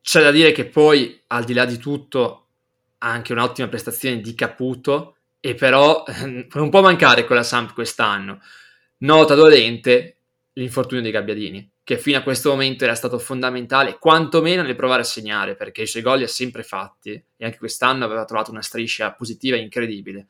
c'è 0.00 0.22
da 0.22 0.30
dire 0.30 0.52
che 0.52 0.66
poi 0.66 1.20
al 1.26 1.42
di 1.42 1.52
là 1.52 1.64
di 1.64 1.78
tutto 1.78 2.39
ha 2.39 2.39
anche 3.00 3.32
un'ottima 3.32 3.68
prestazione 3.68 4.20
di 4.20 4.34
Caputo 4.34 5.16
e 5.40 5.54
però 5.54 6.04
non 6.54 6.70
può 6.70 6.80
mancare 6.80 7.24
con 7.24 7.36
la 7.36 7.42
Samp 7.42 7.74
quest'anno 7.74 8.40
nota 8.98 9.34
dolente 9.34 10.16
l'infortunio 10.54 11.02
dei 11.02 11.12
Gabbiadini 11.12 11.70
che 11.82 11.98
fino 11.98 12.18
a 12.18 12.22
questo 12.22 12.50
momento 12.50 12.84
era 12.84 12.94
stato 12.94 13.18
fondamentale, 13.18 13.98
quantomeno 13.98 14.62
nel 14.62 14.76
provare 14.76 15.00
a 15.00 15.04
segnare, 15.04 15.56
perché 15.56 15.82
i 15.82 15.86
suoi 15.88 16.02
gol 16.02 16.18
li 16.18 16.24
ha 16.24 16.28
sempre 16.28 16.62
fatti 16.62 17.10
e 17.36 17.44
anche 17.44 17.58
quest'anno 17.58 18.04
aveva 18.04 18.24
trovato 18.24 18.52
una 18.52 18.62
striscia 18.62 19.10
positiva 19.12 19.56
incredibile. 19.56 20.28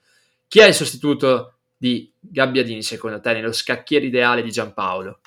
Chi 0.49 0.61
è 0.61 0.67
il 0.67 0.73
sostituto 0.73 1.57
di 1.77 2.11
Gabbiadini 2.19 2.83
secondo 2.83 3.21
te 3.21 3.35
nello 3.35 3.53
scacchiere 3.53 4.07
ideale 4.07 4.43
di 4.43 4.51
Giampaolo? 4.51 5.21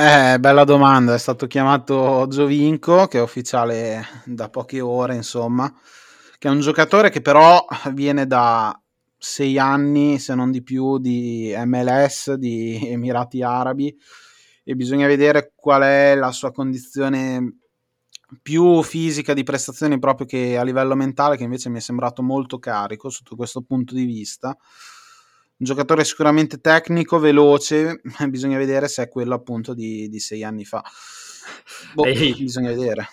Eh, 0.00 0.38
bella 0.38 0.62
domanda, 0.62 1.14
è 1.14 1.18
stato 1.18 1.48
chiamato 1.48 2.28
Giovinco, 2.28 3.08
che 3.08 3.18
è 3.18 3.20
ufficiale 3.20 4.04
da 4.26 4.48
poche 4.48 4.80
ore, 4.80 5.16
insomma, 5.16 5.68
che 6.38 6.46
è 6.46 6.50
un 6.52 6.60
giocatore 6.60 7.10
che 7.10 7.20
però 7.20 7.66
viene 7.94 8.24
da 8.24 8.80
sei 9.18 9.58
anni, 9.58 10.20
se 10.20 10.36
non 10.36 10.52
di 10.52 10.62
più, 10.62 10.98
di 10.98 11.52
MLS, 11.64 12.34
di 12.34 12.78
Emirati 12.90 13.42
Arabi 13.42 13.92
e 14.62 14.76
bisogna 14.76 15.08
vedere 15.08 15.50
qual 15.56 15.82
è 15.82 16.14
la 16.14 16.30
sua 16.30 16.52
condizione 16.52 17.56
più 18.40 18.80
fisica 18.84 19.34
di 19.34 19.42
prestazioni 19.42 19.98
proprio 19.98 20.28
che 20.28 20.56
a 20.56 20.62
livello 20.62 20.94
mentale 20.94 21.36
che 21.36 21.42
invece 21.42 21.70
mi 21.70 21.78
è 21.78 21.80
sembrato 21.80 22.22
molto 22.22 22.60
carico 22.60 23.10
sotto 23.10 23.34
questo 23.34 23.62
punto 23.62 23.94
di 23.94 24.04
vista 24.04 24.56
un 25.58 25.66
giocatore 25.66 26.04
sicuramente 26.04 26.60
tecnico, 26.60 27.18
veloce 27.18 28.00
bisogna 28.28 28.58
vedere 28.58 28.88
se 28.88 29.02
è 29.02 29.08
quello 29.08 29.34
appunto 29.34 29.74
di, 29.74 30.08
di 30.08 30.20
sei 30.20 30.44
anni 30.44 30.64
fa. 30.64 30.82
Boh, 31.94 32.04
Ehi, 32.04 32.34
bisogna 32.34 32.68
vedere. 32.70 33.08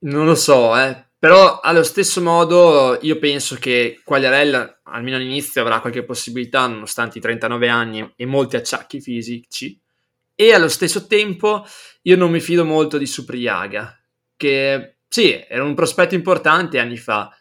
Non 0.00 0.26
lo 0.26 0.34
so 0.34 0.76
eh. 0.76 1.12
Però 1.18 1.60
allo 1.60 1.82
stesso 1.82 2.20
modo 2.20 2.98
io 3.00 3.18
penso 3.18 3.56
che 3.56 4.02
Quagliarella, 4.04 4.80
almeno 4.82 5.16
all'inizio, 5.16 5.62
avrà 5.62 5.80
qualche 5.80 6.04
possibilità 6.04 6.66
nonostante 6.66 7.16
i 7.16 7.20
39 7.22 7.68
anni 7.68 8.12
e 8.14 8.26
molti 8.26 8.56
acciacchi 8.56 9.00
fisici. 9.00 9.80
E 10.34 10.52
allo 10.52 10.68
stesso 10.68 11.06
tempo 11.06 11.64
io 12.02 12.16
non 12.16 12.30
mi 12.30 12.40
fido 12.40 12.66
molto 12.66 12.98
di 12.98 13.06
Supriaga, 13.06 13.98
che 14.36 14.98
sì, 15.08 15.42
era 15.48 15.64
un 15.64 15.74
prospetto 15.74 16.14
importante 16.14 16.78
anni 16.78 16.98
fa, 16.98 17.34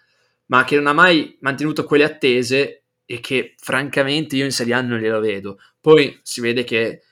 ma 0.46 0.64
che 0.64 0.78
non 0.78 0.88
ha 0.88 0.94
mai 0.94 1.38
mantenuto 1.42 1.84
quelle 1.84 2.06
attese 2.06 2.83
e 3.06 3.20
che 3.20 3.56
francamente 3.58 4.36
io 4.36 4.46
in 4.46 4.52
Serie 4.52 4.74
A 4.74 4.82
non 4.82 5.00
glielo 5.00 5.20
vedo. 5.20 5.60
Poi 5.80 6.20
si 6.24 6.42
vede 6.42 6.64
che 6.64 7.04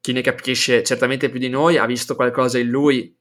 chi 0.00 0.12
ne 0.12 0.20
capisce 0.20 0.82
certamente 0.82 1.28
più 1.28 1.38
di 1.38 1.48
noi 1.48 1.76
ha 1.76 1.86
visto 1.86 2.14
qualcosa 2.14 2.58
in 2.58 2.68
lui 2.68 3.16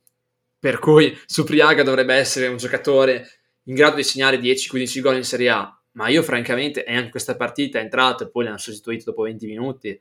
per 0.59 0.79
cui 0.79 1.17
Supriaga 1.25 1.83
dovrebbe 1.83 2.15
essere 2.15 2.47
un 2.47 2.57
giocatore 2.57 3.29
in 3.63 3.75
grado 3.75 3.97
di 3.97 4.03
segnare 4.03 4.39
10-15 4.39 5.01
gol 5.01 5.15
in 5.17 5.23
Serie 5.23 5.49
A, 5.49 5.81
ma 5.91 6.07
io 6.07 6.23
francamente, 6.23 6.85
e 6.85 6.95
anche 6.95 7.09
questa 7.09 7.35
partita 7.35 7.79
è 7.79 7.81
entrato 7.81 8.23
e 8.23 8.29
poi 8.29 8.45
l'hanno 8.45 8.57
sostituito 8.57 9.05
dopo 9.05 9.23
20 9.23 9.45
minuti, 9.45 9.99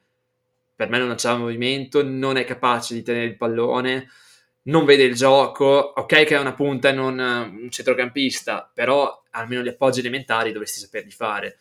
per 0.74 0.88
me 0.88 0.98
non 0.98 1.14
c'è 1.14 1.34
movimento, 1.34 2.04
non 2.04 2.36
è 2.36 2.44
capace 2.44 2.94
di 2.94 3.02
tenere 3.02 3.24
il 3.24 3.36
pallone, 3.36 4.08
non 4.64 4.84
vede 4.84 5.04
il 5.04 5.14
gioco, 5.14 5.64
ok 5.64 6.24
che 6.24 6.36
è 6.36 6.38
una 6.38 6.54
punta 6.54 6.90
e 6.90 6.92
non 6.92 7.18
un 7.18 7.70
centrocampista, 7.70 8.70
però 8.72 9.22
almeno 9.30 9.62
gli 9.62 9.68
appoggi 9.68 10.00
elementari 10.00 10.52
dovresti 10.52 10.80
saperli 10.80 11.10
fare. 11.10 11.58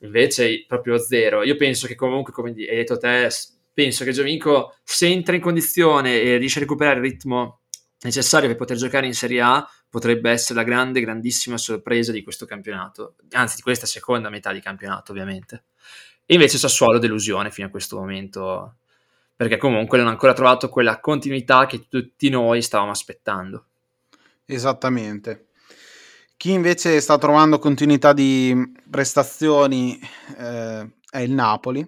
Invece 0.00 0.64
proprio 0.66 0.98
zero. 0.98 1.42
Io 1.42 1.56
penso 1.56 1.86
che 1.86 1.94
comunque, 1.94 2.32
come 2.32 2.50
hai 2.50 2.76
detto 2.76 2.96
te, 2.98 3.28
penso 3.72 4.04
che 4.04 4.12
Giovinco 4.12 4.76
se 4.82 5.06
entra 5.06 5.34
in 5.34 5.40
condizione 5.40 6.20
e 6.20 6.36
riesce 6.36 6.58
a 6.58 6.62
recuperare 6.62 6.98
il 6.98 7.04
ritmo 7.04 7.60
necessario 8.02 8.48
per 8.48 8.56
poter 8.56 8.76
giocare 8.76 9.06
in 9.06 9.14
Serie 9.14 9.40
A 9.40 9.68
potrebbe 9.90 10.30
essere 10.30 10.58
la 10.58 10.64
grande, 10.64 11.00
grandissima 11.00 11.56
sorpresa 11.56 12.12
di 12.12 12.22
questo 12.22 12.46
campionato, 12.46 13.14
anzi 13.30 13.56
di 13.56 13.62
questa 13.62 13.86
seconda 13.86 14.28
metà 14.28 14.52
di 14.52 14.60
campionato 14.60 15.12
ovviamente. 15.12 15.64
E 16.26 16.34
invece 16.34 16.58
Sassuolo 16.58 16.98
delusione 16.98 17.50
fino 17.50 17.66
a 17.66 17.70
questo 17.70 17.96
momento, 17.96 18.76
perché 19.34 19.56
comunque 19.56 19.96
non 19.96 20.08
ha 20.08 20.10
ancora 20.10 20.34
trovato 20.34 20.68
quella 20.68 21.00
continuità 21.00 21.66
che 21.66 21.86
tutti 21.88 22.28
noi 22.28 22.60
stavamo 22.60 22.90
aspettando. 22.90 23.64
Esattamente. 24.44 25.47
Chi 26.38 26.52
invece 26.52 27.00
sta 27.00 27.18
trovando 27.18 27.58
continuità 27.58 28.12
di 28.12 28.54
prestazioni 28.88 29.98
eh, 30.36 30.88
è 31.10 31.18
il 31.18 31.32
Napoli 31.32 31.84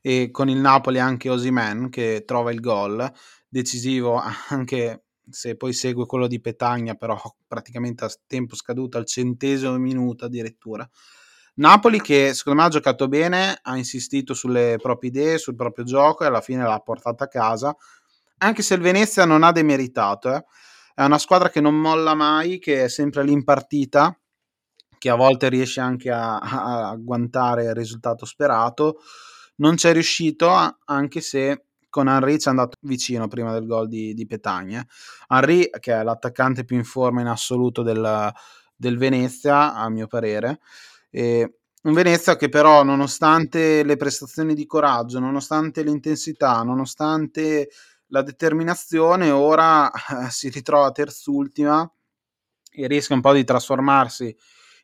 e 0.00 0.32
con 0.32 0.48
il 0.48 0.56
Napoli 0.56 0.98
anche 0.98 1.30
Osimen 1.30 1.88
che 1.88 2.24
trova 2.26 2.50
il 2.50 2.58
gol 2.58 3.08
decisivo 3.48 4.20
anche 4.48 5.04
se 5.30 5.56
poi 5.56 5.72
segue 5.72 6.04
quello 6.06 6.26
di 6.26 6.40
Petagna, 6.40 6.94
però 6.96 7.16
praticamente 7.46 8.04
a 8.04 8.10
tempo 8.26 8.56
scaduto 8.56 8.98
al 8.98 9.06
centesimo 9.06 9.78
minuto 9.78 10.24
addirittura. 10.24 10.84
Napoli 11.54 12.00
che 12.00 12.34
secondo 12.34 12.60
me 12.60 12.66
ha 12.66 12.70
giocato 12.70 13.06
bene, 13.06 13.56
ha 13.62 13.76
insistito 13.76 14.34
sulle 14.34 14.78
proprie 14.82 15.10
idee, 15.10 15.38
sul 15.38 15.54
proprio 15.54 15.84
gioco 15.84 16.24
e 16.24 16.26
alla 16.26 16.40
fine 16.40 16.64
l'ha 16.64 16.80
portata 16.80 17.22
a 17.22 17.28
casa, 17.28 17.72
anche 18.38 18.62
se 18.62 18.74
il 18.74 18.80
Venezia 18.80 19.24
non 19.26 19.44
ha 19.44 19.52
demeritato. 19.52 20.34
Eh. 20.34 20.44
È 20.94 21.04
una 21.04 21.18
squadra 21.18 21.48
che 21.50 21.60
non 21.60 21.74
molla 21.74 22.14
mai, 22.14 22.58
che 22.58 22.84
è 22.84 22.88
sempre 22.88 23.24
lì 23.24 23.32
in 23.32 23.44
partita, 23.44 24.16
che 24.98 25.10
a 25.10 25.14
volte 25.16 25.48
riesce 25.48 25.80
anche 25.80 26.10
a, 26.10 26.38
a 26.38 26.88
agguantare 26.90 27.64
il 27.64 27.74
risultato 27.74 28.24
sperato. 28.26 29.00
Non 29.56 29.74
c'è 29.74 29.92
riuscito, 29.92 30.50
anche 30.84 31.20
se 31.20 31.64
con 31.88 32.08
Henry 32.08 32.38
ci 32.38 32.46
è 32.46 32.50
andato 32.50 32.76
vicino 32.82 33.28
prima 33.28 33.52
del 33.52 33.66
gol 33.66 33.88
di, 33.88 34.14
di 34.14 34.26
Petagna. 34.26 34.86
Henry, 35.28 35.68
che 35.78 35.92
è 35.92 36.02
l'attaccante 36.02 36.64
più 36.64 36.76
in 36.76 36.84
forma 36.84 37.20
in 37.20 37.26
assoluto 37.26 37.82
del, 37.82 38.32
del 38.74 38.96
Venezia, 38.96 39.74
a 39.74 39.88
mio 39.90 40.06
parere, 40.06 40.60
e 41.10 41.58
Un 41.84 41.94
Venezia 41.94 42.36
che 42.36 42.48
però, 42.48 42.84
nonostante 42.84 43.82
le 43.82 43.96
prestazioni 43.96 44.54
di 44.54 44.66
coraggio, 44.66 45.18
nonostante 45.18 45.82
l'intensità, 45.82 46.62
nonostante 46.62 47.70
la 48.12 48.22
determinazione, 48.22 49.30
ora 49.30 49.90
eh, 49.90 50.30
si 50.30 50.50
ritrova 50.50 50.92
terzultima 50.92 51.90
e 52.70 52.86
rischia 52.86 53.16
un 53.16 53.22
po' 53.22 53.32
di 53.32 53.42
trasformarsi 53.42 54.34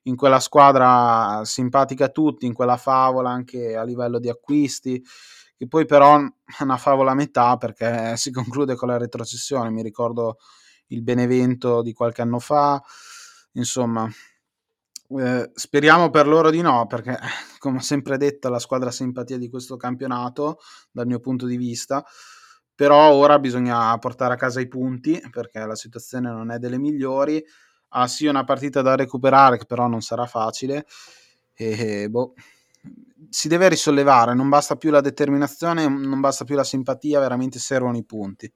in 0.05 0.17
quella 0.17 0.41
squadra 0.41 1.43
simpatica 1.45 2.07
a 2.07 2.09
tutti, 2.09 2.47
in 2.47 2.55
quella 2.55 2.79
favola 2.79 3.31
anche 3.31 3.77
a 3.77 3.85
livello 3.85 4.19
di 4.19 4.31
acquisti, 4.31 5.03
che 5.57 5.69
poi 5.69 5.85
però 5.85 6.19
è 6.19 6.63
una 6.63 6.79
favola 6.79 7.11
a 7.11 7.15
metà 7.15 7.59
perché 7.59 8.17
si 8.17 8.31
conclude 8.31 8.75
con 8.77 8.89
la 8.89 8.97
retrocessione. 8.97 9.71
Mi 9.71 9.83
ricordo 9.83 10.39
il 10.89 11.03
Benevento 11.03 11.83
di 11.83 11.93
qualche 11.93 12.23
anno 12.23 12.39
fa, 12.39 12.83
insomma. 13.53 14.09
Eh, 15.11 15.51
speriamo 15.55 16.11
per 16.11 16.27
loro 16.27 16.51
di 16.51 16.61
no, 16.63 16.87
perché 16.87 17.19
come 17.59 17.79
ho 17.79 17.83
sempre 17.83 18.17
detto, 18.17 18.49
la 18.49 18.59
squadra 18.59 18.91
simpatia 18.91 19.37
di 19.37 19.51
questo 19.51 19.77
campionato, 19.77 20.59
dal 20.91 21.07
mio 21.07 21.21
punto 21.21 21.45
di 21.45 21.59
vista. 21.59 22.03
Però 22.79 23.11
ora 23.11 23.41
bisogna 23.41 23.99
portare 23.99 24.35
a 24.35 24.37
casa 24.37 24.61
i 24.61 24.69
punti 24.69 25.21
perché 25.33 25.59
la 25.59 25.75
situazione 25.75 26.31
non 26.31 26.53
è 26.53 26.59
delle 26.59 26.79
migliori. 26.79 27.45
Ha 27.89 28.07
sì 28.07 28.27
una 28.27 28.45
partita 28.45 28.83
da 28.83 28.95
recuperare 28.95 29.59
che 29.59 29.65
però 29.65 29.89
non 29.89 30.01
sarà 30.01 30.27
facile. 30.27 30.87
E 31.55 32.07
boh, 32.09 32.35
si 33.31 33.49
deve 33.49 33.69
risollevare, 33.69 34.33
non 34.33 34.49
basta 34.49 34.77
più 34.77 34.93
la 34.93 35.01
determinazione, 35.01 35.89
non 35.89 36.21
basta 36.21 36.45
più 36.45 36.55
la 36.55 36.63
simpatia, 36.63 37.19
veramente 37.19 37.59
servono 37.59 37.97
i 37.97 38.05
punti. 38.05 38.53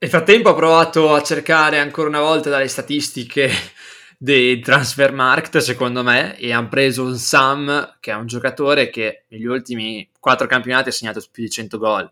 Nel 0.00 0.10
frattempo 0.10 0.50
ho 0.50 0.54
provato 0.54 1.14
a 1.14 1.22
cercare 1.22 1.78
ancora 1.78 2.08
una 2.08 2.20
volta 2.20 2.50
dalle 2.50 2.68
statistiche 2.68 3.48
dei 4.18 4.60
transfer 4.60 5.10
market 5.10 5.56
secondo 5.56 6.02
me 6.02 6.36
e 6.36 6.52
hanno 6.52 6.68
preso 6.68 7.04
un 7.04 7.16
Sam 7.16 7.96
che 7.98 8.10
è 8.10 8.14
un 8.14 8.26
giocatore 8.26 8.90
che 8.90 9.24
negli 9.28 9.46
ultimi 9.46 10.06
quattro 10.20 10.46
campionati 10.46 10.90
ha 10.90 10.92
segnato 10.92 11.24
più 11.32 11.44
di 11.44 11.48
100 11.48 11.78
gol 11.78 12.10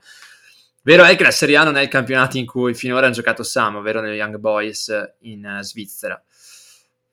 Vero 0.84 1.04
è 1.04 1.14
che 1.14 1.22
la 1.22 1.30
Serie 1.30 1.56
A 1.56 1.62
non 1.62 1.76
è 1.76 1.82
il 1.82 1.88
campionato 1.88 2.38
in 2.38 2.46
cui 2.46 2.74
finora 2.74 3.06
hanno 3.06 3.14
giocato 3.14 3.44
Sam, 3.44 3.76
ovvero 3.76 4.00
nei 4.00 4.16
Young 4.16 4.38
Boys 4.38 4.92
in 5.20 5.58
uh, 5.58 5.62
Svizzera. 5.62 6.20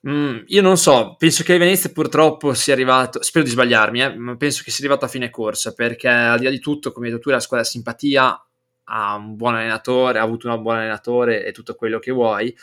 Mm, 0.07 0.39
io 0.47 0.61
non 0.61 0.78
so, 0.78 1.15
penso 1.17 1.43
che 1.43 1.57
Venezia 1.57 1.91
purtroppo 1.91 2.53
sia 2.53 2.74
arrivato, 2.74 3.22
spero 3.22 3.43
di 3.43 3.51
sbagliarmi, 3.51 4.01
eh, 4.01 4.15
ma 4.15 4.36
penso 4.38 4.63
che 4.63 4.72
sia 4.72 4.86
arrivato 4.86 5.05
a 5.05 5.09
fine 5.09 5.30
corsa, 5.30 5.74
perché 5.74 6.07
al 6.07 6.39
di 6.39 6.45
là 6.45 6.49
di 6.49 6.59
tutto, 6.59 6.91
come 6.91 7.07
hai 7.07 7.11
detto 7.11 7.24
tu, 7.26 7.30
la 7.30 7.39
squadra 7.39 7.65
simpatia 7.65 8.43
ha 8.91 9.15
un 9.15 9.36
buon 9.36 9.55
allenatore, 9.55 10.17
ha 10.17 10.24
avuto 10.24 10.49
un 10.49 10.61
buon 10.61 10.78
allenatore 10.78 11.45
e 11.45 11.51
tutto 11.51 11.76
quello 11.76 11.99
che 11.99 12.11
vuoi, 12.11 12.55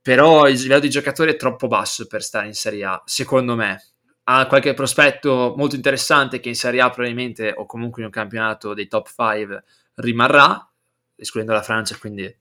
però 0.00 0.48
il 0.48 0.58
livello 0.60 0.80
di 0.80 0.90
giocatore 0.90 1.32
è 1.32 1.36
troppo 1.36 1.68
basso 1.68 2.06
per 2.06 2.22
stare 2.22 2.46
in 2.46 2.54
Serie 2.54 2.84
A, 2.84 3.02
secondo 3.04 3.54
me. 3.54 3.80
Ha 4.24 4.46
qualche 4.46 4.74
prospetto 4.74 5.54
molto 5.56 5.76
interessante 5.76 6.40
che 6.40 6.48
in 6.48 6.56
Serie 6.56 6.80
A 6.80 6.90
probabilmente, 6.90 7.52
o 7.56 7.66
comunque 7.66 8.00
in 8.00 8.06
un 8.06 8.12
campionato 8.12 8.74
dei 8.74 8.88
top 8.88 9.08
5, 9.08 9.64
rimarrà, 9.96 10.70
escludendo 11.16 11.54
la 11.54 11.62
Francia, 11.62 11.96
quindi 11.96 12.34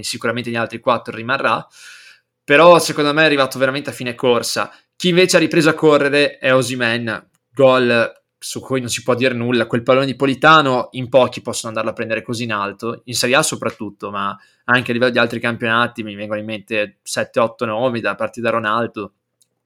sicuramente 0.00 0.50
gli 0.50 0.56
altri 0.56 0.80
quattro 0.80 1.14
rimarrà, 1.14 1.66
però 2.42 2.78
secondo 2.78 3.12
me 3.12 3.22
è 3.22 3.26
arrivato 3.26 3.58
veramente 3.58 3.90
a 3.90 3.92
fine 3.92 4.14
corsa. 4.14 4.72
Chi 4.96 5.08
invece 5.08 5.36
ha 5.36 5.40
ripreso 5.40 5.68
a 5.68 5.74
correre 5.74 6.38
è 6.38 6.54
Osimen, 6.54 7.28
gol 7.52 8.12
su 8.38 8.60
cui 8.60 8.80
non 8.80 8.88
si 8.88 9.02
può 9.02 9.14
dire 9.14 9.34
nulla, 9.34 9.66
quel 9.66 9.82
pallone 9.82 10.06
di 10.06 10.14
Politano 10.14 10.88
in 10.92 11.08
pochi 11.08 11.40
possono 11.40 11.68
andarlo 11.68 11.90
a 11.90 11.94
prendere 11.94 12.22
così 12.22 12.44
in 12.44 12.52
alto, 12.52 13.02
in 13.04 13.14
Serie 13.14 13.36
A 13.36 13.42
soprattutto, 13.42 14.10
ma 14.10 14.36
anche 14.64 14.90
a 14.90 14.94
livello 14.94 15.10
di 15.10 15.18
altri 15.18 15.40
campionati 15.40 16.02
mi 16.02 16.14
vengono 16.14 16.38
in 16.38 16.46
mente 16.46 16.98
7-8 17.04 17.64
nomi 17.64 18.00
da 18.00 18.14
partire 18.14 18.46
da 18.46 18.52
Ronaldo, 18.52 19.14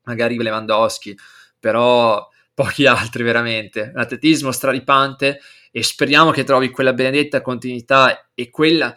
magari 0.05 0.37
Lewandowski, 0.37 1.17
però 1.59 2.27
pochi 2.55 2.87
altri 2.87 3.23
veramente. 3.23 3.91
Un 3.95 4.01
atletismo 4.01 4.53
straripante 4.53 5.41
e 5.71 5.83
speriamo 5.83 6.31
che 6.31 6.45
trovi 6.45 6.71
quella 6.71 6.93
benedetta 6.93 7.43
continuità 7.43 8.31
e 8.35 8.51
quella, 8.51 8.95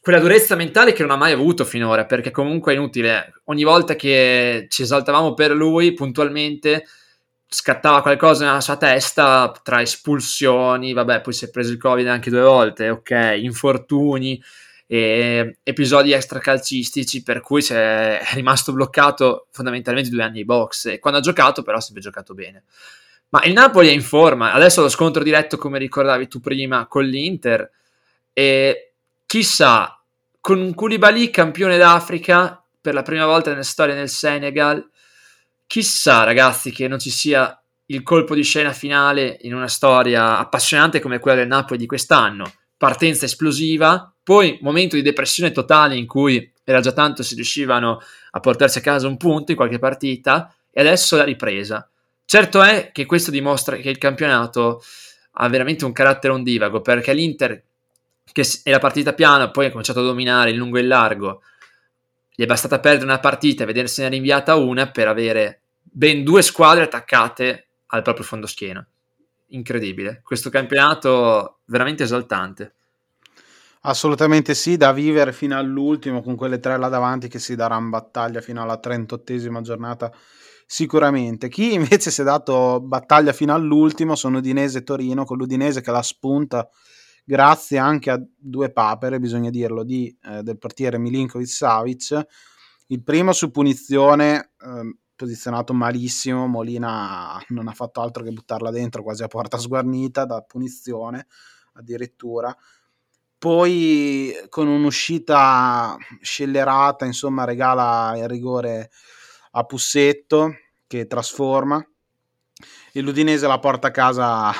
quella 0.00 0.20
durezza 0.20 0.54
mentale 0.54 0.92
che 0.92 1.02
non 1.02 1.10
ha 1.10 1.16
mai 1.16 1.32
avuto 1.32 1.64
finora, 1.64 2.06
perché 2.06 2.30
comunque 2.30 2.72
è 2.72 2.76
inutile. 2.76 3.40
Ogni 3.44 3.64
volta 3.64 3.96
che 3.96 4.66
ci 4.68 4.82
esaltavamo 4.82 5.34
per 5.34 5.52
lui, 5.52 5.92
puntualmente 5.94 6.84
scattava 7.50 8.02
qualcosa 8.02 8.44
nella 8.44 8.60
sua 8.60 8.76
testa 8.76 9.50
tra 9.62 9.80
espulsioni, 9.80 10.92
vabbè, 10.92 11.22
poi 11.22 11.32
si 11.32 11.46
è 11.46 11.50
preso 11.50 11.72
il 11.72 11.78
Covid 11.78 12.06
anche 12.06 12.30
due 12.30 12.42
volte, 12.42 12.90
ok, 12.90 13.38
infortuni 13.40 14.40
e 14.90 15.58
episodi 15.62 16.12
extracalcistici 16.12 17.22
per 17.22 17.40
cui 17.40 17.62
è 17.68 18.20
rimasto 18.32 18.72
bloccato 18.72 19.48
fondamentalmente 19.50 20.08
due 20.08 20.22
anni 20.22 20.38
di 20.38 20.44
box 20.46 20.86
e 20.86 20.98
quando 20.98 21.18
ha 21.18 21.22
giocato 21.22 21.62
però 21.62 21.78
si 21.80 21.92
è 21.94 22.00
giocato 22.00 22.34
bene. 22.34 22.64
Ma 23.30 23.42
il 23.44 23.52
Napoli 23.52 23.88
è 23.88 23.92
in 23.92 24.00
forma, 24.00 24.52
adesso 24.52 24.80
lo 24.80 24.88
scontro 24.88 25.22
diretto 25.22 25.58
come 25.58 25.78
ricordavi 25.78 26.28
tu 26.28 26.40
prima 26.40 26.86
con 26.86 27.04
l'Inter 27.04 27.70
e 28.32 28.92
chissà, 29.26 30.00
con 30.40 30.58
un 30.60 30.74
Koulibaly 30.74 31.28
campione 31.30 31.76
d'Africa 31.76 32.62
per 32.80 32.94
la 32.94 33.02
prima 33.02 33.26
volta 33.26 33.50
nella 33.50 33.62
storia 33.62 33.94
nel 33.94 34.08
Senegal, 34.08 34.88
chissà 35.66 36.24
ragazzi 36.24 36.70
che 36.70 36.88
non 36.88 36.98
ci 36.98 37.10
sia 37.10 37.60
il 37.90 38.02
colpo 38.02 38.34
di 38.34 38.42
scena 38.42 38.72
finale 38.72 39.38
in 39.42 39.54
una 39.54 39.68
storia 39.68 40.38
appassionante 40.38 41.00
come 41.00 41.18
quella 41.18 41.38
del 41.38 41.48
Napoli 41.48 41.78
di 41.78 41.86
quest'anno. 41.86 42.50
Partenza 42.78 43.26
esplosiva, 43.26 44.10
poi 44.22 44.58
momento 44.62 44.96
di 44.96 45.02
depressione 45.02 45.52
totale 45.52 45.96
in 45.96 46.06
cui 46.06 46.50
era 46.64 46.80
già 46.80 46.92
tanto 46.92 47.22
si 47.22 47.34
riuscivano 47.34 48.00
a 48.30 48.40
portarsi 48.40 48.78
a 48.78 48.82
casa 48.82 49.08
un 49.08 49.16
punto 49.16 49.50
in 49.50 49.56
qualche 49.56 49.78
partita 49.78 50.54
e 50.70 50.80
adesso 50.80 51.16
la 51.16 51.24
ripresa. 51.24 51.88
Certo 52.30 52.60
è 52.60 52.90
che 52.92 53.06
questo 53.06 53.30
dimostra 53.30 53.76
che 53.76 53.88
il 53.88 53.96
campionato 53.96 54.82
ha 55.30 55.48
veramente 55.48 55.86
un 55.86 55.92
carattere 55.92 56.34
ondivago 56.34 56.82
perché 56.82 57.14
l'Inter, 57.14 57.62
che 58.30 58.46
è 58.64 58.70
la 58.70 58.78
partita 58.78 59.14
piana, 59.14 59.50
poi 59.50 59.64
ha 59.64 59.70
cominciato 59.70 60.00
a 60.00 60.02
dominare 60.02 60.50
in 60.50 60.58
lungo 60.58 60.76
e 60.76 60.82
in 60.82 60.88
largo, 60.88 61.40
gli 62.34 62.42
è 62.42 62.46
bastata 62.46 62.80
perdere 62.80 63.06
una 63.06 63.18
partita 63.18 63.62
e 63.62 63.66
vedersene 63.66 64.10
rinviata 64.10 64.56
una 64.56 64.90
per 64.90 65.08
avere 65.08 65.62
ben 65.80 66.22
due 66.22 66.42
squadre 66.42 66.84
attaccate 66.84 67.68
al 67.86 68.02
proprio 68.02 68.26
fondoschiena. 68.26 68.86
Incredibile. 69.46 70.20
Questo 70.22 70.50
campionato 70.50 71.60
veramente 71.64 72.02
esaltante. 72.02 72.74
Assolutamente 73.80 74.52
sì, 74.52 74.76
da 74.76 74.92
vivere 74.92 75.32
fino 75.32 75.56
all'ultimo 75.56 76.20
con 76.20 76.36
quelle 76.36 76.58
tre 76.58 76.76
là 76.76 76.88
davanti 76.88 77.28
che 77.28 77.38
si 77.38 77.56
daranno 77.56 77.88
battaglia 77.88 78.42
fino 78.42 78.60
alla 78.60 78.78
38esima 78.78 79.62
giornata 79.62 80.12
sicuramente. 80.70 81.48
Chi 81.48 81.72
invece 81.72 82.10
si 82.10 82.20
è 82.20 82.24
dato 82.24 82.78
battaglia 82.82 83.32
fino 83.32 83.54
all'ultimo 83.54 84.14
sono 84.14 84.36
Udinese 84.38 84.78
e 84.78 84.82
Torino, 84.82 85.24
con 85.24 85.38
l'Udinese 85.38 85.80
che 85.80 85.90
la 85.90 86.02
spunta 86.02 86.68
grazie 87.24 87.78
anche 87.78 88.10
a 88.10 88.22
due 88.36 88.70
papere, 88.70 89.18
bisogna 89.18 89.48
dirlo, 89.48 89.82
di, 89.82 90.14
eh, 90.24 90.42
del 90.42 90.58
portiere 90.58 90.98
Milinkovic-Savic. 90.98 92.26
Il 92.88 93.02
primo 93.02 93.32
su 93.32 93.50
punizione, 93.50 94.52
eh, 94.60 94.96
posizionato 95.16 95.72
malissimo, 95.72 96.46
Molina 96.46 97.42
non 97.48 97.68
ha 97.68 97.72
fatto 97.72 98.02
altro 98.02 98.22
che 98.22 98.30
buttarla 98.30 98.70
dentro 98.70 99.02
quasi 99.02 99.22
a 99.22 99.28
porta 99.28 99.56
sguarnita 99.58 100.26
da 100.26 100.42
punizione 100.42 101.26
addirittura. 101.74 102.54
Poi 103.38 104.34
con 104.48 104.68
un'uscita 104.68 105.96
scellerata, 106.20 107.06
insomma, 107.06 107.44
regala 107.44 108.16
il 108.16 108.28
rigore 108.28 108.90
a 109.52 109.64
Pussetto 109.64 110.54
che 110.86 111.06
trasforma 111.06 111.84
e 112.92 113.00
l'Udinese 113.00 113.46
la 113.46 113.58
porta 113.58 113.88
a 113.88 113.92
casa 113.92 114.52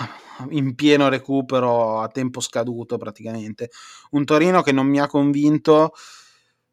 in 0.50 0.74
pieno 0.74 1.08
recupero 1.08 2.00
a 2.00 2.08
tempo 2.08 2.40
scaduto 2.40 2.96
praticamente. 2.96 3.70
Un 4.10 4.24
Torino 4.24 4.62
che 4.62 4.72
non 4.72 4.86
mi 4.86 5.00
ha 5.00 5.06
convinto, 5.06 5.92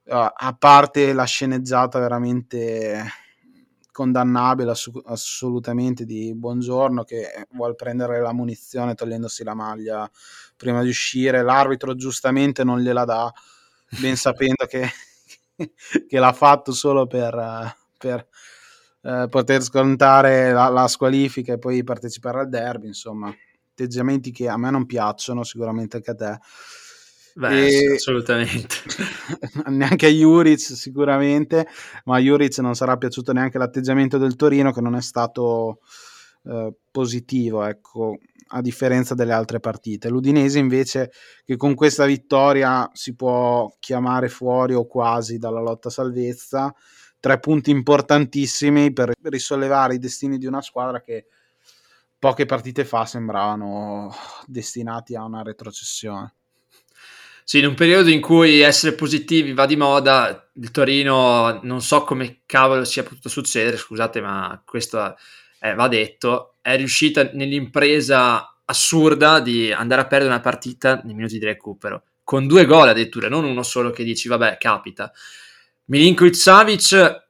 a 0.07 0.55
parte 0.57 1.13
la 1.13 1.23
sceneggiata 1.23 1.97
veramente 1.99 3.03
condannabile 3.91 4.71
ass- 4.71 4.91
assolutamente 5.05 6.03
di 6.03 6.35
Buongiorno 6.35 7.03
che 7.03 7.47
vuole 7.51 7.75
prendere 7.75 8.19
la 8.19 8.33
munizione 8.33 8.93
togliendosi 8.93 9.43
la 9.43 9.55
maglia 9.55 10.09
prima 10.57 10.83
di 10.83 10.89
uscire. 10.89 11.41
L'arbitro 11.41 11.95
giustamente 11.95 12.63
non 12.63 12.81
gliela 12.81 13.05
dà, 13.05 13.31
ben 13.99 14.15
sapendo 14.15 14.65
che, 14.67 14.87
che 16.07 16.19
l'ha 16.19 16.33
fatto 16.33 16.71
solo 16.71 17.07
per... 17.07 17.83
Per 18.05 18.27
eh, 19.01 19.27
poter 19.31 19.63
scontare 19.63 20.51
la, 20.51 20.67
la, 20.69 20.87
squalifica 20.87 21.53
e 21.53 21.57
poi 21.57 21.83
partecipare 21.83 22.41
al 22.41 22.49
derby, 22.49 22.85
insomma, 22.85 23.33
atteggiamenti 23.71 24.29
che 24.29 24.47
a 24.47 24.57
me 24.57 24.69
non 24.69 24.85
piacciono, 24.85 25.43
sicuramente 25.43 25.97
anche 25.97 26.11
a 26.11 26.15
te. 26.15 26.39
Beh, 27.33 27.67
e... 27.67 27.93
assolutamente. 27.95 28.75
neanche 29.69 30.05
a 30.05 30.09
Juric 30.09 30.59
sicuramente, 30.59 31.67
ma 32.03 32.17
a 32.17 32.19
Juric 32.19 32.59
non 32.59 32.75
sarà 32.75 32.95
piaciuto 32.95 33.33
neanche 33.33 33.57
l'atteggiamento 33.57 34.19
del 34.19 34.35
Torino 34.35 34.71
che 34.71 34.81
non 34.81 34.95
è 34.95 35.01
stato 35.01 35.79
eh, 36.43 36.73
positivo, 36.91 37.63
ecco, 37.63 38.19
a 38.49 38.61
differenza 38.61 39.15
delle 39.15 39.33
altre 39.33 39.59
partite. 39.59 40.09
L'Udinese 40.09 40.59
invece 40.59 41.11
che 41.43 41.57
con 41.57 41.73
questa 41.73 42.05
vittoria 42.05 42.87
si 42.93 43.15
può 43.15 43.75
chiamare 43.79 44.29
fuori 44.29 44.75
o 44.75 44.85
quasi 44.85 45.39
dalla 45.39 45.61
lotta 45.61 45.89
salvezza, 45.89 46.71
tre 47.19 47.39
punti 47.39 47.71
importantissimi 47.71 48.93
per 48.93 49.11
risollevare 49.23 49.95
i 49.95 49.99
destini 49.99 50.37
di 50.37 50.45
una 50.45 50.61
squadra 50.61 51.01
che 51.01 51.25
poche 52.17 52.45
partite 52.45 52.85
fa 52.85 53.05
sembravano 53.05 54.13
destinati 54.45 55.15
a 55.15 55.23
una 55.23 55.43
retrocessione. 55.43 56.33
Sì, 57.43 57.59
in 57.59 57.67
un 57.67 57.75
periodo 57.75 58.09
in 58.09 58.21
cui 58.21 58.61
essere 58.61 58.95
positivi 58.95 59.53
va 59.53 59.67
di 59.67 59.75
moda, 59.75 60.49
il 60.53 60.71
Torino 60.71 61.59
non 61.61 61.79
so 61.81 62.03
come 62.03 62.41
cavolo 62.47 62.83
sia 62.85 63.03
potuto 63.03 63.29
succedere, 63.29 63.77
scusate, 63.77 64.19
ma 64.19 64.59
questo 64.65 65.15
eh, 65.59 65.75
va 65.75 65.87
detto, 65.87 66.55
è 66.61 66.75
riuscita 66.75 67.29
nell'impresa 67.33 68.57
assurda 68.65 69.39
di 69.39 69.71
andare 69.71 70.01
a 70.01 70.07
perdere 70.07 70.31
una 70.31 70.41
partita 70.41 71.01
nei 71.03 71.13
minuti 71.13 71.37
di 71.37 71.45
recupero, 71.45 72.03
con 72.23 72.47
due 72.47 72.65
gol 72.65 72.87
addirittura, 72.87 73.29
non 73.29 73.45
uno 73.45 73.61
solo 73.61 73.91
che 73.91 74.03
dici 74.03 74.27
vabbè, 74.27 74.57
capita. 74.57 75.11
Milinkovic 75.87 76.35
Savic, 76.35 77.27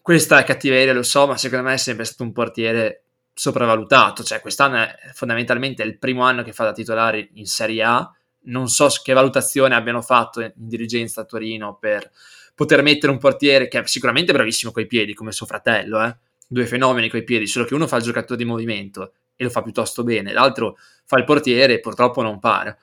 questa 0.00 0.38
è 0.38 0.44
cattiveria, 0.44 0.92
lo 0.92 1.02
so, 1.02 1.26
ma 1.26 1.36
secondo 1.36 1.64
me 1.64 1.74
è 1.74 1.76
sempre 1.76 2.04
stato 2.04 2.22
un 2.22 2.30
portiere 2.32 3.02
sopravvalutato, 3.34 4.22
cioè 4.22 4.40
quest'anno 4.40 4.76
è 4.76 4.96
fondamentalmente 5.12 5.82
il 5.82 5.98
primo 5.98 6.22
anno 6.22 6.44
che 6.44 6.52
fa 6.52 6.62
da 6.62 6.72
titolare 6.72 7.30
in 7.34 7.46
Serie 7.46 7.82
A, 7.82 8.08
non 8.44 8.68
so 8.68 8.88
che 9.02 9.12
valutazione 9.12 9.74
abbiano 9.74 10.02
fatto 10.02 10.40
in 10.40 10.52
dirigenza 10.54 11.22
a 11.22 11.24
Torino 11.24 11.76
per 11.80 12.08
poter 12.54 12.82
mettere 12.82 13.10
un 13.10 13.18
portiere 13.18 13.66
che 13.66 13.80
è 13.80 13.86
sicuramente 13.88 14.32
bravissimo 14.32 14.70
coi 14.70 14.86
piedi, 14.86 15.12
come 15.12 15.32
suo 15.32 15.46
fratello, 15.46 16.00
eh? 16.04 16.16
due 16.46 16.66
fenomeni 16.66 17.08
coi 17.08 17.24
piedi, 17.24 17.48
solo 17.48 17.64
che 17.64 17.74
uno 17.74 17.88
fa 17.88 17.96
il 17.96 18.04
giocatore 18.04 18.38
di 18.38 18.44
movimento 18.44 19.14
e 19.34 19.42
lo 19.42 19.50
fa 19.50 19.62
piuttosto 19.62 20.04
bene, 20.04 20.32
l'altro 20.32 20.78
fa 21.04 21.18
il 21.18 21.24
portiere 21.24 21.74
e 21.74 21.80
purtroppo 21.80 22.22
non 22.22 22.38
para. 22.38 22.76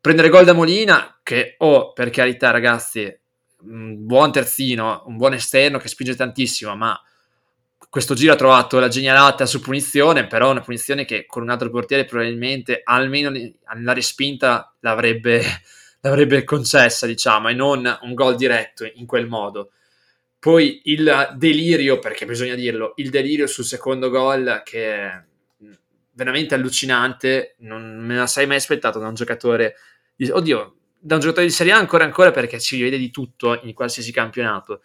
Prendere 0.00 0.28
gol 0.28 0.44
da 0.44 0.52
Molina, 0.52 1.18
che 1.24 1.56
oh, 1.58 1.92
per 1.92 2.10
carità 2.10 2.52
ragazzi, 2.52 3.18
un 3.62 4.06
buon 4.06 4.32
terzino, 4.32 5.04
un 5.06 5.16
buon 5.16 5.34
esterno 5.34 5.78
che 5.78 5.88
spinge 5.88 6.16
tantissimo, 6.16 6.74
ma 6.76 7.00
questo 7.88 8.14
giro 8.14 8.32
ha 8.32 8.36
trovato 8.36 8.78
la 8.78 8.88
genialata 8.88 9.46
su 9.46 9.60
punizione, 9.60 10.26
però 10.26 10.50
una 10.50 10.60
punizione 10.60 11.04
che 11.04 11.26
con 11.26 11.42
un 11.42 11.50
altro 11.50 11.70
portiere 11.70 12.04
probabilmente 12.04 12.80
almeno 12.84 13.32
la 13.82 13.92
respinta 13.92 14.74
l'avrebbe, 14.80 15.42
l'avrebbe 16.00 16.44
concessa, 16.44 17.06
diciamo, 17.06 17.48
e 17.48 17.54
non 17.54 17.98
un 18.02 18.14
gol 18.14 18.36
diretto 18.36 18.88
in 18.94 19.06
quel 19.06 19.26
modo. 19.26 19.72
Poi 20.38 20.82
il 20.84 21.34
delirio, 21.36 21.98
perché 21.98 22.24
bisogna 22.26 22.54
dirlo, 22.54 22.92
il 22.96 23.10
delirio 23.10 23.46
sul 23.46 23.64
secondo 23.64 24.08
gol 24.08 24.62
che 24.64 24.94
è 24.94 25.24
veramente 26.12 26.54
allucinante, 26.54 27.56
non 27.58 27.98
me 27.98 28.14
la 28.14 28.30
mai 28.46 28.56
aspettato 28.56 28.98
da 28.98 29.08
un 29.08 29.14
giocatore, 29.14 29.74
di, 30.14 30.30
oddio, 30.30 30.76
da 31.00 31.14
un 31.14 31.20
giocatore 31.20 31.46
di 31.46 31.52
Serie 31.52 31.72
A 31.72 31.78
ancora 31.78 32.04
ancora 32.04 32.30
perché 32.30 32.60
ci 32.60 32.80
vede 32.80 32.98
di 32.98 33.10
tutto 33.10 33.58
in 33.62 33.72
qualsiasi 33.72 34.12
campionato, 34.12 34.82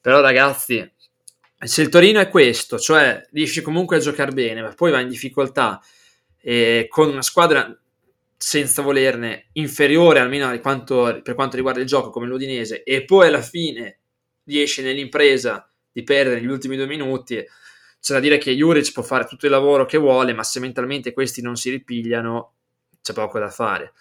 però 0.00 0.20
ragazzi 0.20 0.88
se 1.58 1.82
il 1.82 1.88
Torino 1.88 2.20
è 2.20 2.28
questo, 2.28 2.78
cioè 2.78 3.20
riesce 3.32 3.62
comunque 3.62 3.96
a 3.96 4.00
giocare 4.00 4.30
bene, 4.30 4.62
ma 4.62 4.72
poi 4.74 4.90
va 4.92 5.00
in 5.00 5.08
difficoltà 5.08 5.80
eh, 6.40 6.86
con 6.88 7.08
una 7.08 7.22
squadra 7.22 7.76
senza 8.36 8.82
volerne 8.82 9.48
inferiore 9.52 10.20
almeno 10.20 10.56
quanto, 10.60 11.20
per 11.22 11.34
quanto 11.34 11.56
riguarda 11.56 11.80
il 11.80 11.86
gioco 11.86 12.10
come 12.10 12.26
l'Udinese 12.26 12.82
e 12.84 13.04
poi 13.04 13.28
alla 13.28 13.40
fine 13.40 14.00
riesce 14.44 14.82
nell'impresa 14.82 15.68
di 15.90 16.02
perdere 16.02 16.42
gli 16.42 16.46
ultimi 16.46 16.76
due 16.76 16.86
minuti 16.86 17.36
c'è 17.36 18.12
da 18.12 18.20
dire 18.20 18.36
che 18.36 18.54
Juric 18.54 18.92
può 18.92 19.02
fare 19.02 19.24
tutto 19.24 19.46
il 19.46 19.52
lavoro 19.52 19.86
che 19.86 19.96
vuole 19.96 20.34
ma 20.34 20.44
se 20.44 20.60
mentalmente 20.60 21.14
questi 21.14 21.40
non 21.40 21.56
si 21.56 21.70
ripigliano 21.70 22.52
c'è 23.00 23.14
poco 23.14 23.38
da 23.38 23.48
fare 23.48 23.94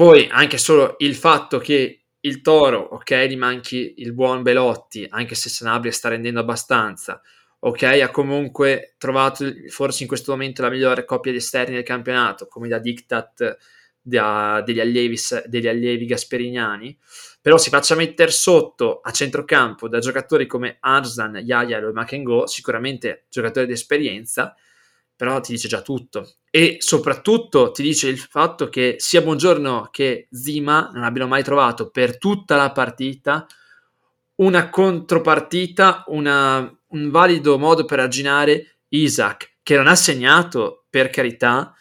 poi 0.00 0.28
anche 0.30 0.56
solo 0.56 0.94
il 1.00 1.14
fatto 1.14 1.58
che 1.58 2.04
il 2.20 2.40
Toro, 2.40 2.78
ok, 2.78 3.26
gli 3.26 3.36
manchi 3.36 3.96
il 3.98 4.14
buon 4.14 4.40
Belotti, 4.40 5.06
anche 5.06 5.34
se 5.34 5.50
Sanabria 5.50 5.92
sta 5.92 6.08
rendendo 6.08 6.40
abbastanza, 6.40 7.20
ok, 7.58 7.82
ha 7.82 8.10
comunque 8.10 8.94
trovato 8.96 9.44
forse 9.68 10.04
in 10.04 10.08
questo 10.08 10.30
momento 10.32 10.62
la 10.62 10.70
migliore 10.70 11.04
coppia 11.04 11.32
di 11.32 11.36
esterni 11.36 11.74
del 11.74 11.82
campionato, 11.82 12.46
come 12.46 12.66
da 12.66 12.78
diktat 12.78 13.58
da, 14.00 14.62
degli, 14.64 14.80
allievi, 14.80 15.18
degli 15.44 15.68
allievi 15.68 16.06
gasperignani, 16.06 16.96
però 17.42 17.58
si 17.58 17.68
faccia 17.68 17.94
mettere 17.94 18.30
sotto 18.30 19.00
a 19.02 19.10
centrocampo 19.10 19.86
da 19.86 19.98
giocatori 19.98 20.46
come 20.46 20.78
Arzan, 20.80 21.42
Yaya 21.44 21.76
e 21.76 21.92
Makengo, 21.92 22.46
sicuramente 22.46 23.26
giocatori 23.28 23.66
di 23.66 23.72
esperienza, 23.72 24.56
però 25.20 25.38
ti 25.40 25.52
dice 25.52 25.68
già 25.68 25.82
tutto. 25.82 26.36
E 26.50 26.76
soprattutto 26.78 27.72
ti 27.72 27.82
dice 27.82 28.08
il 28.08 28.16
fatto 28.16 28.70
che 28.70 28.94
sia 28.96 29.20
Buongiorno 29.20 29.90
che 29.90 30.28
Zima 30.30 30.88
non 30.94 31.04
abbiano 31.04 31.28
mai 31.28 31.42
trovato 31.42 31.90
per 31.90 32.16
tutta 32.16 32.56
la 32.56 32.72
partita 32.72 33.46
una 34.36 34.70
contropartita, 34.70 36.04
una, 36.06 36.74
un 36.88 37.10
valido 37.10 37.58
modo 37.58 37.84
per 37.84 38.00
arginare 38.00 38.78
Isaac, 38.88 39.56
che 39.62 39.76
non 39.76 39.88
ha 39.88 39.94
segnato 39.94 40.86
per 40.88 41.10
carità, 41.10 41.74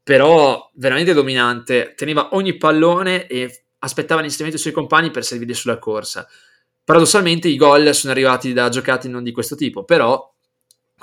però 0.00 0.70
veramente 0.74 1.14
dominante, 1.14 1.94
teneva 1.96 2.28
ogni 2.36 2.56
pallone 2.56 3.26
e 3.26 3.64
aspettava 3.80 4.20
l'inserimento 4.20 4.62
dei 4.62 4.70
suoi 4.70 4.80
compagni 4.80 5.10
per 5.10 5.24
servire 5.24 5.52
sulla 5.54 5.80
corsa. 5.80 6.28
Paradossalmente 6.84 7.48
i 7.48 7.56
gol 7.56 7.92
sono 7.92 8.12
arrivati 8.12 8.52
da 8.52 8.68
giocate 8.68 9.08
non 9.08 9.24
di 9.24 9.32
questo 9.32 9.56
tipo, 9.56 9.82
però 9.82 10.32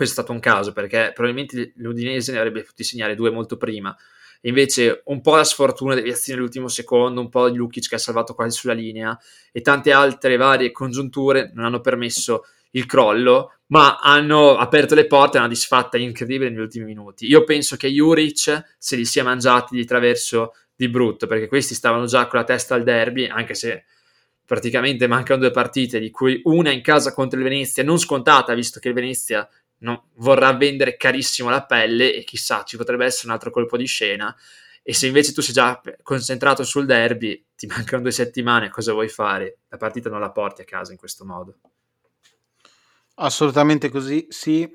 questo 0.02 0.20
è 0.20 0.24
stato 0.24 0.32
un 0.32 0.40
caso 0.40 0.74
perché 0.74 1.12
probabilmente 1.14 1.74
l'Udinese 1.76 2.32
ne 2.32 2.40
avrebbe 2.40 2.62
potuti 2.62 2.84
segnare 2.84 3.14
due 3.14 3.30
molto 3.30 3.56
prima. 3.56 3.96
Invece 4.42 5.04
un 5.06 5.22
po' 5.22 5.36
la 5.36 5.44
sfortuna, 5.44 5.94
deviazione 5.94 6.40
all'ultimo 6.40 6.68
secondo, 6.70 7.22
un 7.22 7.30
po' 7.30 7.52
di 7.52 7.58
Lukic 7.58 7.88
che 7.88 7.96
ha 7.96 8.00
salvato 8.00 8.34
quasi 8.34 8.58
sulla 8.58 8.74
linea 8.74 9.16
e 9.52 9.62
tante 9.62 9.92
altre 9.92 10.38
varie 10.38 10.72
congiunture 10.72 11.52
non 11.54 11.66
hanno 11.66 11.82
permesso 11.82 12.46
il 12.72 12.88
crollo, 12.88 13.58
ma 13.68 13.98
hanno 13.98 14.58
aperto 14.58 14.96
le 14.96 15.06
porte 15.06 15.38
a 15.38 15.42
una 15.42 15.50
disfatta 15.50 15.98
incredibile 16.00 16.50
negli 16.50 16.62
ultimi 16.62 16.86
minuti. 16.86 17.28
Io 17.28 17.44
penso 17.44 17.76
che 17.76 17.88
Juric 17.88 18.76
se 18.80 18.96
li 18.96 19.06
sia 19.06 19.24
mangiati 19.24 19.76
di 19.76 19.86
traverso 19.86 20.54
di 20.76 20.90
brutto, 20.90 21.28
perché 21.28 21.48
questi 21.48 21.76
stavano 21.76 22.08
già 22.08 22.26
con 22.26 22.40
la 22.40 22.46
testa 22.46 22.74
al 22.74 22.82
derby, 22.82 23.28
anche 23.28 23.54
se 23.54 23.84
praticamente 24.52 25.08
mancano 25.08 25.40
due 25.40 25.52
partite, 25.52 26.00
di 26.00 26.10
cui 26.10 26.42
una 26.46 26.72
in 26.72 26.82
casa 26.82 27.14
contro 27.14 27.38
il 27.38 27.46
Venezia, 27.46 27.84
non 27.84 28.00
scontata, 28.00 28.54
visto 28.54 28.82
che 28.82 28.90
il 28.90 28.94
Venezia 28.94 29.48
no, 29.82 30.10
vorrà 30.16 30.54
vendere 30.54 30.98
carissimo 30.98 31.50
la 31.50 31.66
pelle 31.66 32.14
e 32.14 32.24
chissà, 32.24 32.64
ci 32.64 32.78
potrebbe 32.78 33.06
essere 33.06 33.28
un 33.28 33.34
altro 33.34 33.52
colpo 33.52 33.78
di 33.78 33.86
scena. 33.86 34.36
E 34.84 34.94
se 34.94 35.08
invece 35.08 35.32
tu 35.32 35.42
sei 35.42 35.54
già 35.54 35.80
concentrato 36.02 36.64
sul 36.64 36.86
derby, 36.86 37.46
ti 37.56 37.68
mancano 37.68 38.02
due 38.02 38.12
settimane, 38.12 38.70
cosa 38.70 38.94
vuoi 38.94 39.10
fare? 39.10 39.60
La 39.70 39.78
partita 39.78 40.10
non 40.10 40.20
la 40.20 40.32
porti 40.32 40.62
a 40.62 40.66
casa 40.66 40.92
in 40.92 40.98
questo 40.98 41.24
modo. 41.24 41.58
Assolutamente 43.16 43.90
così, 43.90 44.26
sì. 44.30 44.68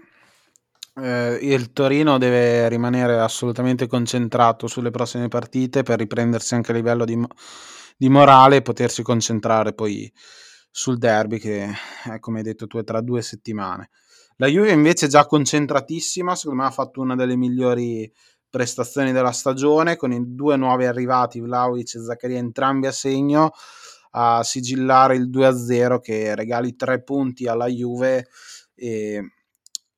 Eh, 0.98 1.38
il 1.42 1.72
Torino 1.72 2.18
deve 2.18 2.68
rimanere 2.68 3.18
assolutamente 3.18 3.86
concentrato 3.86 4.66
sulle 4.66 4.90
prossime 4.90 5.28
partite 5.28 5.82
per 5.82 5.98
riprendersi 5.98 6.54
anche 6.54 6.70
a 6.70 6.74
livello 6.74 7.04
di, 7.04 7.20
di 7.96 8.08
morale 8.08 8.56
e 8.56 8.62
potersi 8.62 9.02
concentrare 9.02 9.74
poi 9.74 10.10
sul 10.70 10.98
derby 10.98 11.38
che, 11.38 11.70
è, 12.04 12.18
come 12.20 12.38
hai 12.38 12.44
detto 12.44 12.66
tu, 12.66 12.78
è 12.78 12.84
tra 12.84 13.00
due 13.00 13.22
settimane. 13.22 13.90
La 14.38 14.48
Juve 14.48 14.70
invece 14.70 15.06
è 15.06 15.08
già 15.08 15.24
concentratissima, 15.24 16.34
secondo 16.36 16.62
me 16.62 16.68
ha 16.68 16.72
fatto 16.72 17.00
una 17.00 17.14
delle 17.14 17.36
migliori 17.36 18.12
prestazioni 18.50 19.12
della 19.12 19.32
stagione 19.32 19.96
con 19.96 20.12
i 20.12 20.34
due 20.34 20.56
nuovi 20.56 20.84
arrivati, 20.84 21.40
Vlaovic 21.40 21.94
e 21.94 22.02
Zaccaria, 22.02 22.36
entrambi 22.36 22.86
a 22.86 22.92
segno, 22.92 23.52
a 24.10 24.42
sigillare 24.42 25.16
il 25.16 25.30
2-0 25.30 26.00
che 26.00 26.34
regali 26.34 26.76
tre 26.76 27.02
punti 27.02 27.46
alla 27.46 27.66
Juve 27.66 28.28
e 28.74 29.22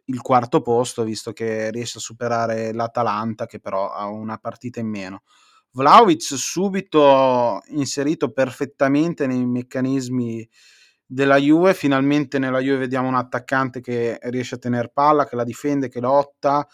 il 0.05 0.21
quarto 0.23 0.61
posto, 0.61 1.03
visto 1.03 1.33
che 1.33 1.71
riesce 1.71 1.99
a 1.99 2.01
superare 2.01 2.73
l'Atalanta 2.73 3.47
che 3.47 3.59
però 3.59 3.91
ha 3.91 4.07
una 4.07 4.39
partita 4.39 4.79
in 4.79 4.89
meno. 4.89 5.23
Vlaovic 5.73 6.23
subito 6.23 7.61
inserito 7.71 8.33
perfettamente 8.33 9.27
nei 9.27 9.45
meccanismi 9.45 10.49
della 11.11 11.39
Juve. 11.39 11.73
Finalmente 11.73 12.39
nella 12.39 12.61
Juve 12.61 12.77
vediamo 12.77 13.09
un 13.09 13.15
attaccante 13.15 13.81
che 13.81 14.19
riesce 14.25 14.57
a 14.57 14.59
tenere 14.59 14.91
palla, 14.93 15.27
che 15.27 15.35
la 15.35 15.45
difende, 15.45 15.89
che 15.89 16.01
lotta, 16.01 16.69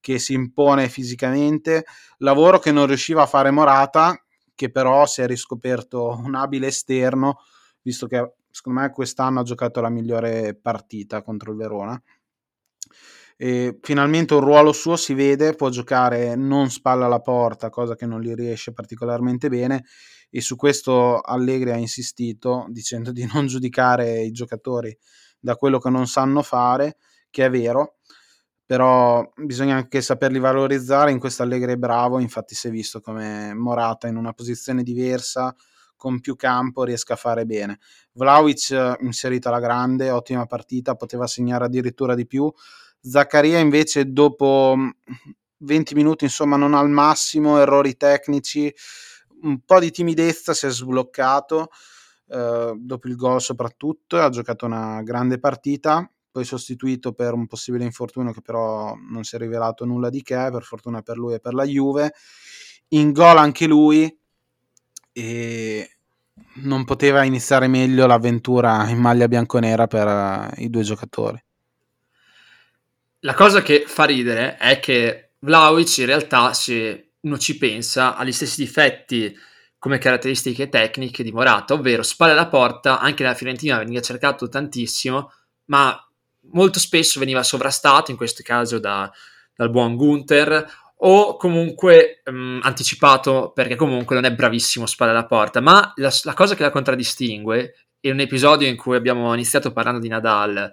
che 0.00 0.18
si 0.18 0.32
impone 0.32 0.88
fisicamente. 0.88 1.84
Lavoro 2.18 2.58
che 2.58 2.72
non 2.72 2.86
riusciva 2.86 3.22
a 3.22 3.26
fare 3.26 3.50
Morata, 3.50 4.18
che 4.54 4.70
però 4.70 5.06
si 5.06 5.20
è 5.20 5.26
riscoperto 5.26 6.18
un 6.24 6.34
abile 6.34 6.68
esterno, 6.68 7.40
visto 7.82 8.06
che 8.06 8.34
secondo 8.50 8.80
me 8.80 8.90
quest'anno 8.90 9.40
ha 9.40 9.44
giocato 9.44 9.80
la 9.80 9.90
migliore 9.90 10.54
partita 10.54 11.22
contro 11.22 11.52
il 11.52 11.58
Verona. 11.58 12.02
E 13.36 13.78
finalmente 13.82 14.34
un 14.34 14.40
ruolo 14.40 14.72
suo 14.72 14.96
si 14.96 15.12
vede, 15.12 15.54
può 15.54 15.68
giocare 15.68 16.36
non 16.36 16.70
spalla 16.70 17.06
alla 17.06 17.20
porta, 17.20 17.68
cosa 17.68 17.96
che 17.96 18.06
non 18.06 18.20
gli 18.20 18.32
riesce 18.32 18.72
particolarmente 18.72 19.48
bene, 19.48 19.84
e 20.36 20.40
su 20.40 20.56
questo 20.56 21.20
Allegri 21.20 21.70
ha 21.70 21.76
insistito 21.76 22.66
dicendo 22.68 23.12
di 23.12 23.24
non 23.32 23.46
giudicare 23.46 24.20
i 24.22 24.32
giocatori 24.32 24.96
da 25.38 25.54
quello 25.54 25.78
che 25.78 25.90
non 25.90 26.08
sanno 26.08 26.42
fare, 26.42 26.96
che 27.30 27.44
è 27.44 27.50
vero, 27.50 27.98
però 28.66 29.30
bisogna 29.36 29.76
anche 29.76 30.02
saperli 30.02 30.40
valorizzare, 30.40 31.12
in 31.12 31.20
questo 31.20 31.44
Allegri 31.44 31.74
è 31.74 31.76
bravo, 31.76 32.18
infatti 32.18 32.56
si 32.56 32.66
è 32.66 32.70
visto 32.72 33.00
come 33.00 33.54
Morata 33.54 34.08
in 34.08 34.16
una 34.16 34.32
posizione 34.32 34.82
diversa, 34.82 35.54
con 35.96 36.18
più 36.18 36.34
campo 36.34 36.82
riesca 36.82 37.12
a 37.12 37.16
fare 37.16 37.46
bene. 37.46 37.78
Vlaovic 38.14 38.72
eh, 38.72 38.96
inserito 39.02 39.46
alla 39.46 39.60
grande, 39.60 40.10
ottima 40.10 40.46
partita, 40.46 40.96
poteva 40.96 41.28
segnare 41.28 41.66
addirittura 41.66 42.16
di 42.16 42.26
più. 42.26 42.52
Zaccaria 43.00 43.60
invece 43.60 44.10
dopo 44.10 44.76
20 45.58 45.94
minuti, 45.94 46.24
insomma, 46.24 46.56
non 46.56 46.74
al 46.74 46.90
massimo, 46.90 47.60
errori 47.60 47.96
tecnici, 47.96 48.74
un 49.44 49.60
po' 49.64 49.80
di 49.80 49.90
timidezza, 49.90 50.52
si 50.52 50.66
è 50.66 50.70
sbloccato 50.70 51.70
eh, 52.28 52.74
dopo 52.76 53.08
il 53.08 53.16
gol 53.16 53.40
soprattutto, 53.40 54.18
ha 54.18 54.28
giocato 54.28 54.66
una 54.66 55.02
grande 55.02 55.38
partita, 55.38 56.08
poi 56.30 56.44
sostituito 56.44 57.12
per 57.12 57.32
un 57.32 57.46
possibile 57.46 57.84
infortunio 57.84 58.32
che 58.32 58.42
però 58.42 58.94
non 58.94 59.22
si 59.22 59.36
è 59.36 59.38
rivelato 59.38 59.84
nulla 59.84 60.10
di 60.10 60.22
che, 60.22 60.48
per 60.50 60.62
fortuna 60.62 61.00
per 61.02 61.16
lui 61.16 61.34
e 61.34 61.40
per 61.40 61.54
la 61.54 61.64
Juve. 61.64 62.12
In 62.88 63.12
gol 63.12 63.38
anche 63.38 63.66
lui 63.66 64.18
e 65.12 65.88
non 66.56 66.84
poteva 66.84 67.22
iniziare 67.22 67.68
meglio 67.68 68.06
l'avventura 68.06 68.88
in 68.88 68.98
maglia 68.98 69.28
bianconera 69.28 69.86
per 69.86 70.06
uh, 70.06 70.60
i 70.60 70.68
due 70.70 70.82
giocatori. 70.82 71.40
La 73.20 73.34
cosa 73.34 73.62
che 73.62 73.84
fa 73.86 74.04
ridere 74.04 74.56
è 74.56 74.80
che 74.80 75.34
Vlaovic 75.38 75.98
in 75.98 76.06
realtà, 76.06 76.52
se 76.52 77.12
uno 77.24 77.38
ci 77.38 77.58
pensa, 77.58 78.16
ha 78.16 78.24
gli 78.24 78.32
stessi 78.32 78.62
difetti 78.62 79.36
come 79.78 79.98
caratteristiche 79.98 80.68
tecniche 80.68 81.22
di 81.22 81.32
Morata, 81.32 81.74
ovvero 81.74 82.02
spalle 82.02 82.32
alla 82.32 82.48
porta, 82.48 83.00
anche 83.00 83.22
nella 83.22 83.34
Fiorentina 83.34 83.78
veniva 83.78 84.00
cercato 84.00 84.48
tantissimo, 84.48 85.30
ma 85.66 85.98
molto 86.52 86.78
spesso 86.78 87.20
veniva 87.20 87.42
sovrastato, 87.42 88.10
in 88.10 88.16
questo 88.16 88.42
caso 88.42 88.78
da, 88.78 89.10
dal 89.54 89.70
buon 89.70 89.96
Gunther, 89.96 90.66
o 90.96 91.36
comunque 91.36 92.22
um, 92.26 92.60
anticipato 92.62 93.52
perché 93.54 93.74
comunque 93.74 94.14
non 94.14 94.24
è 94.24 94.32
bravissimo 94.32 94.86
spalle 94.86 95.10
alla 95.10 95.26
porta, 95.26 95.60
ma 95.60 95.92
la, 95.96 96.10
la, 96.22 96.34
cosa 96.34 96.54
che 96.54 96.62
la 96.62 96.70
contraddistingue 96.70 97.74
è 98.00 98.10
un 98.10 98.20
episodio 98.20 98.66
in 98.68 98.76
cui 98.76 98.96
abbiamo 98.96 99.34
iniziato 99.34 99.72
parlando 99.72 100.00
di 100.00 100.08
Nadal, 100.08 100.72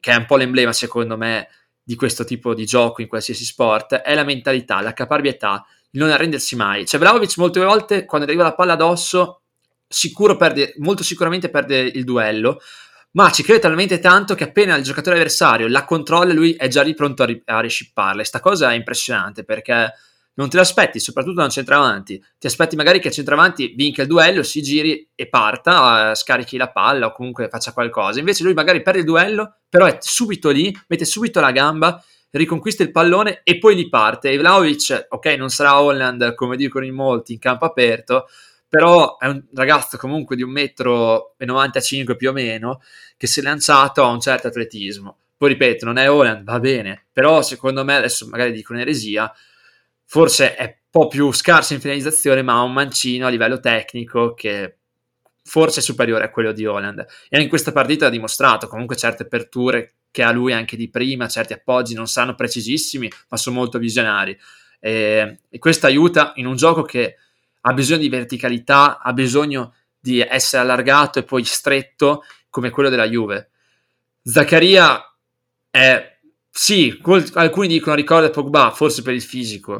che 0.00 0.12
è 0.12 0.16
un 0.16 0.24
po' 0.24 0.36
l'emblema 0.36 0.72
secondo 0.72 1.18
me 1.18 1.48
di 1.88 1.94
questo 1.94 2.24
tipo 2.24 2.52
di 2.52 2.66
gioco 2.66 3.00
in 3.00 3.08
qualsiasi 3.08 3.46
sport, 3.46 3.94
è 3.94 4.14
la 4.14 4.22
mentalità, 4.22 4.82
la 4.82 4.92
caparbietà, 4.92 5.64
il 5.92 6.00
non 6.00 6.10
arrendersi 6.10 6.54
mai. 6.54 6.84
Cioè, 6.84 7.00
Vlaovic 7.00 7.38
molte 7.38 7.64
volte 7.64 8.04
quando 8.04 8.26
arriva 8.26 8.42
la 8.42 8.52
palla 8.52 8.74
addosso, 8.74 9.40
sicuro 9.88 10.36
perde, 10.36 10.74
molto 10.80 11.02
sicuramente 11.02 11.48
perde 11.48 11.78
il 11.78 12.04
duello, 12.04 12.60
ma 13.12 13.30
ci 13.30 13.42
crede 13.42 13.60
talmente 13.60 14.00
tanto 14.00 14.34
che 14.34 14.44
appena 14.44 14.76
il 14.76 14.84
giocatore 14.84 15.16
avversario 15.16 15.66
la 15.66 15.86
controlla, 15.86 16.34
lui 16.34 16.52
è 16.52 16.68
già 16.68 16.82
lì 16.82 16.92
pronto 16.92 17.22
a, 17.22 17.26
ri- 17.26 17.42
a 17.46 17.60
riscipparla. 17.60 18.20
E 18.20 18.26
sta 18.26 18.40
cosa 18.40 18.70
è 18.70 18.74
impressionante 18.74 19.42
perché 19.44 19.90
non 20.38 20.48
te 20.48 20.56
lo 20.56 20.62
aspetti, 20.62 21.00
soprattutto 21.00 21.34
da 21.34 21.44
un 21.44 21.50
centravanti. 21.50 22.24
Ti 22.38 22.46
aspetti 22.46 22.76
magari 22.76 23.00
che 23.00 23.08
il 23.08 23.14
centravanti 23.14 23.74
vinca 23.76 24.02
il 24.02 24.08
duello, 24.08 24.44
si 24.44 24.62
giri 24.62 25.10
e 25.16 25.28
parta, 25.28 26.12
eh, 26.12 26.14
scarichi 26.14 26.56
la 26.56 26.70
palla 26.70 27.06
o 27.06 27.12
comunque 27.12 27.48
faccia 27.48 27.72
qualcosa. 27.72 28.20
Invece 28.20 28.44
lui 28.44 28.54
magari 28.54 28.80
perde 28.80 29.00
il 29.00 29.04
duello, 29.04 29.56
però 29.68 29.86
è 29.86 29.96
subito 30.00 30.50
lì, 30.50 30.74
mette 30.86 31.04
subito 31.04 31.40
la 31.40 31.50
gamba 31.50 32.02
riconquista 32.30 32.82
il 32.82 32.92
pallone 32.92 33.40
e 33.42 33.58
poi 33.58 33.74
li 33.74 33.88
parte. 33.88 34.30
E 34.30 34.38
Vlaovic, 34.38 35.06
ok, 35.08 35.26
non 35.36 35.50
sarà 35.50 35.80
Holland 35.80 36.34
come 36.34 36.56
dicono 36.56 36.84
in 36.84 36.94
molti 36.94 37.32
in 37.32 37.40
campo 37.40 37.64
aperto, 37.64 38.28
però 38.68 39.16
è 39.16 39.26
un 39.26 39.42
ragazzo 39.54 39.96
comunque 39.96 40.36
di 40.36 40.44
1,95 40.44 42.12
m 42.12 42.16
più 42.16 42.28
o 42.28 42.32
meno 42.32 42.80
che 43.16 43.26
si 43.26 43.40
è 43.40 43.42
lanciato 43.42 44.04
a 44.04 44.08
un 44.08 44.20
certo 44.20 44.46
atletismo. 44.46 45.16
Poi 45.36 45.48
ripeto, 45.48 45.84
non 45.84 45.96
è 45.98 46.08
Holland, 46.08 46.44
va 46.44 46.60
bene, 46.60 47.06
però 47.12 47.42
secondo 47.42 47.84
me, 47.84 47.96
adesso 47.96 48.28
magari 48.28 48.52
dico 48.52 48.72
un'eresia, 48.72 49.32
forse 50.10 50.54
è 50.54 50.62
un 50.62 50.74
po' 50.90 51.06
più 51.06 51.30
scarso 51.32 51.74
in 51.74 51.80
finalizzazione, 51.80 52.40
ma 52.40 52.54
ha 52.54 52.62
un 52.62 52.72
mancino 52.72 53.26
a 53.26 53.30
livello 53.30 53.60
tecnico 53.60 54.32
che 54.32 54.78
forse 55.44 55.80
è 55.80 55.82
superiore 55.82 56.24
a 56.24 56.30
quello 56.30 56.52
di 56.52 56.64
Holland. 56.64 57.06
E 57.28 57.40
in 57.40 57.48
questa 57.48 57.72
partita 57.72 58.06
ha 58.06 58.10
dimostrato 58.10 58.68
comunque 58.68 58.96
certe 58.96 59.24
aperture 59.24 59.96
che 60.10 60.22
ha 60.22 60.32
lui 60.32 60.54
anche 60.54 60.76
di 60.76 60.88
prima, 60.88 61.28
certi 61.28 61.52
appoggi 61.52 61.92
non 61.92 62.06
saranno 62.06 62.34
precisissimi, 62.34 63.10
ma 63.28 63.36
sono 63.36 63.56
molto 63.56 63.78
visionari. 63.78 64.36
E, 64.80 65.40
e 65.46 65.58
questo 65.58 65.86
aiuta 65.86 66.32
in 66.36 66.46
un 66.46 66.56
gioco 66.56 66.82
che 66.82 67.16
ha 67.60 67.72
bisogno 67.74 68.00
di 68.00 68.08
verticalità, 68.08 69.00
ha 69.00 69.12
bisogno 69.12 69.74
di 70.00 70.20
essere 70.20 70.62
allargato 70.62 71.18
e 71.18 71.24
poi 71.24 71.44
stretto 71.44 72.24
come 72.48 72.70
quello 72.70 72.88
della 72.88 73.06
Juve. 73.06 73.50
Zaccaria 74.22 75.02
è, 75.70 76.18
sì, 76.50 76.98
alcuni 77.34 77.68
dicono 77.68 77.94
ricorda 77.94 78.30
Pogba, 78.30 78.70
forse 78.70 79.02
per 79.02 79.12
il 79.12 79.22
fisico, 79.22 79.78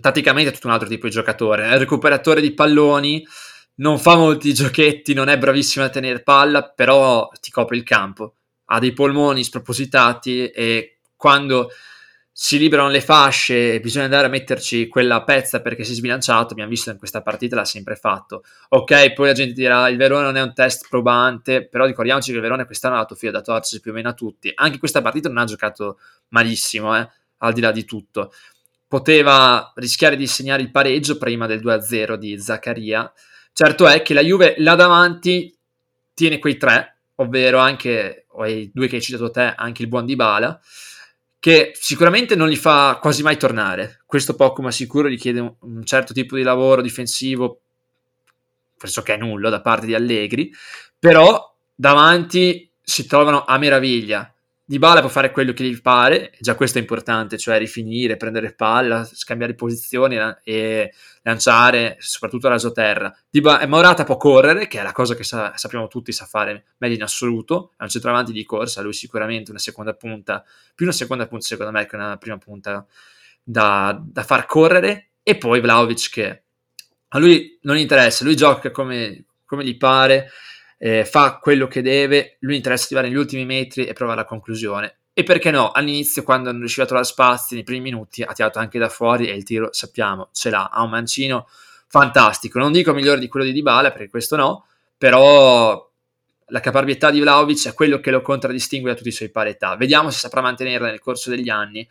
tatticamente 0.00 0.50
è 0.50 0.52
tutto 0.52 0.66
un 0.66 0.72
altro 0.72 0.88
tipo 0.88 1.06
di 1.06 1.12
giocatore, 1.12 1.68
è 1.68 1.78
recuperatore 1.78 2.40
di 2.40 2.52
palloni, 2.54 3.26
non 3.76 3.98
fa 3.98 4.16
molti 4.16 4.52
giochetti, 4.52 5.14
non 5.14 5.28
è 5.28 5.38
bravissimo 5.38 5.84
a 5.84 5.88
tenere 5.88 6.22
palla, 6.22 6.68
però 6.68 7.28
ti 7.40 7.50
copre 7.50 7.76
il 7.76 7.84
campo 7.84 8.34
ha 8.70 8.78
dei 8.78 8.92
polmoni 8.92 9.44
spropositati 9.44 10.48
e 10.48 11.00
quando 11.16 11.70
si 12.30 12.56
liberano 12.56 12.88
le 12.88 13.00
fasce 13.00 13.74
e 13.74 13.80
bisogna 13.80 14.04
andare 14.04 14.26
a 14.26 14.30
metterci 14.30 14.86
quella 14.86 15.24
pezza 15.24 15.60
perché 15.60 15.82
si 15.82 15.92
è 15.92 15.94
sbilanciato, 15.94 16.52
abbiamo 16.52 16.70
visto 16.70 16.90
in 16.90 16.98
questa 16.98 17.20
partita 17.20 17.56
l'ha 17.56 17.64
sempre 17.64 17.96
fatto. 17.96 18.44
Ok, 18.68 19.12
poi 19.14 19.26
la 19.26 19.32
gente 19.32 19.54
dirà 19.54 19.88
il 19.88 19.96
Verona 19.96 20.26
non 20.26 20.36
è 20.36 20.42
un 20.42 20.54
test 20.54 20.86
probante, 20.88 21.66
però 21.66 21.84
ricordiamoci 21.84 22.30
che 22.30 22.36
il 22.36 22.42
Verona 22.42 22.64
quest'anno 22.64 22.94
ha 22.94 22.98
dato 22.98 23.16
filo 23.16 23.32
da 23.32 23.40
torcersi 23.40 23.80
più 23.80 23.90
o 23.90 23.94
meno 23.94 24.10
a 24.10 24.14
tutti. 24.14 24.52
Anche 24.54 24.78
questa 24.78 25.02
partita 25.02 25.28
non 25.28 25.38
ha 25.38 25.44
giocato 25.44 25.98
malissimo, 26.28 26.96
eh, 26.96 27.08
al 27.38 27.52
di 27.52 27.60
là 27.60 27.72
di 27.72 27.84
tutto. 27.84 28.32
Poteva 28.88 29.72
rischiare 29.76 30.16
di 30.16 30.26
segnare 30.26 30.62
il 30.62 30.70
pareggio 30.70 31.18
prima 31.18 31.46
del 31.46 31.60
2-0 31.60 32.14
di 32.14 32.40
Zaccaria. 32.40 33.12
Certo 33.52 33.86
è 33.86 34.02
che 34.02 34.14
la 34.14 34.22
Juve 34.22 34.54
là 34.58 34.74
davanti 34.74 35.54
tiene 36.14 36.38
quei 36.38 36.56
tre, 36.56 36.96
ovvero 37.16 37.58
anche 37.58 38.26
o 38.38 38.42
ai 38.42 38.70
due 38.72 38.88
che 38.88 38.96
hai 38.96 39.02
citato 39.02 39.30
te, 39.30 39.52
anche 39.54 39.82
il 39.82 39.88
buon 39.88 40.06
di 40.06 40.16
Bala, 40.16 40.58
che 41.38 41.72
sicuramente 41.74 42.34
non 42.34 42.48
li 42.48 42.56
fa 42.56 42.98
quasi 43.00 43.22
mai 43.22 43.36
tornare. 43.36 44.00
Questo 44.06 44.34
poco 44.34 44.62
ma 44.62 44.70
sicuro 44.70 45.08
richiede 45.08 45.40
un, 45.40 45.54
un 45.60 45.84
certo 45.84 46.12
tipo 46.12 46.36
di 46.36 46.42
lavoro 46.42 46.80
difensivo, 46.80 47.60
pressoché 48.76 49.16
nullo 49.16 49.50
da 49.50 49.60
parte 49.60 49.86
di 49.86 49.94
Allegri, 49.94 50.52
però 50.98 51.54
davanti 51.74 52.70
si 52.80 53.06
trovano 53.06 53.44
a 53.44 53.58
meraviglia. 53.58 54.32
Di 54.70 54.78
Bala 54.78 55.00
può 55.00 55.08
fare 55.08 55.30
quello 55.30 55.54
che 55.54 55.64
gli 55.64 55.80
pare, 55.80 56.30
già 56.38 56.54
questo 56.54 56.76
è 56.76 56.82
importante, 56.82 57.38
cioè 57.38 57.56
rifinire, 57.56 58.18
prendere 58.18 58.52
palla, 58.52 59.02
scambiare 59.02 59.54
posizioni 59.54 60.18
e 60.44 60.92
lanciare, 61.22 61.96
soprattutto 62.00 62.48
rasoterra. 62.48 63.10
Di 63.30 63.40
ba- 63.40 63.66
Morata 63.66 64.04
può 64.04 64.18
correre, 64.18 64.66
che 64.66 64.78
è 64.78 64.82
la 64.82 64.92
cosa 64.92 65.14
che 65.14 65.24
sa- 65.24 65.54
sappiamo 65.56 65.88
tutti 65.88 66.12
sa 66.12 66.26
fare 66.26 66.66
meglio 66.76 66.96
in 66.96 67.02
assoluto, 67.02 67.72
è 67.78 67.84
un 67.84 67.88
centravanti 67.88 68.30
di 68.30 68.44
corsa, 68.44 68.82
lui 68.82 68.92
sicuramente 68.92 69.52
una 69.52 69.58
seconda 69.58 69.94
punta, 69.94 70.44
più 70.74 70.84
una 70.84 70.94
seconda 70.94 71.26
punta 71.26 71.46
secondo 71.46 71.72
me 71.72 71.86
che 71.86 71.96
una 71.96 72.18
prima 72.18 72.36
punta 72.36 72.86
da, 73.42 73.98
da 73.98 74.22
far 74.22 74.44
correre, 74.44 75.12
e 75.22 75.38
poi 75.38 75.62
Vlaovic 75.62 76.10
che 76.10 76.42
a 77.08 77.18
lui 77.18 77.58
non 77.62 77.78
interessa, 77.78 78.22
lui 78.22 78.36
gioca 78.36 78.70
come, 78.70 79.24
come 79.46 79.64
gli 79.64 79.78
pare, 79.78 80.30
eh, 80.78 81.04
fa 81.04 81.38
quello 81.38 81.66
che 81.66 81.82
deve, 81.82 82.36
lui 82.40 82.56
interessa 82.56 82.86
arrivare 82.86 83.08
negli 83.08 83.18
ultimi 83.18 83.44
metri 83.44 83.84
e 83.84 83.92
provare 83.92 84.20
la 84.20 84.24
conclusione. 84.24 84.98
E 85.12 85.24
perché 85.24 85.50
no, 85.50 85.72
all'inizio 85.72 86.22
quando 86.22 86.50
non 86.50 86.60
riusciva 86.60 86.84
a 86.84 86.86
trovare 86.86 87.08
spazi 87.08 87.54
nei 87.54 87.64
primi 87.64 87.80
minuti 87.80 88.22
ha 88.22 88.32
tirato 88.32 88.60
anche 88.60 88.78
da 88.78 88.88
fuori 88.88 89.28
e 89.28 89.34
il 89.34 89.42
tiro 89.42 89.68
sappiamo, 89.72 90.28
ce 90.32 90.48
l'ha, 90.48 90.70
ha 90.72 90.82
un 90.82 90.90
mancino 90.90 91.48
fantastico, 91.88 92.60
non 92.60 92.70
dico 92.70 92.92
migliore 92.94 93.18
di 93.18 93.26
quello 93.26 93.44
di 93.44 93.52
Dybala 93.52 93.90
perché 93.90 94.08
questo 94.08 94.36
no, 94.36 94.66
però 94.96 95.90
la 96.50 96.60
caparbietà 96.60 97.10
di 97.10 97.20
Vlaovic 97.20 97.68
è 97.68 97.74
quello 97.74 97.98
che 97.98 98.12
lo 98.12 98.22
contraddistingue 98.22 98.90
da 98.90 98.96
tutti 98.96 99.08
i 99.08 99.12
suoi 99.12 99.30
pari 99.30 99.50
età. 99.50 99.76
Vediamo 99.76 100.10
se 100.10 100.18
saprà 100.18 100.40
mantenerla 100.40 100.86
nel 100.86 101.00
corso 101.00 101.30
degli 101.30 101.48
anni, 101.48 101.86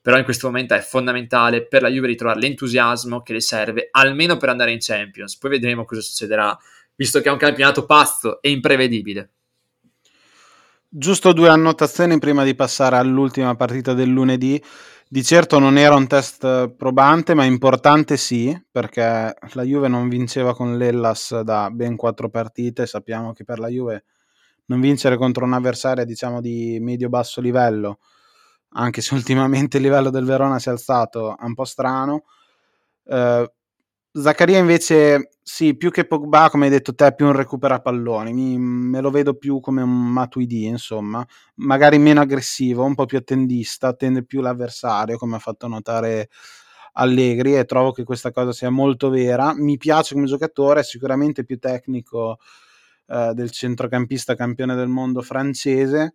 però 0.00 0.18
in 0.18 0.24
questo 0.24 0.48
momento 0.48 0.74
è 0.74 0.80
fondamentale 0.80 1.66
per 1.66 1.80
la 1.80 1.88
Juve 1.88 2.08
ritrovare 2.08 2.40
l'entusiasmo 2.40 3.22
che 3.22 3.32
le 3.34 3.40
serve 3.40 3.88
almeno 3.90 4.36
per 4.36 4.48
andare 4.48 4.72
in 4.72 4.78
Champions. 4.80 5.38
Poi 5.38 5.50
vedremo 5.50 5.84
cosa 5.84 6.00
succederà 6.00 6.58
visto 6.96 7.20
che 7.20 7.28
è 7.28 7.32
un 7.32 7.38
campionato 7.38 7.84
pazzo 7.86 8.40
e 8.40 8.50
imprevedibile. 8.50 9.30
Giusto 10.88 11.32
due 11.32 11.48
annotazioni 11.48 12.18
prima 12.18 12.44
di 12.44 12.54
passare 12.54 12.96
all'ultima 12.96 13.56
partita 13.56 13.94
del 13.94 14.10
lunedì. 14.10 14.62
Di 15.08 15.22
certo 15.22 15.58
non 15.58 15.76
era 15.76 15.96
un 15.96 16.06
test 16.06 16.70
probante, 16.70 17.34
ma 17.34 17.44
importante 17.44 18.16
sì, 18.16 18.56
perché 18.70 19.34
la 19.52 19.62
Juve 19.62 19.88
non 19.88 20.08
vinceva 20.08 20.54
con 20.54 20.76
l'Ellas 20.76 21.40
da 21.40 21.68
ben 21.70 21.96
quattro 21.96 22.28
partite. 22.30 22.86
Sappiamo 22.86 23.32
che 23.32 23.44
per 23.44 23.58
la 23.58 23.68
Juve 23.68 24.04
non 24.66 24.80
vincere 24.80 25.16
contro 25.16 25.44
un'avversaria 25.44 26.04
diciamo 26.04 26.40
di 26.40 26.78
medio-basso 26.80 27.40
livello, 27.40 27.98
anche 28.74 29.00
se 29.00 29.14
ultimamente 29.14 29.78
il 29.78 29.82
livello 29.82 30.10
del 30.10 30.24
Verona 30.24 30.58
si 30.58 30.68
è 30.68 30.72
alzato, 30.72 31.36
è 31.36 31.44
un 31.44 31.54
po' 31.54 31.64
strano. 31.64 32.24
Eh, 33.04 33.52
Zaccaria 34.16 34.58
invece, 34.58 35.30
sì, 35.42 35.76
più 35.76 35.90
che 35.90 36.06
Pogba, 36.06 36.48
come 36.48 36.66
hai 36.66 36.70
detto 36.70 36.94
te, 36.94 37.08
è 37.08 37.14
più 37.16 37.26
un 37.26 37.32
recupera 37.32 37.80
palloni, 37.80 38.32
Mi, 38.32 38.56
me 38.58 39.00
lo 39.00 39.10
vedo 39.10 39.34
più 39.34 39.58
come 39.58 39.82
un 39.82 39.90
Matuidi, 39.90 40.66
insomma, 40.66 41.26
magari 41.56 41.98
meno 41.98 42.20
aggressivo, 42.20 42.84
un 42.84 42.94
po' 42.94 43.06
più 43.06 43.18
attendista, 43.18 43.88
attende 43.88 44.24
più 44.24 44.40
l'avversario, 44.40 45.18
come 45.18 45.34
ha 45.34 45.38
fatto 45.40 45.66
notare 45.66 46.28
Allegri 46.92 47.56
e 47.56 47.64
trovo 47.64 47.90
che 47.90 48.04
questa 48.04 48.30
cosa 48.30 48.52
sia 48.52 48.70
molto 48.70 49.08
vera. 49.10 49.52
Mi 49.52 49.76
piace 49.78 50.14
come 50.14 50.26
giocatore, 50.26 50.80
è 50.80 50.84
sicuramente 50.84 51.44
più 51.44 51.58
tecnico 51.58 52.38
eh, 53.08 53.32
del 53.34 53.50
centrocampista 53.50 54.36
campione 54.36 54.76
del 54.76 54.88
mondo 54.88 55.22
francese 55.22 56.14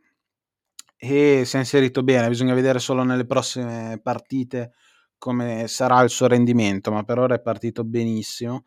e 0.97 1.43
si 1.45 1.55
è 1.55 1.59
inserito 1.59 2.03
bene, 2.03 2.27
bisogna 2.29 2.53
vedere 2.53 2.79
solo 2.79 3.03
nelle 3.03 3.25
prossime 3.25 3.99
partite 4.01 4.73
come 5.19 5.67
sarà 5.67 6.01
il 6.01 6.09
suo 6.09 6.25
rendimento, 6.27 6.91
ma 6.91 7.03
per 7.03 7.19
ora 7.19 7.35
è 7.35 7.41
partito 7.41 7.83
benissimo. 7.83 8.65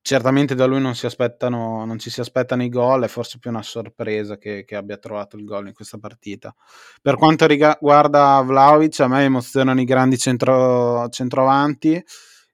Certamente 0.00 0.54
da 0.56 0.66
lui 0.66 0.80
non, 0.80 0.92
non 0.92 1.98
ci 1.98 2.10
si 2.10 2.20
aspettano 2.20 2.62
i 2.64 2.68
gol, 2.68 3.04
è 3.04 3.08
forse 3.08 3.38
più 3.38 3.50
una 3.50 3.62
sorpresa 3.62 4.36
che, 4.36 4.64
che 4.64 4.76
abbia 4.76 4.98
trovato 4.98 5.36
il 5.36 5.44
gol 5.44 5.68
in 5.68 5.72
questa 5.72 5.98
partita. 5.98 6.54
Per 7.00 7.16
quanto 7.16 7.46
riguarda 7.46 8.40
Vlaovic, 8.42 9.00
a 9.00 9.08
me 9.08 9.24
emozionano 9.24 9.80
i 9.80 9.84
grandi 9.84 10.18
centro, 10.18 11.08
centroavanti. 11.08 12.04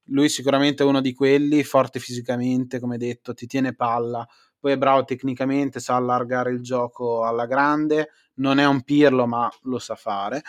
Lui 0.09 0.29
sicuramente 0.29 0.83
è 0.83 0.87
uno 0.87 1.01
di 1.01 1.15
quelli, 1.15 1.65
forte 1.65 1.99
fisicamente, 1.99 2.79
come 2.79 2.99
detto, 2.99 3.33
ti 3.33 3.47
tiene 3.47 3.75
palla, 3.75 4.27
poi 4.59 4.73
è 4.73 4.79
bravo 4.79 5.05
tecnicamente, 5.05 5.81
sa 5.81 5.97
allargare 5.97 6.51
il 6.51 6.61
gioco 6.61 7.25
alla 7.25 7.47
grande, 7.47 8.11
non 8.35 8.59
è 8.59 8.67
un 8.67 8.83
pirlo 8.83 9.27
ma 9.27 9.51
lo 9.63 9.79
sa 9.79 9.95
fare 9.95 10.43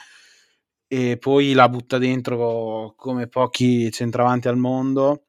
e 0.96 1.18
poi 1.18 1.52
la 1.52 1.68
butta 1.68 1.98
dentro 1.98 2.94
come 2.96 3.28
pochi 3.28 3.92
centravanti 3.92 4.48
al 4.48 4.56
mondo. 4.56 5.24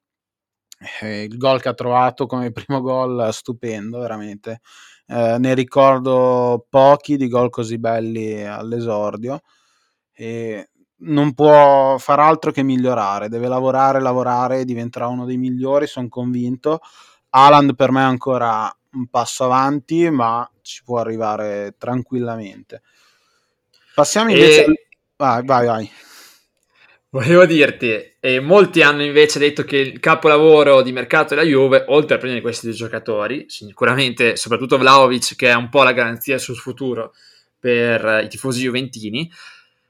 Eh, 1.01 1.25
il 1.25 1.37
gol 1.39 1.61
che 1.61 1.69
ha 1.69 1.75
trovato 1.75 2.27
come 2.27 2.53
primo 2.53 2.81
gol 2.81 3.31
stupendo, 3.33 3.99
veramente. 3.99 4.61
Eh, 5.09 5.39
ne 5.41 5.55
ricordo 5.55 6.67
pochi 6.69 7.17
di 7.17 7.27
gol 7.27 7.51
così 7.51 7.79
belli 7.79 8.47
all'esordio 8.47 9.41
e 10.13 10.71
non 10.99 11.35
può 11.35 11.99
far 11.99 12.21
altro 12.21 12.53
che 12.53 12.63
migliorare, 12.63 13.29
deve 13.29 13.49
lavorare, 13.49 14.01
lavorare, 14.01 14.65
diventerà 14.65 15.09
uno 15.09 15.25
dei 15.25 15.37
migliori, 15.37 15.89
sono 15.89 16.09
convinto. 16.09 16.79
Alan 17.31 17.75
per 17.75 17.91
me 17.91 18.03
è 18.03 18.05
ancora 18.05 18.73
un 18.93 19.09
passo 19.09 19.45
avanti, 19.45 20.09
ma 20.11 20.49
ci 20.63 20.85
può 20.85 21.01
arrivare 21.01 21.75
tranquillamente. 21.77 22.83
Passiamo 23.97 24.31
invece 24.31 24.65
e... 24.65 24.86
Vai, 25.19 25.43
vai, 25.45 25.67
vai. 25.67 25.91
Volevo 27.09 27.47
dirti, 27.47 28.17
eh, 28.21 28.41
molti 28.41 28.83
hanno 28.83 29.03
invece 29.03 29.39
detto 29.39 29.65
che 29.65 29.79
il 29.79 29.99
capolavoro 29.99 30.83
di 30.83 30.93
mercato 30.93 31.35
della 31.35 31.47
Juve, 31.47 31.87
oltre 31.89 32.17
a 32.17 32.19
prendere 32.19 32.43
questi 32.43 32.67
due 32.67 32.77
giocatori, 32.77 33.47
sicuramente 33.49 34.37
soprattutto 34.37 34.77
Vlaovic, 34.77 35.35
che 35.35 35.49
è 35.49 35.55
un 35.55 35.71
po' 35.71 35.83
la 35.85 35.93
garanzia 35.93 36.37
sul 36.37 36.57
futuro 36.57 37.15
per 37.59 38.05
eh, 38.05 38.25
i 38.25 38.29
tifosi 38.29 38.61
juventini, 38.65 39.31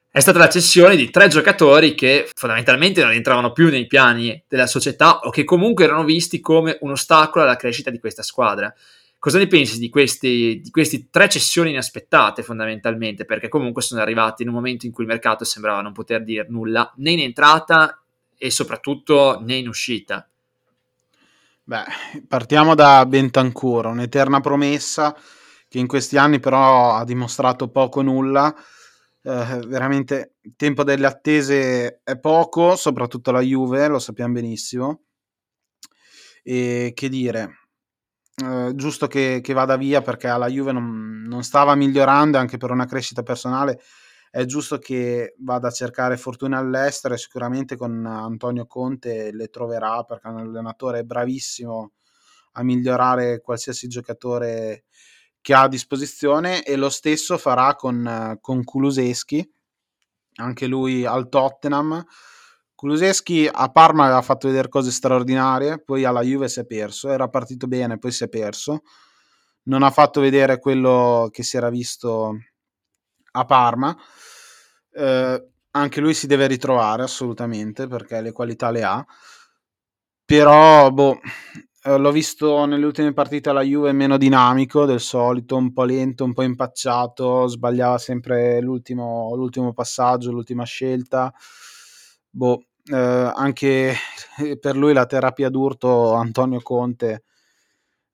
è 0.09 0.21
stata 0.21 0.39
la 0.39 0.49
cessione 0.49 0.95
di 0.95 1.11
tre 1.11 1.27
giocatori 1.27 1.97
che 1.97 2.31
fondamentalmente 2.33 3.03
non 3.03 3.11
entravano 3.11 3.51
più 3.51 3.69
nei 3.69 3.89
piani 3.89 4.41
della 4.47 4.69
società 4.69 5.19
o 5.19 5.31
che 5.31 5.43
comunque 5.43 5.85
erano 5.85 6.05
visti 6.05 6.39
come 6.39 6.79
un 6.83 6.93
ostacolo 6.93 7.45
alla 7.45 7.57
crescita 7.57 7.91
di 7.91 7.99
questa 7.99 8.23
squadra. 8.23 8.73
Cosa 9.27 9.39
ne 9.39 9.49
pensi 9.49 9.81
di 9.81 9.89
questi, 9.89 10.61
di 10.63 10.71
questi 10.71 11.11
tre 11.11 11.29
cessioni 11.29 11.71
inaspettate 11.71 12.45
fondamentalmente? 12.45 13.25
Perché 13.25 13.49
comunque 13.49 13.83
sono 13.83 14.01
arrivati 14.01 14.45
in 14.45 14.51
un 14.51 14.55
momento 14.55 14.87
in 14.87 14.93
cui 14.93 15.03
il 15.03 15.11
mercato 15.11 15.43
sembrava 15.43 15.81
non 15.81 15.93
poter 15.93 16.23
dire 16.23 16.47
nulla 16.49 16.93
né 16.99 17.11
in 17.11 17.19
entrata 17.19 18.01
e 18.39 18.53
soprattutto 18.53 19.41
né 19.43 19.57
in 19.57 19.67
uscita. 19.67 20.31
Beh, 21.65 21.85
partiamo 22.29 22.77
da 22.77 23.05
Bentancur, 23.05 23.87
un'eterna 23.87 24.39
promessa 24.39 25.13
che 25.69 25.79
in 25.81 25.89
questi 25.89 26.17
anni 26.17 26.39
però 26.39 26.95
ha 26.95 27.05
dimostrato 27.05 27.69
poco 27.69 28.03
nulla. 28.03 28.55
Eh, 29.23 29.61
veramente 29.67 30.35
il 30.43 30.55
tempo 30.55 30.85
delle 30.85 31.07
attese 31.09 32.01
è 32.05 32.17
poco, 32.17 32.77
soprattutto 32.77 33.33
la 33.33 33.41
Juve, 33.41 33.89
lo 33.89 33.99
sappiamo 33.99 34.35
benissimo. 34.35 35.01
E 36.45 36.93
che 36.95 37.09
dire, 37.09 37.66
eh, 38.37 38.73
giusto 38.75 39.07
che, 39.07 39.41
che, 39.43 39.53
vada 39.53 39.77
via 39.77 40.03
perché 40.03 40.29
alla 40.29 40.49
Juve 40.49 40.73
non, 40.73 41.23
non, 41.27 41.43
stava 41.43 41.75
migliorando 41.75 42.37
anche 42.39 42.59
per 42.59 42.71
una 42.71 42.85
crescita 42.85 43.23
personale 43.23 43.81
è 44.31 44.45
giusto 44.45 44.77
che 44.79 45.35
vada 45.39 45.69
a 45.69 45.71
cercare 45.71 46.19
fortuna 46.19 46.59
all'estero 46.59 47.15
e 47.15 47.19
sicuramente 47.19 47.77
con 47.77 48.05
Antonio 48.05 48.67
Conte 48.67 49.33
le 49.33 49.49
troverà 49.49 50.03
perché 50.03 50.29
è 50.29 50.31
un 50.31 50.41
allenatore 50.41 51.05
bravissimo 51.05 51.93
a 52.53 52.63
migliorare 52.63 53.41
qualsiasi 53.41 53.89
giocatore 53.89 54.85
che 55.41 55.55
ha 55.55 55.63
a 55.63 55.69
disposizione 55.69 56.65
e 56.65 56.77
lo 56.77 56.91
stesso 56.91 57.39
farà 57.39 57.75
con, 57.77 58.37
con 58.43 58.65
Kuluseschi. 58.65 59.49
Anche 60.39 60.67
lui 60.67 61.07
al 61.07 61.31
Tottenham 61.31 62.05
Kuluseschi 62.77 63.49
a 63.51 63.71
Parma 63.71 64.05
aveva 64.05 64.21
fatto 64.21 64.49
vedere 64.49 64.69
cose 64.69 64.91
straordinarie, 64.91 65.83
poi 65.83 66.05
alla 66.05 66.21
Juve 66.21 66.47
si 66.47 66.61
è 66.61 66.67
perso, 66.67 67.09
era 67.09 67.27
partito 67.27 67.67
bene, 67.67 67.99
poi 67.99 68.13
si 68.13 68.25
è 68.25 68.29
perso. 68.29 68.83
Non 69.65 69.83
ha 69.83 69.91
fatto 69.91 70.21
vedere 70.21 70.59
quello 70.59 71.31
che 71.33 71.43
si 71.43 71.57
era 71.57 71.71
visto 71.71 72.37
a 73.33 73.45
Parma. 73.47 73.97
Eh, 74.93 75.49
anche 75.71 76.01
lui 76.01 76.13
si 76.13 76.27
deve 76.27 76.47
ritrovare 76.47 77.03
assolutamente 77.03 77.87
perché 77.87 78.21
le 78.21 78.33
qualità 78.33 78.71
le 78.71 78.83
ha. 78.85 79.07
Però, 80.27 80.91
boh, 80.91 81.19
eh, 81.83 81.97
l'ho 81.97 82.13
visto 82.13 82.67
nelle 82.67 82.85
ultime 82.85 83.15
partite 83.15 83.49
alla 83.49 83.63
Juve 83.63 83.93
meno 83.93 84.19
dinamico 84.19 84.85
del 84.85 85.01
solito, 85.01 85.57
un 85.57 85.73
po' 85.73 85.85
lento, 85.85 86.25
un 86.25 86.35
po' 86.35 86.43
impacciato, 86.43 87.47
sbagliava 87.47 87.97
sempre 87.97 88.61
l'ultimo, 88.61 89.35
l'ultimo 89.35 89.73
passaggio, 89.73 90.31
l'ultima 90.31 90.65
scelta 90.65 91.33
boh, 92.37 92.67
eh, 92.85 93.33
anche 93.35 93.95
per 94.61 94.77
lui 94.77 94.93
la 94.93 95.07
terapia 95.07 95.49
d'urto 95.49 96.13
Antonio 96.13 96.61
Conte 96.61 97.25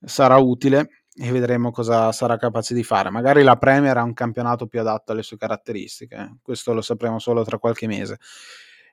sarà 0.00 0.36
utile 0.36 1.04
e 1.14 1.30
vedremo 1.30 1.70
cosa 1.70 2.12
sarà 2.12 2.36
capace 2.36 2.72
di 2.72 2.84
fare. 2.84 3.10
Magari 3.10 3.42
la 3.42 3.56
Premier 3.56 3.96
ha 3.96 4.02
un 4.02 4.14
campionato 4.14 4.66
più 4.66 4.80
adatto 4.80 5.12
alle 5.12 5.22
sue 5.22 5.36
caratteristiche, 5.36 6.16
eh. 6.16 6.36
questo 6.40 6.72
lo 6.72 6.80
sapremo 6.80 7.18
solo 7.18 7.44
tra 7.44 7.58
qualche 7.58 7.86
mese. 7.86 8.18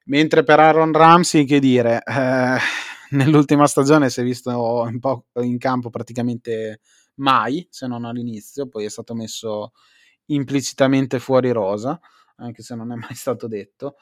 Mentre 0.05 0.43
per 0.43 0.59
Aaron 0.59 0.91
Ramsey, 0.91 1.45
che 1.45 1.59
dire, 1.59 2.01
eh, 2.03 2.57
nell'ultima 3.11 3.67
stagione 3.67 4.09
si 4.09 4.21
è 4.21 4.23
visto 4.23 4.87
in, 4.89 4.99
po- 4.99 5.27
in 5.35 5.57
campo 5.59 5.89
praticamente 5.91 6.79
mai, 7.15 7.65
se 7.69 7.85
non 7.87 8.05
all'inizio, 8.05 8.67
poi 8.67 8.85
è 8.85 8.89
stato 8.89 9.13
messo 9.13 9.73
implicitamente 10.25 11.19
fuori 11.19 11.51
rosa, 11.51 11.99
anche 12.37 12.63
se 12.63 12.75
non 12.75 12.91
è 12.91 12.95
mai 12.95 13.13
stato 13.13 13.47
detto. 13.47 13.95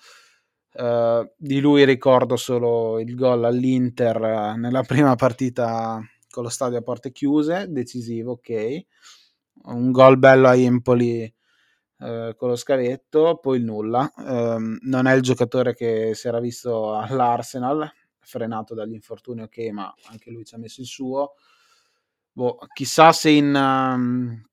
Uh, 0.78 1.28
di 1.36 1.60
lui 1.60 1.86
ricordo 1.86 2.36
solo 2.36 3.00
il 3.00 3.16
gol 3.16 3.46
all'Inter 3.46 4.18
uh, 4.22 4.60
nella 4.60 4.84
prima 4.86 5.16
partita 5.16 6.00
con 6.30 6.44
lo 6.44 6.50
stadio 6.50 6.78
a 6.78 6.84
porte 6.84 7.12
chiuse, 7.12 7.66
decisivo, 7.70 8.34
ok. 8.34 8.82
Un 9.64 9.92
gol 9.92 10.20
bello 10.20 10.48
a 10.48 10.56
Empoli 10.56 11.34
uh, 11.98 12.36
con 12.36 12.50
lo 12.50 12.56
scavetto, 12.56 13.40
poi 13.42 13.60
nulla. 13.60 14.12
Ehm, 14.20 14.78
non 14.82 15.08
è 15.08 15.16
il 15.16 15.24
giocatore 15.24 15.74
che 15.74 16.12
si 16.14 16.28
era 16.28 16.40
visto 16.40 16.94
all'Arsenal, 16.94 17.92
frenato 18.20 18.76
dall'infortunio, 18.76 19.46
ok, 19.46 19.58
ma 19.72 19.92
anche 20.12 20.30
lui 20.30 20.46
ci 20.46 20.54
ha 20.54 20.60
messo 20.60 20.82
il 20.82 20.88
suo. 20.88 21.34
Boh, 22.32 22.60
chissà 22.72 23.12
se 23.14 23.32
in, 23.32 23.52
um, 23.56 24.48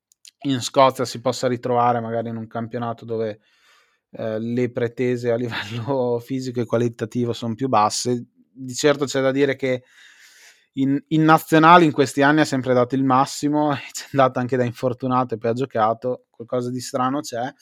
in 0.44 0.60
Scozia 0.62 1.04
si 1.04 1.20
possa 1.20 1.48
ritrovare 1.48 2.00
magari 2.00 2.30
in 2.30 2.36
un 2.36 2.46
campionato 2.46 3.04
dove 3.04 3.40
eh, 4.16 4.38
le 4.38 4.70
pretese 4.70 5.30
a 5.30 5.36
livello 5.36 6.20
fisico 6.20 6.60
e 6.60 6.66
qualitativo 6.66 7.32
sono 7.32 7.54
più 7.54 7.68
basse. 7.68 8.26
Di 8.50 8.74
certo 8.74 9.04
c'è 9.04 9.20
da 9.20 9.32
dire 9.32 9.56
che 9.56 9.82
in, 10.74 11.02
in 11.08 11.24
nazionale 11.24 11.84
in 11.84 11.92
questi 11.92 12.22
anni 12.22 12.40
ha 12.40 12.44
sempre 12.44 12.74
dato 12.74 12.94
il 12.94 13.04
massimo, 13.04 13.72
è 13.74 13.78
andato 14.12 14.38
anche 14.38 14.56
da 14.56 14.64
infortunato 14.64 15.34
e 15.34 15.38
poi 15.38 15.50
ha 15.50 15.54
giocato, 15.54 16.26
qualcosa 16.30 16.70
di 16.70 16.80
strano 16.80 17.20
c'è. 17.20 17.52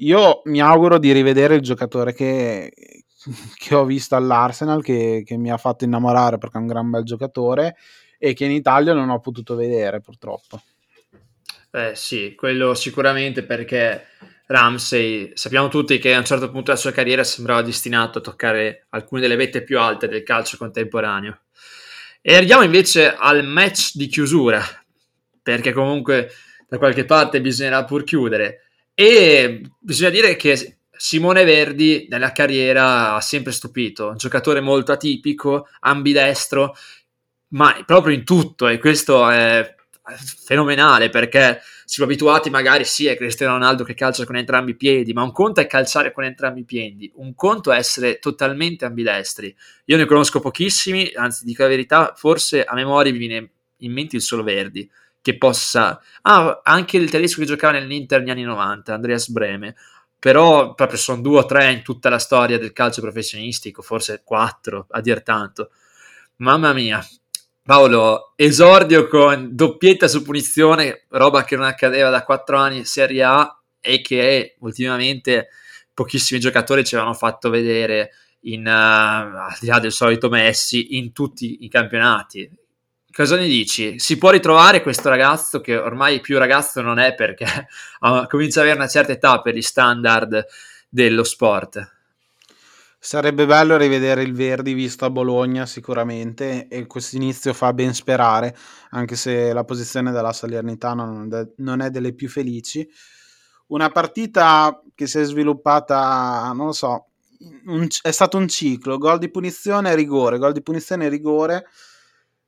Io 0.00 0.42
mi 0.44 0.60
auguro 0.60 0.98
di 0.98 1.10
rivedere 1.12 1.56
il 1.56 1.60
giocatore 1.60 2.12
che, 2.12 2.72
che 3.56 3.74
ho 3.74 3.84
visto 3.84 4.14
all'Arsenal, 4.14 4.82
che, 4.82 5.22
che, 5.24 5.36
mi 5.36 5.50
ha 5.50 5.56
fatto 5.56 5.84
innamorare 5.84 6.38
perché 6.38 6.58
è 6.58 6.60
un 6.60 6.66
gran 6.66 6.90
bel 6.90 7.02
giocatore 7.02 7.76
e 8.18 8.32
che 8.34 8.44
in 8.44 8.52
Italia 8.52 8.92
non 8.92 9.10
ho 9.10 9.20
potuto 9.20 9.56
vedere 9.56 10.00
purtroppo. 10.00 10.60
Eh 11.70 11.94
sì, 11.94 12.34
quello 12.34 12.74
sicuramente 12.74 13.44
perché 13.44 14.06
Ramsey, 14.50 15.32
sappiamo 15.34 15.68
tutti 15.68 15.98
che 15.98 16.14
a 16.14 16.18
un 16.18 16.24
certo 16.24 16.46
punto 16.46 16.70
della 16.70 16.78
sua 16.78 16.90
carriera 16.90 17.22
sembrava 17.22 17.60
destinato 17.60 18.18
a 18.18 18.22
toccare 18.22 18.86
alcune 18.90 19.20
delle 19.20 19.36
vette 19.36 19.62
più 19.62 19.78
alte 19.78 20.08
del 20.08 20.22
calcio 20.22 20.56
contemporaneo. 20.56 21.40
E 22.22 22.34
arriviamo 22.34 22.62
invece 22.62 23.14
al 23.14 23.44
match 23.44 23.90
di 23.92 24.06
chiusura, 24.06 24.62
perché 25.42 25.72
comunque 25.72 26.32
da 26.66 26.78
qualche 26.78 27.04
parte 27.04 27.42
bisognerà 27.42 27.84
pur 27.84 28.04
chiudere. 28.04 28.62
E 28.94 29.60
bisogna 29.78 30.10
dire 30.10 30.34
che 30.36 30.78
Simone 30.90 31.44
Verdi 31.44 32.06
nella 32.08 32.32
carriera 32.32 33.16
ha 33.16 33.20
sempre 33.20 33.52
stupito, 33.52 34.08
un 34.08 34.16
giocatore 34.16 34.60
molto 34.60 34.92
atipico, 34.92 35.68
ambidestro, 35.80 36.74
ma 37.48 37.82
proprio 37.84 38.14
in 38.14 38.24
tutto, 38.24 38.66
e 38.66 38.78
questo 38.78 39.28
è 39.28 39.74
fenomenale 40.46 41.10
perché 41.10 41.60
siamo 41.88 42.10
abituati 42.10 42.50
magari 42.50 42.84
sì 42.84 43.08
a 43.08 43.16
Cristiano 43.16 43.54
Ronaldo 43.54 43.82
che 43.82 43.94
calcia 43.94 44.26
con 44.26 44.36
entrambi 44.36 44.72
i 44.72 44.76
piedi, 44.76 45.14
ma 45.14 45.22
un 45.22 45.32
conto 45.32 45.62
è 45.62 45.66
calciare 45.66 46.12
con 46.12 46.22
entrambi 46.22 46.60
i 46.60 46.64
piedi, 46.64 47.10
un 47.14 47.34
conto 47.34 47.72
è 47.72 47.78
essere 47.78 48.18
totalmente 48.18 48.84
ambidestri. 48.84 49.56
Io 49.86 49.96
ne 49.96 50.04
conosco 50.04 50.38
pochissimi, 50.38 51.10
anzi 51.14 51.46
dico 51.46 51.62
la 51.62 51.68
verità, 51.70 52.12
forse 52.14 52.62
a 52.62 52.74
memoria 52.74 53.10
mi 53.10 53.16
viene 53.16 53.50
in 53.78 53.92
mente 53.92 54.16
il 54.16 54.22
solo 54.22 54.42
Verdi 54.42 54.88
che 55.22 55.38
possa... 55.38 55.98
Ah, 56.22 56.60
anche 56.62 56.98
il 56.98 57.08
tedesco 57.08 57.40
che 57.40 57.46
giocava 57.46 57.78
nell'Inter 57.78 58.20
negli 58.20 58.30
anni 58.30 58.42
90, 58.42 58.92
Andreas 58.92 59.30
Breme, 59.30 59.74
però 60.18 60.74
proprio 60.74 60.98
sono 60.98 61.22
due 61.22 61.38
o 61.38 61.46
tre 61.46 61.72
in 61.72 61.82
tutta 61.82 62.10
la 62.10 62.18
storia 62.18 62.58
del 62.58 62.74
calcio 62.74 63.00
professionistico, 63.00 63.80
forse 63.80 64.20
quattro 64.24 64.84
a 64.90 65.00
dir 65.00 65.22
tanto. 65.22 65.70
Mamma 66.36 66.74
mia, 66.74 67.02
Paolo, 67.68 68.32
esordio 68.34 69.08
con 69.08 69.50
doppietta 69.54 70.08
su 70.08 70.22
punizione, 70.22 71.04
roba 71.10 71.44
che 71.44 71.54
non 71.54 71.66
accadeva 71.66 72.08
da 72.08 72.24
quattro 72.24 72.56
anni 72.56 72.78
in 72.78 72.86
Serie 72.86 73.22
A 73.22 73.62
e 73.78 74.00
che 74.00 74.56
ultimamente 74.60 75.48
pochissimi 75.92 76.40
giocatori 76.40 76.82
ci 76.82 76.94
avevano 76.94 77.14
fatto 77.14 77.50
vedere 77.50 78.12
in, 78.44 78.64
uh, 78.66 78.70
al 78.70 79.56
di 79.60 79.66
là 79.66 79.80
del 79.80 79.92
solito 79.92 80.30
Messi 80.30 80.96
in 80.96 81.12
tutti 81.12 81.58
i 81.62 81.68
campionati. 81.68 82.50
Cosa 83.12 83.36
ne 83.36 83.46
dici? 83.46 83.98
Si 83.98 84.16
può 84.16 84.30
ritrovare 84.30 84.80
questo 84.80 85.10
ragazzo 85.10 85.60
che 85.60 85.76
ormai 85.76 86.20
più 86.20 86.38
ragazzo 86.38 86.80
non 86.80 86.98
è 86.98 87.14
perché 87.14 87.44
comincia 88.28 88.60
ad 88.60 88.64
avere 88.64 88.80
una 88.80 88.88
certa 88.88 89.12
età 89.12 89.42
per 89.42 89.54
gli 89.54 89.60
standard 89.60 90.42
dello 90.88 91.22
sport? 91.22 91.97
Sarebbe 93.08 93.46
bello 93.46 93.78
rivedere 93.78 94.22
il 94.22 94.34
Verdi 94.34 94.74
visto 94.74 95.06
a 95.06 95.10
Bologna 95.10 95.64
sicuramente 95.64 96.68
e 96.68 96.86
questo 96.86 97.16
inizio 97.16 97.54
fa 97.54 97.72
ben 97.72 97.94
sperare, 97.94 98.54
anche 98.90 99.16
se 99.16 99.54
la 99.54 99.64
posizione 99.64 100.12
della 100.12 100.34
Salernitana 100.34 101.26
non 101.56 101.80
è 101.80 101.88
delle 101.88 102.12
più 102.12 102.28
felici. 102.28 102.86
Una 103.68 103.88
partita 103.88 104.82
che 104.94 105.06
si 105.06 105.20
è 105.20 105.24
sviluppata, 105.24 106.52
non 106.54 106.66
lo 106.66 106.72
so, 106.72 107.06
un, 107.68 107.86
è 108.02 108.10
stato 108.10 108.36
un 108.36 108.46
ciclo, 108.46 108.98
gol 108.98 109.16
di 109.16 109.30
punizione 109.30 109.90
e 109.90 109.94
rigore, 109.94 110.36
gol 110.36 110.52
di 110.52 110.60
punizione 110.60 111.06
e 111.06 111.08
rigore, 111.08 111.64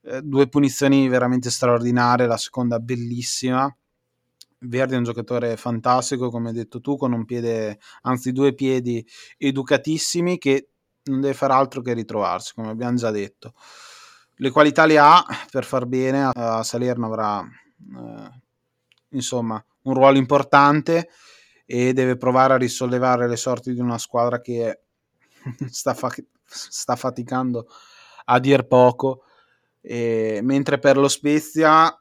eh, 0.02 0.20
due 0.20 0.46
punizioni 0.46 1.08
veramente 1.08 1.48
straordinarie, 1.48 2.26
la 2.26 2.36
seconda 2.36 2.78
bellissima 2.78 3.74
Verdi 4.62 4.94
è 4.94 4.98
un 4.98 5.04
giocatore 5.04 5.56
fantastico, 5.56 6.28
come 6.28 6.48
hai 6.48 6.54
detto 6.54 6.80
tu, 6.80 6.96
con 6.96 7.12
un 7.12 7.24
piede, 7.24 7.78
anzi 8.02 8.32
due 8.32 8.54
piedi 8.54 9.06
educatissimi 9.38 10.36
che 10.36 10.68
non 11.04 11.20
deve 11.20 11.34
fare 11.34 11.54
altro 11.54 11.80
che 11.80 11.94
ritrovarsi, 11.94 12.52
come 12.54 12.68
abbiamo 12.68 12.96
già 12.96 13.10
detto. 13.10 13.54
Le 14.36 14.50
qualità 14.50 14.84
le 14.84 14.98
ha 14.98 15.24
per 15.50 15.64
far 15.64 15.86
bene, 15.86 16.30
a 16.32 16.62
Salerno 16.62 17.06
avrà 17.06 17.40
eh, 17.42 18.40
insomma 19.10 19.62
un 19.82 19.94
ruolo 19.94 20.18
importante 20.18 21.08
e 21.64 21.92
deve 21.92 22.16
provare 22.16 22.54
a 22.54 22.58
risollevare 22.58 23.28
le 23.28 23.36
sorti 23.36 23.72
di 23.72 23.80
una 23.80 23.98
squadra 23.98 24.40
che 24.40 24.80
sta, 25.70 25.94
fa- 25.94 26.12
sta 26.44 26.96
faticando 26.96 27.66
a 28.26 28.38
dir 28.38 28.66
poco. 28.66 29.24
E, 29.80 30.40
mentre 30.42 30.78
per 30.78 30.98
lo 30.98 31.08
Spezia 31.08 31.94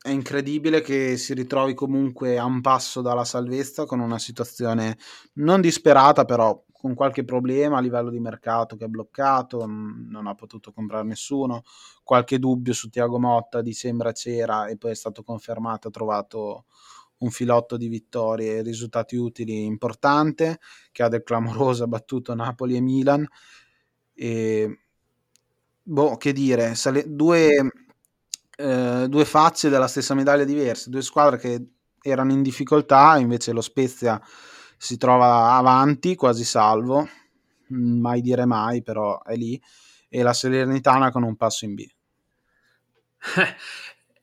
è 0.00 0.10
incredibile 0.10 0.80
che 0.80 1.16
si 1.16 1.34
ritrovi 1.34 1.74
comunque 1.74 2.38
a 2.38 2.44
un 2.44 2.60
passo 2.60 3.00
dalla 3.02 3.24
salvezza 3.24 3.84
con 3.84 4.00
una 4.00 4.18
situazione 4.18 4.96
non 5.34 5.60
disperata, 5.60 6.24
però 6.24 6.64
con 6.72 6.94
qualche 6.94 7.24
problema 7.24 7.78
a 7.78 7.80
livello 7.80 8.08
di 8.08 8.20
mercato 8.20 8.76
che 8.76 8.84
è 8.84 8.88
bloccato, 8.88 9.66
non 9.66 10.26
ha 10.28 10.34
potuto 10.34 10.72
comprare 10.72 11.04
nessuno, 11.04 11.62
qualche 12.04 12.38
dubbio 12.38 12.72
su 12.72 12.88
Tiago 12.88 13.18
Motta 13.18 13.60
di 13.62 13.72
sembra 13.72 14.12
c'era 14.12 14.66
e 14.68 14.76
poi 14.76 14.92
è 14.92 14.94
stato 14.94 15.24
confermato, 15.24 15.88
ha 15.88 15.90
trovato 15.90 16.66
un 17.18 17.30
filotto 17.30 17.76
di 17.76 17.88
vittorie 17.88 18.58
e 18.58 18.62
risultati 18.62 19.16
utili 19.16 19.64
importante 19.64 20.60
che 20.92 21.02
ha 21.02 21.08
del 21.08 21.24
clamoroso 21.24 21.88
battuto 21.88 22.32
Napoli 22.34 22.76
e 22.76 22.80
Milan. 22.80 23.26
E 24.14 24.78
boh, 25.82 26.16
che 26.16 26.32
dire, 26.32 26.74
sale- 26.74 27.04
due 27.08 27.87
eh, 28.60 29.06
due 29.08 29.24
facce 29.24 29.68
della 29.68 29.86
stessa 29.86 30.14
medaglia 30.14 30.42
diverse, 30.42 30.90
due 30.90 31.02
squadre 31.02 31.38
che 31.38 31.64
erano 32.02 32.32
in 32.32 32.42
difficoltà, 32.42 33.16
invece 33.16 33.52
lo 33.52 33.60
Spezia 33.60 34.20
si 34.76 34.96
trova 34.96 35.52
avanti, 35.52 36.16
quasi 36.16 36.44
salvo, 36.44 37.08
mm, 37.72 38.00
mai 38.00 38.20
dire 38.20 38.46
mai, 38.46 38.82
però 38.82 39.22
è 39.22 39.36
lì, 39.36 39.60
e 40.08 40.22
la 40.22 40.32
Salernitana 40.32 41.12
con 41.12 41.22
un 41.22 41.36
passo 41.36 41.64
in 41.64 41.74
B. 41.74 41.86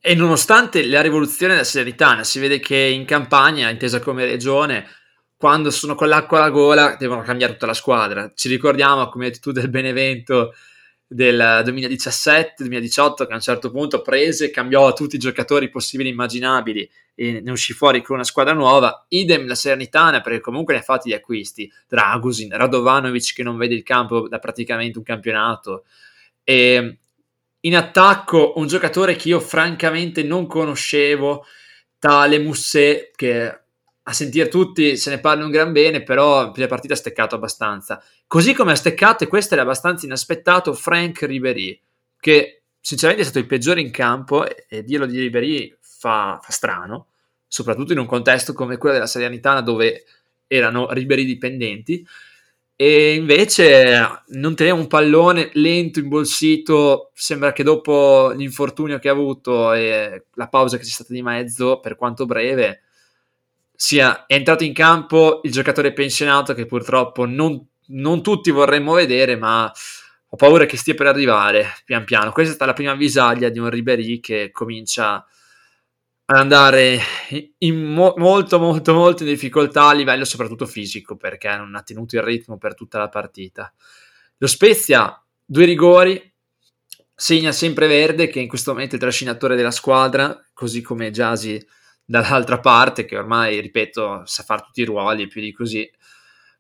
E 0.06 0.14
nonostante 0.14 0.86
la 0.86 1.02
rivoluzione 1.02 1.54
della 1.54 1.66
Salernitana, 1.66 2.24
si 2.24 2.38
vede 2.38 2.60
che 2.60 2.78
in 2.78 3.06
campagna, 3.06 3.72
intesa 3.72 4.00
come 4.00 4.24
regione, 4.24 4.86
quando 5.36 5.72
sono 5.72 5.96
con 5.96 6.08
l'acqua 6.08 6.38
alla 6.38 6.52
gola, 6.52 6.96
devono 6.96 7.24
cambiare 7.24 7.54
tutta 7.54 7.66
la 7.66 7.74
squadra. 7.74 8.32
Ci 8.36 8.48
ricordiamo, 8.48 9.10
come 9.10 9.26
hai 9.26 9.32
detto 9.32 9.50
tu, 9.50 9.60
del 9.60 9.72
Benevento 9.72 10.54
del 11.08 11.64
2017-2018 11.66 13.26
che 13.26 13.32
a 13.32 13.36
un 13.36 13.42
certo 13.42 13.72
punto 13.72 14.02
prese, 14.02 14.50
cambiò 14.50 14.92
tutti 14.94 15.16
i 15.16 15.20
giocatori 15.20 15.70
possibili 15.70 16.10
e 16.10 16.12
immaginabili 16.14 16.90
e 17.14 17.42
ne 17.42 17.52
uscì 17.52 17.74
fuori 17.74 18.02
con 18.02 18.16
una 18.16 18.26
squadra 18.26 18.54
nuova, 18.54 19.06
idem 19.10 19.48
la 19.48 19.56
Serenitana 19.56 20.22
perché 20.22 20.42
comunque 20.42 20.74
ne 20.74 20.80
ha 20.80 20.84
fatti 20.84 21.10
gli 21.10 21.14
acquisti, 21.14 21.72
Dragusin, 21.88 22.50
Radovanovic 22.56 23.34
che 23.34 23.44
non 23.44 23.58
vede 23.58 23.76
il 23.76 23.84
campo 23.84 24.28
da 24.28 24.40
praticamente 24.40 24.98
un 24.98 25.04
campionato. 25.04 25.86
E 26.44 26.98
in 27.60 27.76
attacco 27.76 28.54
un 28.58 28.68
giocatore 28.68 29.16
che 29.16 29.30
io 29.30 29.40
francamente 29.40 30.24
non 30.24 30.48
conoscevo, 30.48 31.46
tale 32.00 32.38
Musset 32.40 33.12
che 33.16 33.65
a 34.08 34.14
sentire 34.14 34.50
tutti 34.50 34.98
se 34.98 35.10
ne 35.10 35.20
parla 35.20 35.46
un 35.46 35.52
gran 35.52 35.72
bene, 35.72 36.04
però 36.04 36.52
la 36.56 36.68
partita 36.68 36.94
ha 36.94 36.98
steccato 36.98 37.36
abbastanza. 37.36 38.04
Così 38.28 38.54
come 38.54 38.72
ha 38.72 38.76
steccato, 38.76 39.24
e 39.24 39.28
questo 39.28 39.56
era 39.56 39.64
abbastanza 39.64 40.06
inaspettato, 40.06 40.74
Frank 40.74 41.24
Ribery, 41.24 41.80
che 42.20 42.62
sinceramente 42.80 43.24
è 43.26 43.30
stato 43.30 43.44
il 43.44 43.50
peggiore 43.50 43.82
in 43.82 43.90
campo, 43.90 44.46
e, 44.48 44.84
dirlo 44.84 45.08
di 45.08 45.20
Ribery 45.20 45.76
fa, 45.82 46.40
fa, 46.40 46.52
strano, 46.52 47.08
soprattutto 47.48 47.94
in 47.94 48.00
un 48.00 48.06
contesto 48.06 48.54
come 48.54 48.78
quello 48.78 48.94
della 48.94 49.08
Salernitana 49.08 49.62
dove 49.62 50.04
erano 50.46 50.92
Ribery 50.92 51.26
dipendenti, 51.26 52.06
e 52.76 53.16
invece 53.16 54.24
non 54.28 54.54
teneva 54.54 54.78
un 54.78 54.86
pallone 54.86 55.50
lento, 55.54 56.00
imbolsito, 56.00 57.10
sembra 57.16 57.54
che 57.54 57.64
dopo 57.64 58.34
l'infortunio 58.36 59.00
che 59.00 59.10
ha 59.10 59.14
avuto 59.14 59.74
e 59.74 60.26
la 60.34 60.48
pausa 60.48 60.78
che 60.78 60.84
c'è 60.84 60.90
stata 60.90 61.14
di 61.14 61.24
mezzo, 61.24 61.80
per 61.80 61.96
quanto 61.96 62.28
breve, 62.28 62.82
sia 63.76 64.26
entrato 64.28 64.64
in 64.64 64.74
campo 64.74 65.42
il 65.44 65.52
giocatore 65.52 65.94
pensionato 65.94 66.54
che 66.54 66.66
purtroppo 66.66 67.26
non, 67.26 67.66
non 67.88 68.22
tutti 68.22 68.52
vorremmo 68.52 68.94
vedere, 68.94 69.36
ma 69.36 69.72
ho 70.28 70.36
paura 70.38 70.66
che 70.66 70.78
stia 70.78 70.94
per 70.94 71.08
arrivare 71.08 71.76
pian 71.86 72.04
piano. 72.04 72.32
Questa 72.32 72.52
è 72.52 72.56
stata 72.56 72.72
la 72.72 72.76
prima 72.76 72.92
avvisaglia 72.92 73.50
di 73.50 73.60
un 73.60 73.70
Ribery 73.70 74.20
che 74.20 74.50
comincia 74.52 75.26
ad 76.28 76.38
andare 76.38 77.00
in 77.60 77.84
mo- 77.84 78.16
molto 78.18 78.58
molto 78.58 78.94
molto 78.94 79.24
in 79.24 79.30
difficoltà 79.30 79.90
a 79.90 79.94
livello 79.94 80.26
soprattutto 80.26 80.66
fisico 80.66 81.16
perché 81.16 81.56
non 81.56 81.76
ha 81.76 81.84
tenuto 81.84 82.16
il 82.16 82.24
ritmo 82.24 82.58
per 82.58 82.74
tutta 82.74 82.98
la 82.98 83.10
partita. 83.10 83.72
Lo 84.38 84.48
Spezia, 84.48 85.24
due 85.46 85.66
rigori, 85.66 86.34
segna 87.14 87.52
sempre 87.52 87.88
Verde 87.88 88.28
che 88.28 88.40
in 88.40 88.48
questo 88.48 88.72
momento 88.72 88.94
è 88.94 88.96
il 88.96 89.04
trascinatore 89.04 89.56
della 89.56 89.72
squadra, 89.72 90.38
così 90.54 90.82
come 90.82 91.12
Jasi 91.12 91.64
dall'altra 92.06 92.60
parte, 92.60 93.06
che 93.06 93.18
ormai, 93.18 93.60
ripeto, 93.60 94.24
sa 94.26 94.44
fare 94.44 94.62
tutti 94.64 94.82
i 94.82 94.86
ruoli 94.86 95.24
e 95.24 95.28
più 95.28 95.42
di 95.42 95.52
così. 95.52 95.90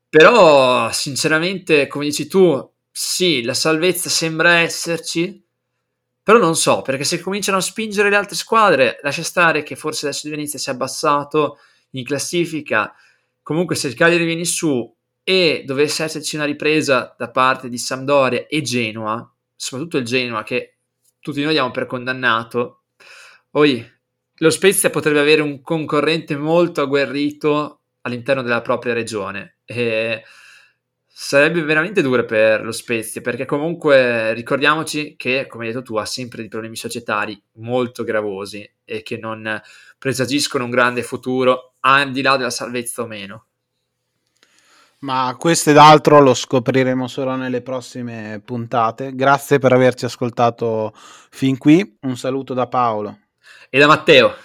Però, 0.09 0.91
sinceramente, 0.91 1.87
come 1.87 2.05
dici 2.05 2.27
tu, 2.27 2.71
sì, 2.91 3.43
la 3.43 3.53
salvezza 3.53 4.09
sembra 4.09 4.59
esserci, 4.59 5.43
però 6.23 6.39
non 6.39 6.55
so, 6.55 6.81
perché 6.81 7.03
se 7.03 7.19
cominciano 7.19 7.57
a 7.57 7.61
spingere 7.61 8.09
le 8.09 8.15
altre 8.15 8.35
squadre, 8.35 8.99
lascia 9.03 9.23
stare 9.23 9.63
che 9.63 9.75
forse 9.75 10.07
adesso 10.07 10.27
di 10.27 10.33
Venezia 10.33 10.57
si 10.57 10.69
è 10.69 10.73
abbassato 10.73 11.59
in 11.91 12.03
classifica, 12.03 12.93
comunque 13.43 13.75
se 13.75 13.87
il 13.87 13.93
Cagliari 13.93 14.25
viene 14.25 14.45
su 14.45 14.91
e 15.23 15.63
dovesse 15.65 16.03
esserci 16.03 16.35
una 16.35 16.45
ripresa 16.45 17.13
da 17.17 17.29
parte 17.29 17.69
di 17.69 17.77
Sampdoria 17.77 18.47
e 18.47 18.61
Genoa, 18.61 19.29
soprattutto 19.55 19.97
il 19.97 20.05
Genoa 20.05 20.43
che 20.43 20.77
tutti 21.19 21.43
noi 21.43 21.53
diamo 21.53 21.71
per 21.71 21.85
condannato, 21.85 22.83
poi 23.49 23.85
lo 24.39 24.49
Spezia 24.49 24.89
potrebbe 24.89 25.19
avere 25.19 25.41
un 25.41 25.61
concorrente 25.61 26.35
molto 26.35 26.81
agguerrito 26.81 27.79
all'interno 28.01 28.41
della 28.41 28.61
propria 28.61 28.93
regione 28.93 29.57
e 29.65 30.23
sarebbe 31.07 31.61
veramente 31.63 32.01
duro 32.01 32.25
per 32.25 32.61
lo 32.61 32.73
Spezia 32.73 33.21
perché 33.21 33.45
comunque 33.45 34.33
ricordiamoci 34.33 35.15
che 35.15 35.47
come 35.47 35.65
hai 35.65 35.71
detto 35.71 35.83
tu 35.83 35.95
ha 35.95 36.05
sempre 36.05 36.41
dei 36.41 36.49
problemi 36.49 36.75
societari 36.75 37.41
molto 37.53 38.03
gravosi 38.03 38.69
e 38.83 39.01
che 39.01 39.17
non 39.17 39.61
presagiscono 39.97 40.65
un 40.65 40.69
grande 40.69 41.01
futuro 41.01 41.75
al 41.81 42.11
di 42.11 42.21
là 42.21 42.35
della 42.35 42.49
salvezza 42.49 43.03
o 43.03 43.07
meno. 43.07 43.45
Ma 44.99 45.35
questo 45.37 45.69
ed 45.69 45.77
altro 45.77 46.19
lo 46.19 46.33
scopriremo 46.33 47.07
solo 47.07 47.35
nelle 47.35 47.61
prossime 47.61 48.41
puntate. 48.43 49.13
Grazie 49.13 49.59
per 49.59 49.71
averci 49.71 50.05
ascoltato 50.05 50.93
fin 50.95 51.57
qui. 51.57 51.97
Un 52.01 52.17
saluto 52.17 52.55
da 52.55 52.67
Paolo 52.67 53.24
E 53.69 53.79
da 53.79 53.87
Matteo. 53.87 54.35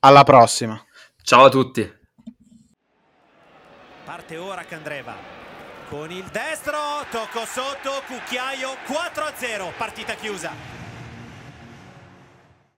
Alla 0.00 0.24
prossima. 0.24 0.82
Ciao 1.22 1.44
a 1.44 1.48
tutti. 1.48 1.98
Parte 4.04 4.36
ora 4.36 4.64
Candreva 4.64 5.38
con 5.90 6.08
il 6.12 6.24
destro, 6.26 7.04
tocco 7.10 7.44
sotto, 7.44 8.02
cucchiaio 8.06 8.76
4-0, 8.86 9.72
partita 9.76 10.14
chiusa. 10.14 10.52